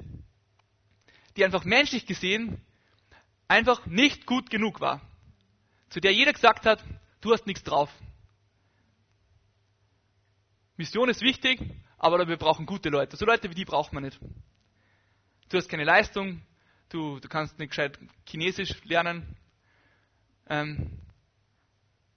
die 1.38 1.46
einfach 1.46 1.64
menschlich 1.64 2.04
gesehen 2.04 2.60
einfach 3.48 3.86
nicht 3.86 4.26
gut 4.26 4.50
genug 4.50 4.80
war. 4.80 5.00
Zu 5.88 6.00
der 6.00 6.12
jeder 6.12 6.32
gesagt 6.32 6.66
hat, 6.66 6.84
du 7.20 7.32
hast 7.32 7.46
nichts 7.46 7.62
drauf. 7.62 7.90
Mission 10.76 11.08
ist 11.08 11.20
wichtig, 11.20 11.60
aber 11.98 12.26
wir 12.26 12.36
brauchen 12.36 12.66
gute 12.66 12.88
Leute. 12.88 13.16
So 13.16 13.24
Leute 13.24 13.48
wie 13.50 13.54
die 13.54 13.64
braucht 13.64 13.92
man 13.92 14.02
nicht. 14.02 14.18
Du 15.48 15.56
hast 15.56 15.68
keine 15.68 15.84
Leistung, 15.84 16.42
du, 16.88 17.20
du 17.20 17.28
kannst 17.28 17.58
nicht 17.58 17.70
gescheit 17.70 17.98
Chinesisch 18.26 18.82
lernen. 18.84 19.36
Ähm, 20.48 20.98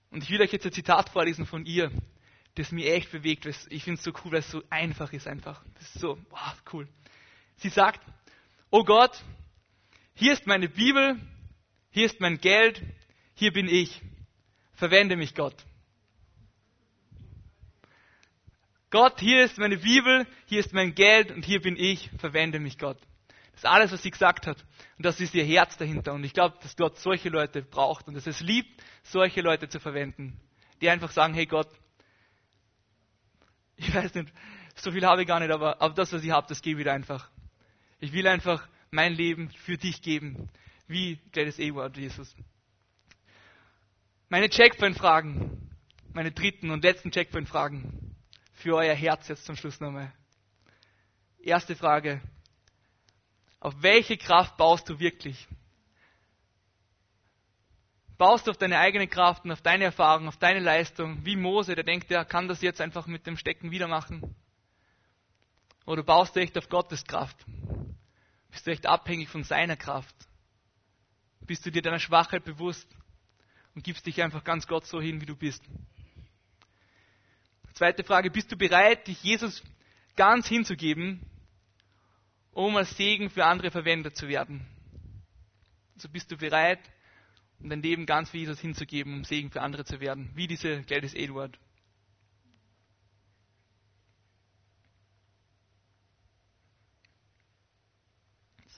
und 0.10 0.24
ich 0.24 0.30
will 0.30 0.42
euch 0.42 0.52
jetzt 0.52 0.66
ein 0.66 0.72
Zitat 0.72 1.10
vorlesen 1.10 1.46
von 1.46 1.66
ihr, 1.66 1.92
das 2.56 2.72
mich 2.72 2.88
echt 2.88 3.12
bewegt. 3.12 3.46
Ich 3.70 3.84
finde 3.84 4.00
es 4.00 4.04
so 4.04 4.12
cool, 4.24 4.32
weil 4.32 4.40
es 4.40 4.50
so 4.50 4.64
einfach 4.70 5.14
ist 5.14 5.28
einfach. 5.28 5.64
Das 5.76 5.84
ist 5.84 6.00
so, 6.00 6.18
wow, 6.30 6.64
cool. 6.74 6.88
Sie 7.58 7.70
sagt, 7.70 8.02
oh 8.72 8.84
Gott, 8.84 9.24
hier 10.18 10.34
ist 10.34 10.48
meine 10.48 10.68
Bibel, 10.68 11.20
hier 11.92 12.08
ist 12.08 12.20
mein 12.20 12.40
Geld, 12.40 12.82
hier 13.36 13.54
bin 13.54 13.68
ich. 13.68 14.02
Verwende 14.74 15.16
mich, 15.16 15.36
Gott. 15.36 15.56
Gott, 18.90 19.20
hier 19.20 19.44
ist 19.44 19.60
meine 19.60 19.78
Bibel, 19.78 20.26
hier 20.48 20.60
ist 20.60 20.74
mein 20.74 20.96
Geld 20.96 21.32
und 21.32 21.46
hier 21.46 21.62
bin 21.62 21.78
ich. 21.78 22.10
Verwende 22.18 22.60
mich, 22.60 22.80
Gott. 22.80 22.98
Das 23.52 23.60
ist 23.60 23.66
alles, 23.66 23.92
was 23.92 24.02
sie 24.02 24.10
gesagt 24.10 24.48
hat. 24.48 24.58
Und 24.98 25.06
das 25.06 25.20
ist 25.20 25.36
ihr 25.36 25.46
Herz 25.46 25.78
dahinter. 25.78 26.14
Und 26.14 26.24
ich 26.24 26.34
glaube, 26.34 26.58
dass 26.64 26.76
Gott 26.76 26.98
solche 26.98 27.30
Leute 27.30 27.62
braucht 27.62 28.08
und 28.08 28.16
dass 28.16 28.26
es 28.26 28.40
liebt, 28.40 28.82
solche 29.04 29.42
Leute 29.42 29.70
zu 29.70 29.80
verwenden. 29.80 30.40
Die 30.82 30.90
einfach 30.90 31.12
sagen, 31.12 31.36
hey 31.36 31.46
Gott, 31.46 31.70
ich 33.76 33.94
weiß 33.94 34.16
nicht, 34.16 34.34
so 34.76 34.92
viel 34.92 35.06
habe 35.06 35.22
ich 35.22 35.28
gar 35.28 35.40
nicht, 35.40 35.52
aber, 35.52 35.80
aber 35.80 35.94
das, 35.94 36.12
was 36.12 36.24
ich 36.24 36.32
habe, 36.32 36.48
das 36.48 36.64
gebe 36.64 36.82
ich 36.82 36.90
einfach. 36.90 37.30
Ich 38.00 38.14
will 38.14 38.28
einfach 38.28 38.68
mein 38.98 39.14
Leben 39.14 39.52
für 39.52 39.78
dich 39.78 40.02
geben. 40.02 40.50
Wie 40.88 41.18
Gladys 41.32 41.60
Ewart, 41.60 41.96
Jesus. 41.96 42.36
Meine 44.28 44.50
Checkpoint-Fragen, 44.50 45.70
meine 46.14 46.32
dritten 46.32 46.72
und 46.72 46.84
letzten 46.84 47.12
Checkpoint-Fragen 47.12 48.16
für 48.54 48.76
euer 48.76 48.96
Herz 48.96 49.28
jetzt 49.28 49.46
zum 49.46 49.56
Schluss 49.56 49.80
nochmal. 49.80 50.12
Erste 51.38 51.76
Frage, 51.76 52.22
auf 53.60 53.76
welche 53.84 54.18
Kraft 54.18 54.58
baust 54.58 54.90
du 54.90 54.98
wirklich? 54.98 55.48
Baust 58.18 58.48
du 58.48 58.52
auf 58.52 58.58
deine 58.58 58.80
eigene 58.80 59.08
Kraft 59.08 59.46
und 59.46 59.52
auf 59.52 59.62
deine 59.62 59.84
Erfahrung, 59.84 60.28
auf 60.28 60.38
deine 60.38 60.60
Leistung, 60.60 61.24
wie 61.24 61.36
Mose, 61.36 61.76
der 61.76 61.84
denkt, 61.84 62.10
er 62.10 62.26
kann 62.26 62.48
das 62.48 62.64
jetzt 62.64 62.82
einfach 62.82 63.06
mit 63.06 63.28
dem 63.28 63.38
Stecken 63.38 63.70
wieder 63.70 63.88
machen? 63.88 64.36
Oder 65.86 66.02
baust 66.02 66.36
du 66.36 66.40
echt 66.40 66.58
auf 66.58 66.68
Gottes 66.68 67.06
Kraft? 67.06 67.46
Bist 68.58 68.66
du 68.66 68.72
echt 68.72 68.88
abhängig 68.88 69.30
von 69.30 69.44
seiner 69.44 69.78
Kraft? 69.78 70.16
Bist 71.42 71.64
du 71.64 71.72
dir 71.72 71.84
deiner 71.84 72.00
Schwachheit 72.00 72.44
bewusst 72.44 72.88
und 73.76 73.84
gibst 73.84 74.08
dich 74.08 74.24
einfach 74.24 74.44
ganz 74.44 74.66
Gott 74.66 74.88
so 74.88 75.00
hin, 75.00 75.22
wie 75.22 75.28
du 75.28 75.36
bist? 75.36 75.64
Zweite 77.76 78.04
Frage, 78.04 78.32
bist 78.32 78.52
du 78.52 78.58
bereit, 78.58 79.08
dich 79.08 79.22
Jesus 79.22 79.62
ganz 80.16 80.48
hinzugeben 80.48 81.22
um 82.58 82.76
als 82.76 82.98
Segen 82.98 83.30
für 83.30 83.46
andere 83.46 83.70
verwendet 83.70 84.18
zu 84.18 84.28
werden. 84.28 84.66
So 85.98 86.10
bist 86.10 86.32
du 86.32 86.38
bereit, 86.38 86.80
um 87.60 87.70
dein 87.70 87.84
Leben 87.84 88.08
ganz 88.08 88.32
für 88.32 88.38
Jesus 88.38 88.60
hinzugeben, 88.60 89.14
um 89.14 89.24
Segen 89.24 89.52
für 89.52 89.62
andere 89.62 89.86
zu 89.86 90.00
werden, 90.00 90.32
wie 90.34 90.48
diese 90.48 90.82
Gladys 90.82 91.14
Edward. 91.14 91.60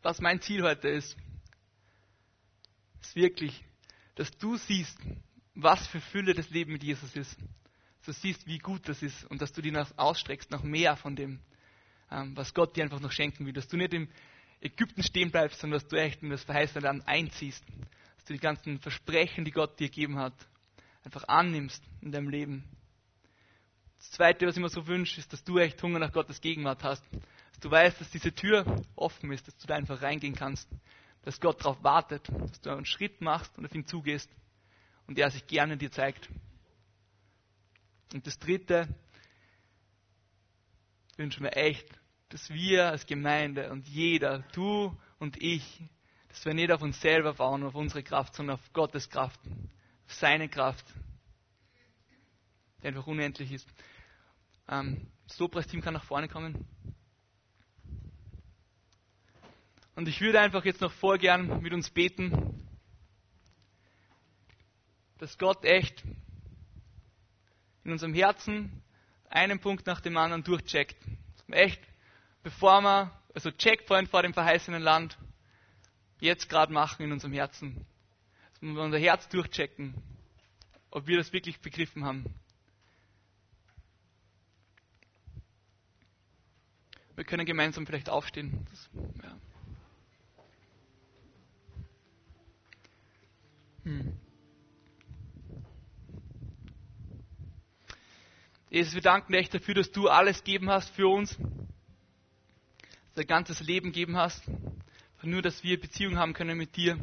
Was 0.01 0.21
mein 0.21 0.39
Ziel 0.39 0.63
heute 0.63 0.87
ist, 0.87 1.17
ist 3.01 3.15
wirklich, 3.15 3.63
dass 4.15 4.31
du 4.31 4.55
siehst, 4.55 4.97
was 5.55 5.85
für 5.87 5.99
Fülle 5.99 6.33
das 6.33 6.49
Leben 6.49 6.71
mit 6.71 6.83
Jesus 6.83 7.15
ist. 7.15 7.37
Dass 8.05 8.15
du 8.15 8.21
siehst, 8.21 8.47
wie 8.47 8.59
gut 8.59 8.87
das 8.87 9.03
ist 9.03 9.25
und 9.25 9.41
dass 9.41 9.51
du 9.51 9.61
dir 9.61 9.87
ausstreckst 9.97 10.51
nach 10.51 10.63
mehr 10.63 10.95
von 10.95 11.15
dem. 11.15 11.39
Ähm, 12.11 12.35
was 12.35 12.53
Gott 12.53 12.75
dir 12.75 12.83
einfach 12.83 13.01
noch 13.01 13.11
schenken 13.11 13.45
will. 13.45 13.53
Dass 13.53 13.67
du 13.67 13.75
nicht 13.75 13.93
im 13.93 14.07
Ägypten 14.61 15.03
stehen 15.03 15.31
bleibst, 15.31 15.59
sondern 15.59 15.79
dass 15.79 15.89
du 15.89 15.97
echt 15.97 16.23
in 16.23 16.29
das 16.29 16.43
verheißene 16.43 16.81
Land 16.81 17.07
einziehst. 17.07 17.63
Dass 18.15 18.25
du 18.25 18.33
die 18.33 18.39
ganzen 18.39 18.79
Versprechen, 18.79 19.43
die 19.43 19.51
Gott 19.51 19.79
dir 19.79 19.89
gegeben 19.89 20.17
hat, 20.17 20.33
einfach 21.03 21.27
annimmst 21.27 21.83
in 22.01 22.11
deinem 22.11 22.29
Leben. 22.29 22.63
Das 23.97 24.11
Zweite, 24.11 24.47
was 24.47 24.55
ich 24.55 24.61
mir 24.61 24.69
so 24.69 24.87
wünsche, 24.87 25.19
ist, 25.19 25.31
dass 25.33 25.43
du 25.43 25.57
echt 25.57 25.81
Hunger 25.83 25.99
nach 25.99 26.13
Gottes 26.13 26.39
Gegenwart 26.39 26.83
hast. 26.83 27.03
Du 27.61 27.69
weißt, 27.69 27.99
dass 27.99 28.09
diese 28.11 28.33
Tür 28.33 28.83
offen 28.95 29.31
ist, 29.31 29.47
dass 29.47 29.57
du 29.57 29.67
da 29.67 29.75
einfach 29.75 30.01
reingehen 30.01 30.35
kannst. 30.35 30.69
Dass 31.23 31.41
Gott 31.41 31.59
darauf 31.59 31.83
wartet, 31.83 32.29
dass 32.29 32.61
du 32.61 32.69
einen 32.69 32.85
Schritt 32.85 33.21
machst 33.21 33.57
und 33.57 33.65
auf 33.65 33.75
ihn 33.75 33.85
zugehst 33.85 34.29
und 35.07 35.19
er 35.19 35.29
sich 35.29 35.45
gerne 35.47 35.75
dir 35.77 35.91
zeigt. 35.91 36.29
Und 38.13 38.25
das 38.25 38.39
Dritte, 38.39 38.87
wünsche 41.19 41.43
mir 41.43 41.51
echt, 41.51 41.87
dass 42.29 42.49
wir 42.49 42.87
als 42.87 43.05
Gemeinde 43.05 43.71
und 43.71 43.87
jeder, 43.87 44.39
du 44.53 44.97
und 45.19 45.41
ich, 45.41 45.83
dass 46.29 46.45
wir 46.45 46.53
nicht 46.53 46.71
auf 46.71 46.81
uns 46.81 46.99
selber 47.01 47.33
bauen, 47.33 47.63
auf 47.63 47.75
unsere 47.75 48.01
Kraft, 48.01 48.35
sondern 48.35 48.55
auf 48.55 48.73
Gottes 48.73 49.09
Kraft, 49.09 49.39
auf 50.05 50.13
seine 50.13 50.47
Kraft, 50.47 50.85
die 52.81 52.87
einfach 52.87 53.05
unendlich 53.05 53.51
ist. 53.51 53.67
Ähm, 54.69 55.07
das 55.27 55.37
Lobpreisteam 55.39 55.81
kann 55.81 55.93
nach 55.93 56.05
vorne 56.05 56.29
kommen. 56.29 56.65
Und 59.99 60.07
ich 60.07 60.21
würde 60.21 60.39
einfach 60.39 60.63
jetzt 60.63 60.79
noch 60.79 60.93
vorgern 60.93 61.61
mit 61.61 61.73
uns 61.73 61.89
beten, 61.89 62.65
dass 65.17 65.37
Gott 65.37 65.65
echt 65.65 66.05
in 67.83 67.91
unserem 67.91 68.13
Herzen 68.13 68.81
einen 69.29 69.59
Punkt 69.59 69.87
nach 69.87 69.99
dem 69.99 70.15
anderen 70.15 70.45
durchcheckt. 70.45 70.95
Echt 71.49 71.81
bevor 72.43 72.79
wir, 72.79 73.11
also 73.33 73.51
Checkpoint 73.51 74.07
vor 74.07 74.21
dem 74.21 74.33
verheißenen 74.33 74.81
Land, 74.81 75.17
jetzt 76.21 76.47
gerade 76.47 76.71
machen 76.71 77.03
in 77.03 77.11
unserem 77.11 77.33
Herzen. 77.33 77.85
Dass 78.53 78.61
wir 78.61 78.81
unser 78.81 78.99
Herz 78.99 79.27
durchchecken, 79.27 79.95
ob 80.91 81.07
wir 81.07 81.17
das 81.17 81.33
wirklich 81.33 81.59
begriffen 81.59 82.05
haben. 82.05 82.23
Wir 87.17 87.25
können 87.25 87.45
gemeinsam 87.45 87.85
vielleicht 87.85 88.07
aufstehen. 88.07 88.65
Das, 88.69 88.89
ja. 89.23 89.37
Jesus, 98.69 98.93
wir 98.93 99.01
danken 99.01 99.33
dir 99.33 99.39
echt 99.39 99.53
dafür, 99.53 99.75
dass 99.75 99.91
du 99.91 100.07
alles 100.09 100.43
gegeben 100.43 100.69
hast 100.69 100.89
für 100.91 101.07
uns 101.07 101.37
dein 103.19 103.27
ganzes 103.27 103.59
Leben 103.59 103.87
gegeben 103.91 104.17
hast. 104.17 104.43
Nur, 105.21 105.41
dass 105.41 105.63
wir 105.63 105.79
Beziehung 105.79 106.17
haben 106.17 106.33
können 106.33 106.57
mit 106.57 106.77
dir. 106.77 106.97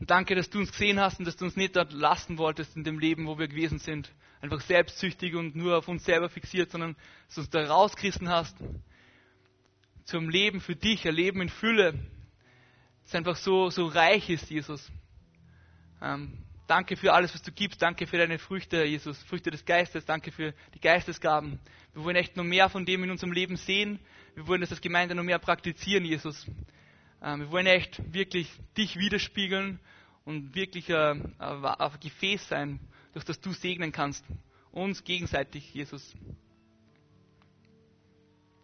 Und 0.00 0.10
danke, 0.10 0.34
dass 0.34 0.48
du 0.48 0.58
uns 0.58 0.72
gesehen 0.72 0.98
hast 0.98 1.18
und 1.18 1.26
dass 1.26 1.36
du 1.36 1.44
uns 1.44 1.56
nicht 1.56 1.76
dort 1.76 1.92
lassen 1.92 2.38
wolltest 2.38 2.76
in 2.76 2.84
dem 2.84 2.98
Leben, 2.98 3.26
wo 3.26 3.38
wir 3.38 3.46
gewesen 3.46 3.78
sind. 3.78 4.10
Einfach 4.40 4.60
selbstsüchtig 4.62 5.34
und 5.34 5.54
nur 5.54 5.76
auf 5.76 5.88
uns 5.88 6.04
selber 6.04 6.28
fixiert, 6.28 6.70
sondern 6.70 6.96
dass 7.26 7.34
du 7.34 7.40
uns 7.42 7.50
da 7.50 7.66
rausgerissen 7.66 8.28
hast. 8.28 8.56
Zum 10.04 10.28
Leben 10.28 10.60
für 10.60 10.76
dich, 10.76 11.06
ein 11.06 11.14
Leben 11.14 11.42
in 11.42 11.48
Fülle. 11.48 11.98
das 13.04 13.14
einfach 13.14 13.36
so, 13.36 13.70
so 13.70 13.86
reich 13.86 14.30
ist, 14.30 14.50
Jesus. 14.50 14.90
Ähm, 16.04 16.32
danke 16.66 16.96
für 16.96 17.14
alles, 17.14 17.32
was 17.34 17.42
du 17.42 17.50
gibst. 17.50 17.80
Danke 17.80 18.06
für 18.06 18.18
deine 18.18 18.38
Früchte, 18.38 18.84
Jesus. 18.84 19.22
Früchte 19.22 19.50
des 19.50 19.64
Geistes. 19.64 20.04
Danke 20.04 20.30
für 20.32 20.52
die 20.74 20.80
Geistesgaben. 20.80 21.58
Wir 21.94 22.04
wollen 22.04 22.16
echt 22.16 22.36
noch 22.36 22.44
mehr 22.44 22.68
von 22.68 22.84
dem 22.84 23.04
in 23.04 23.10
unserem 23.10 23.32
Leben 23.32 23.56
sehen. 23.56 23.98
Wir 24.34 24.46
wollen 24.46 24.60
das 24.60 24.70
als 24.70 24.82
Gemeinde 24.82 25.14
noch 25.14 25.22
mehr 25.22 25.38
praktizieren, 25.38 26.04
Jesus. 26.04 26.46
Ähm, 27.22 27.40
wir 27.40 27.50
wollen 27.50 27.66
echt 27.66 28.02
wirklich 28.12 28.50
dich 28.76 28.98
widerspiegeln 28.98 29.80
und 30.26 30.54
wirklich 30.54 30.94
ein, 30.94 31.34
ein 31.38 32.00
Gefäß 32.00 32.48
sein, 32.48 32.80
durch 33.14 33.24
das 33.24 33.40
du 33.40 33.52
segnen 33.52 33.90
kannst. 33.90 34.24
Uns 34.72 35.04
gegenseitig, 35.04 35.72
Jesus. 35.72 36.14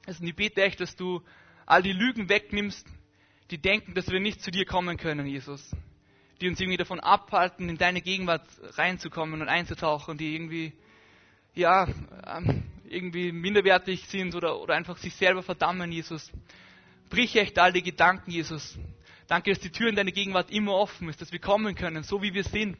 Also 0.07 0.25
ich 0.25 0.35
bete 0.35 0.63
echt, 0.63 0.81
dass 0.81 0.95
du 0.95 1.23
all 1.65 1.83
die 1.83 1.93
Lügen 1.93 2.29
wegnimmst, 2.29 2.87
die 3.51 3.59
denken, 3.59 3.95
dass 3.95 4.09
wir 4.09 4.21
nicht 4.21 4.43
zu 4.43 4.51
dir 4.51 4.67
kommen 4.67 4.97
können, 4.97 5.27
Jesus. 5.27 5.71
Die 6.41 6.49
uns 6.49 6.61
irgendwie 6.61 6.79
davon 6.79 7.01
abhalten, 7.01 7.69
in 7.69 7.77
deine 7.77 8.01
Gegenwart 8.01 8.47
reinzukommen 8.77 9.43
und 9.43 9.49
einzutauchen, 9.49 10.17
die 10.17 10.35
irgendwie, 10.35 10.73
ja, 11.55 11.87
ähm, 12.27 12.65
irgendwie 12.89 13.31
minderwertig 13.31 14.07
sind 14.07 14.35
oder, 14.35 14.61
oder 14.61 14.75
einfach 14.75 14.97
sich 14.97 15.15
selber 15.15 15.43
verdammen, 15.43 15.93
Jesus. 15.93 16.31
Brich 17.09 17.37
echt 17.37 17.59
all 17.59 17.73
die 17.73 17.83
Gedanken, 17.83 18.31
Jesus. 18.31 18.79
Danke, 19.29 19.51
dass 19.51 19.61
die 19.61 19.71
Tür 19.71 19.89
in 19.89 19.95
deine 19.95 20.13
Gegenwart 20.13 20.51
immer 20.51 20.75
offen 20.75 21.09
ist, 21.09 21.21
dass 21.21 21.31
wir 21.31 21.39
kommen 21.39 21.75
können, 21.75 22.03
so 22.03 22.21
wie 22.23 22.35
wir 22.35 22.45
sind. 22.45 22.77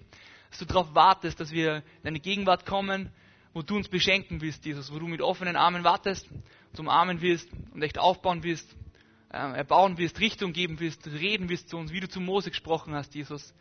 Dass 0.51 0.59
du 0.59 0.65
darauf 0.65 0.95
wartest, 0.95 1.39
dass 1.39 1.53
wir 1.53 1.77
in 1.77 2.03
deine 2.03 2.21
Gegenwart 2.21 2.67
kommen, 2.67 3.13
wo 3.53 3.63
du 3.63 3.77
uns 3.77 3.89
beschenken 3.89 4.41
willst, 4.41 4.65
Jesus. 4.65 4.93
Wo 4.93 4.99
du 4.99 5.07
mit 5.07 5.23
offenen 5.23 5.55
Armen 5.55 5.85
wartest, 5.85 6.29
zum 6.73 6.89
Armen 6.89 7.21
wirst 7.21 7.49
und 7.73 7.83
echt 7.83 7.99
aufbauen 7.99 8.43
wirst, 8.43 8.69
äh, 8.73 8.77
erbauen 9.31 9.97
wirst, 9.99 10.21
Richtung 10.21 10.53
geben 10.53 10.81
wirst, 10.81 11.07
reden 11.07 11.49
wirst 11.49 11.69
zu 11.69 11.77
uns, 11.77 11.93
wie 11.93 12.01
du 12.01 12.09
zu 12.09 12.21
Mose 12.21 12.51
gesprochen 12.51 12.95
hast, 12.95 13.15
Jesus. 13.15 13.55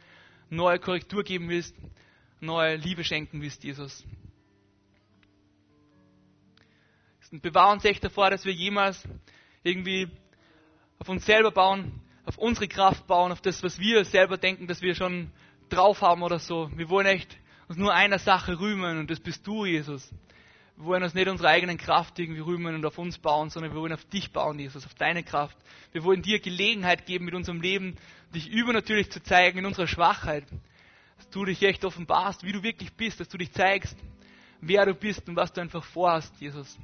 Neue 0.50 0.80
Korrektur 0.80 1.24
geben 1.24 1.48
willst, 1.50 1.76
neue 2.40 2.76
Liebe 2.76 3.04
schenken 3.04 3.42
willst, 3.42 3.64
Jesus. 3.64 4.04
Und 7.32 7.44
bewahr 7.44 7.72
uns 7.72 7.86
echt 7.86 8.04
davor, 8.04 8.32
dass 8.32 8.44
wir 8.44 8.54
jemals 8.54 9.08
irgendwie 9.62 10.10
auf 10.98 11.08
uns 11.10 11.26
selber 11.28 11.52
bauen, 11.52 12.02
auf 12.26 12.40
unsere 12.40 12.68
Kraft 12.68 13.06
bauen, 13.06 13.32
auf 13.32 13.42
das, 13.42 13.62
was 13.62 13.78
wir 13.78 14.04
selber 14.04 14.38
denken, 14.38 14.66
dass 14.66 14.82
wir 14.82 14.96
schon 14.96 15.32
drauf 15.70 16.02
haben 16.02 16.24
oder 16.24 16.40
so. 16.40 16.72
Wir 16.76 16.90
wollen 16.90 17.06
echt 17.06 17.38
uns 17.68 17.78
nur 17.78 17.94
einer 17.94 18.18
Sache 18.18 18.60
rühmen 18.60 18.98
und 18.98 19.12
das 19.12 19.20
bist 19.20 19.46
du, 19.46 19.66
Jesus. 19.66 20.12
Wir 20.80 20.86
wollen 20.86 21.04
uns 21.04 21.14
nicht 21.14 21.28
unsere 21.28 21.50
eigenen 21.50 21.78
Kraft 21.78 22.18
irgendwie 22.20 22.40
rühmen 22.40 22.74
und 22.74 22.86
auf 22.86 22.98
uns 22.98 23.18
bauen, 23.18 23.50
sondern 23.50 23.74
wir 23.74 23.82
wollen 23.82 23.92
auf 23.92 24.06
dich 24.06 24.32
bauen, 24.32 24.58
Jesus, 24.60 24.86
auf 24.86 24.94
deine 24.94 25.24
Kraft. 25.24 25.58
Wir 25.92 26.06
wollen 26.06 26.22
dir 26.22 26.40
Gelegenheit 26.40 27.06
geben, 27.06 27.26
mit 27.26 27.34
unserem 27.34 27.60
Leben 27.60 27.98
dich 28.34 28.50
übernatürlich 28.50 29.12
zu 29.12 29.22
zeigen 29.22 29.60
in 29.60 29.66
unserer 29.66 29.88
Schwachheit. 29.88 30.46
Dass 31.18 31.30
du 31.32 31.44
dich 31.44 31.62
echt 31.64 31.84
offenbarst, 31.84 32.46
wie 32.46 32.54
du 32.54 32.64
wirklich 32.64 32.94
bist, 32.94 33.20
dass 33.20 33.28
du 33.28 33.38
dich 33.38 33.52
zeigst, 33.52 33.98
wer 34.62 34.86
du 34.86 34.94
bist 34.94 35.28
und 35.28 35.36
was 35.36 35.52
du 35.52 35.60
einfach 35.60 35.84
vorhast, 35.84 36.34
Jesus. 36.40 36.80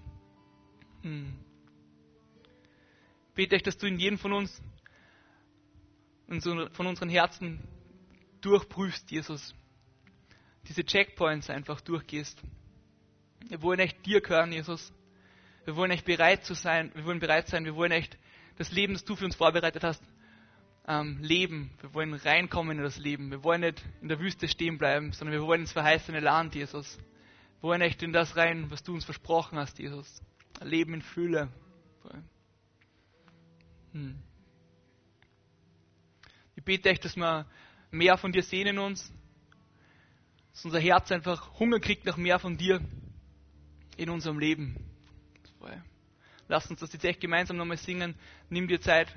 Hm. 1.01 1.33
Bete 3.33 3.55
ich, 3.55 3.63
dass 3.63 3.77
du 3.77 3.87
in 3.87 3.97
jedem 3.97 4.17
von 4.17 4.33
uns, 4.33 4.61
von 6.73 6.85
unseren 6.85 7.09
Herzen 7.09 7.61
durchprüfst, 8.41 9.09
Jesus. 9.09 9.55
Diese 10.67 10.83
Checkpoints 10.83 11.49
einfach 11.49 11.79
durchgehst. 11.79 12.43
Wir 13.47 13.61
wollen 13.61 13.79
echt 13.79 14.05
dir 14.05 14.21
gehören, 14.21 14.51
Jesus. 14.51 14.91
Wir 15.65 15.75
wollen 15.75 15.91
echt 15.91 16.05
bereit 16.05 16.45
zu 16.45 16.53
sein. 16.53 16.91
Wir 16.95 17.05
wollen 17.05 17.19
bereit 17.19 17.47
sein. 17.47 17.65
Wir 17.65 17.75
wollen 17.75 17.91
echt 17.91 18.17
das 18.57 18.71
Leben, 18.71 18.93
das 18.93 19.03
du 19.03 19.15
für 19.15 19.25
uns 19.25 19.35
vorbereitet 19.35 19.83
hast, 19.83 20.03
ähm, 20.87 21.19
leben. 21.21 21.71
Wir 21.81 21.93
wollen 21.93 22.13
reinkommen 22.13 22.77
in 22.77 22.83
das 22.83 22.97
Leben. 22.97 23.29
Wir 23.31 23.43
wollen 23.43 23.61
nicht 23.61 23.83
in 24.01 24.07
der 24.07 24.19
Wüste 24.19 24.47
stehen 24.47 24.77
bleiben, 24.77 25.11
sondern 25.11 25.39
wir 25.39 25.45
wollen 25.45 25.61
ins 25.61 25.73
verheißene 25.73 26.19
Land, 26.19 26.55
Jesus. 26.55 26.97
Wir 27.61 27.69
wollen 27.69 27.81
echt 27.81 28.01
in 28.03 28.13
das 28.13 28.35
rein, 28.35 28.69
was 28.71 28.83
du 28.83 28.93
uns 28.93 29.05
versprochen 29.05 29.57
hast, 29.57 29.79
Jesus. 29.79 30.21
Leben 30.61 30.93
in 30.93 31.01
Fülle. 31.01 31.49
Hm. 33.91 34.19
Ich 36.55 36.63
bete 36.63 36.89
echt, 36.89 37.05
dass 37.05 37.15
wir 37.15 37.45
mehr 37.91 38.17
von 38.17 38.31
dir 38.31 38.43
sehen 38.43 38.67
in 38.67 38.79
uns, 38.79 39.11
dass 40.53 40.65
unser 40.65 40.79
Herz 40.79 41.11
einfach 41.11 41.59
Hunger 41.59 41.79
kriegt 41.79 42.05
nach 42.05 42.17
mehr 42.17 42.39
von 42.39 42.57
dir 42.57 42.81
in 43.97 44.09
unserem 44.09 44.39
Leben. 44.39 44.75
Lass 46.47 46.69
uns 46.69 46.79
das 46.79 46.93
jetzt 46.93 47.05
echt 47.05 47.19
gemeinsam 47.19 47.57
nochmal 47.57 47.77
singen. 47.77 48.15
Nimm 48.49 48.67
dir 48.67 48.79
Zeit, 48.79 49.13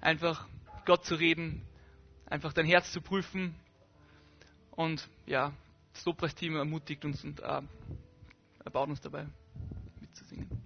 einfach 0.00 0.48
Gott 0.84 1.04
zu 1.04 1.14
reden, 1.14 1.62
einfach 2.26 2.52
dein 2.52 2.66
Herz 2.66 2.90
zu 2.92 3.00
prüfen. 3.00 3.54
Und 4.72 5.08
ja, 5.26 5.52
das 5.92 6.04
Lobpreisteam 6.04 6.56
ermutigt 6.56 7.04
uns 7.04 7.22
und 7.24 7.40
äh, 7.40 7.62
erbaut 8.64 8.88
uns 8.88 9.00
dabei 9.00 9.26
mitzusingen. 10.00 10.59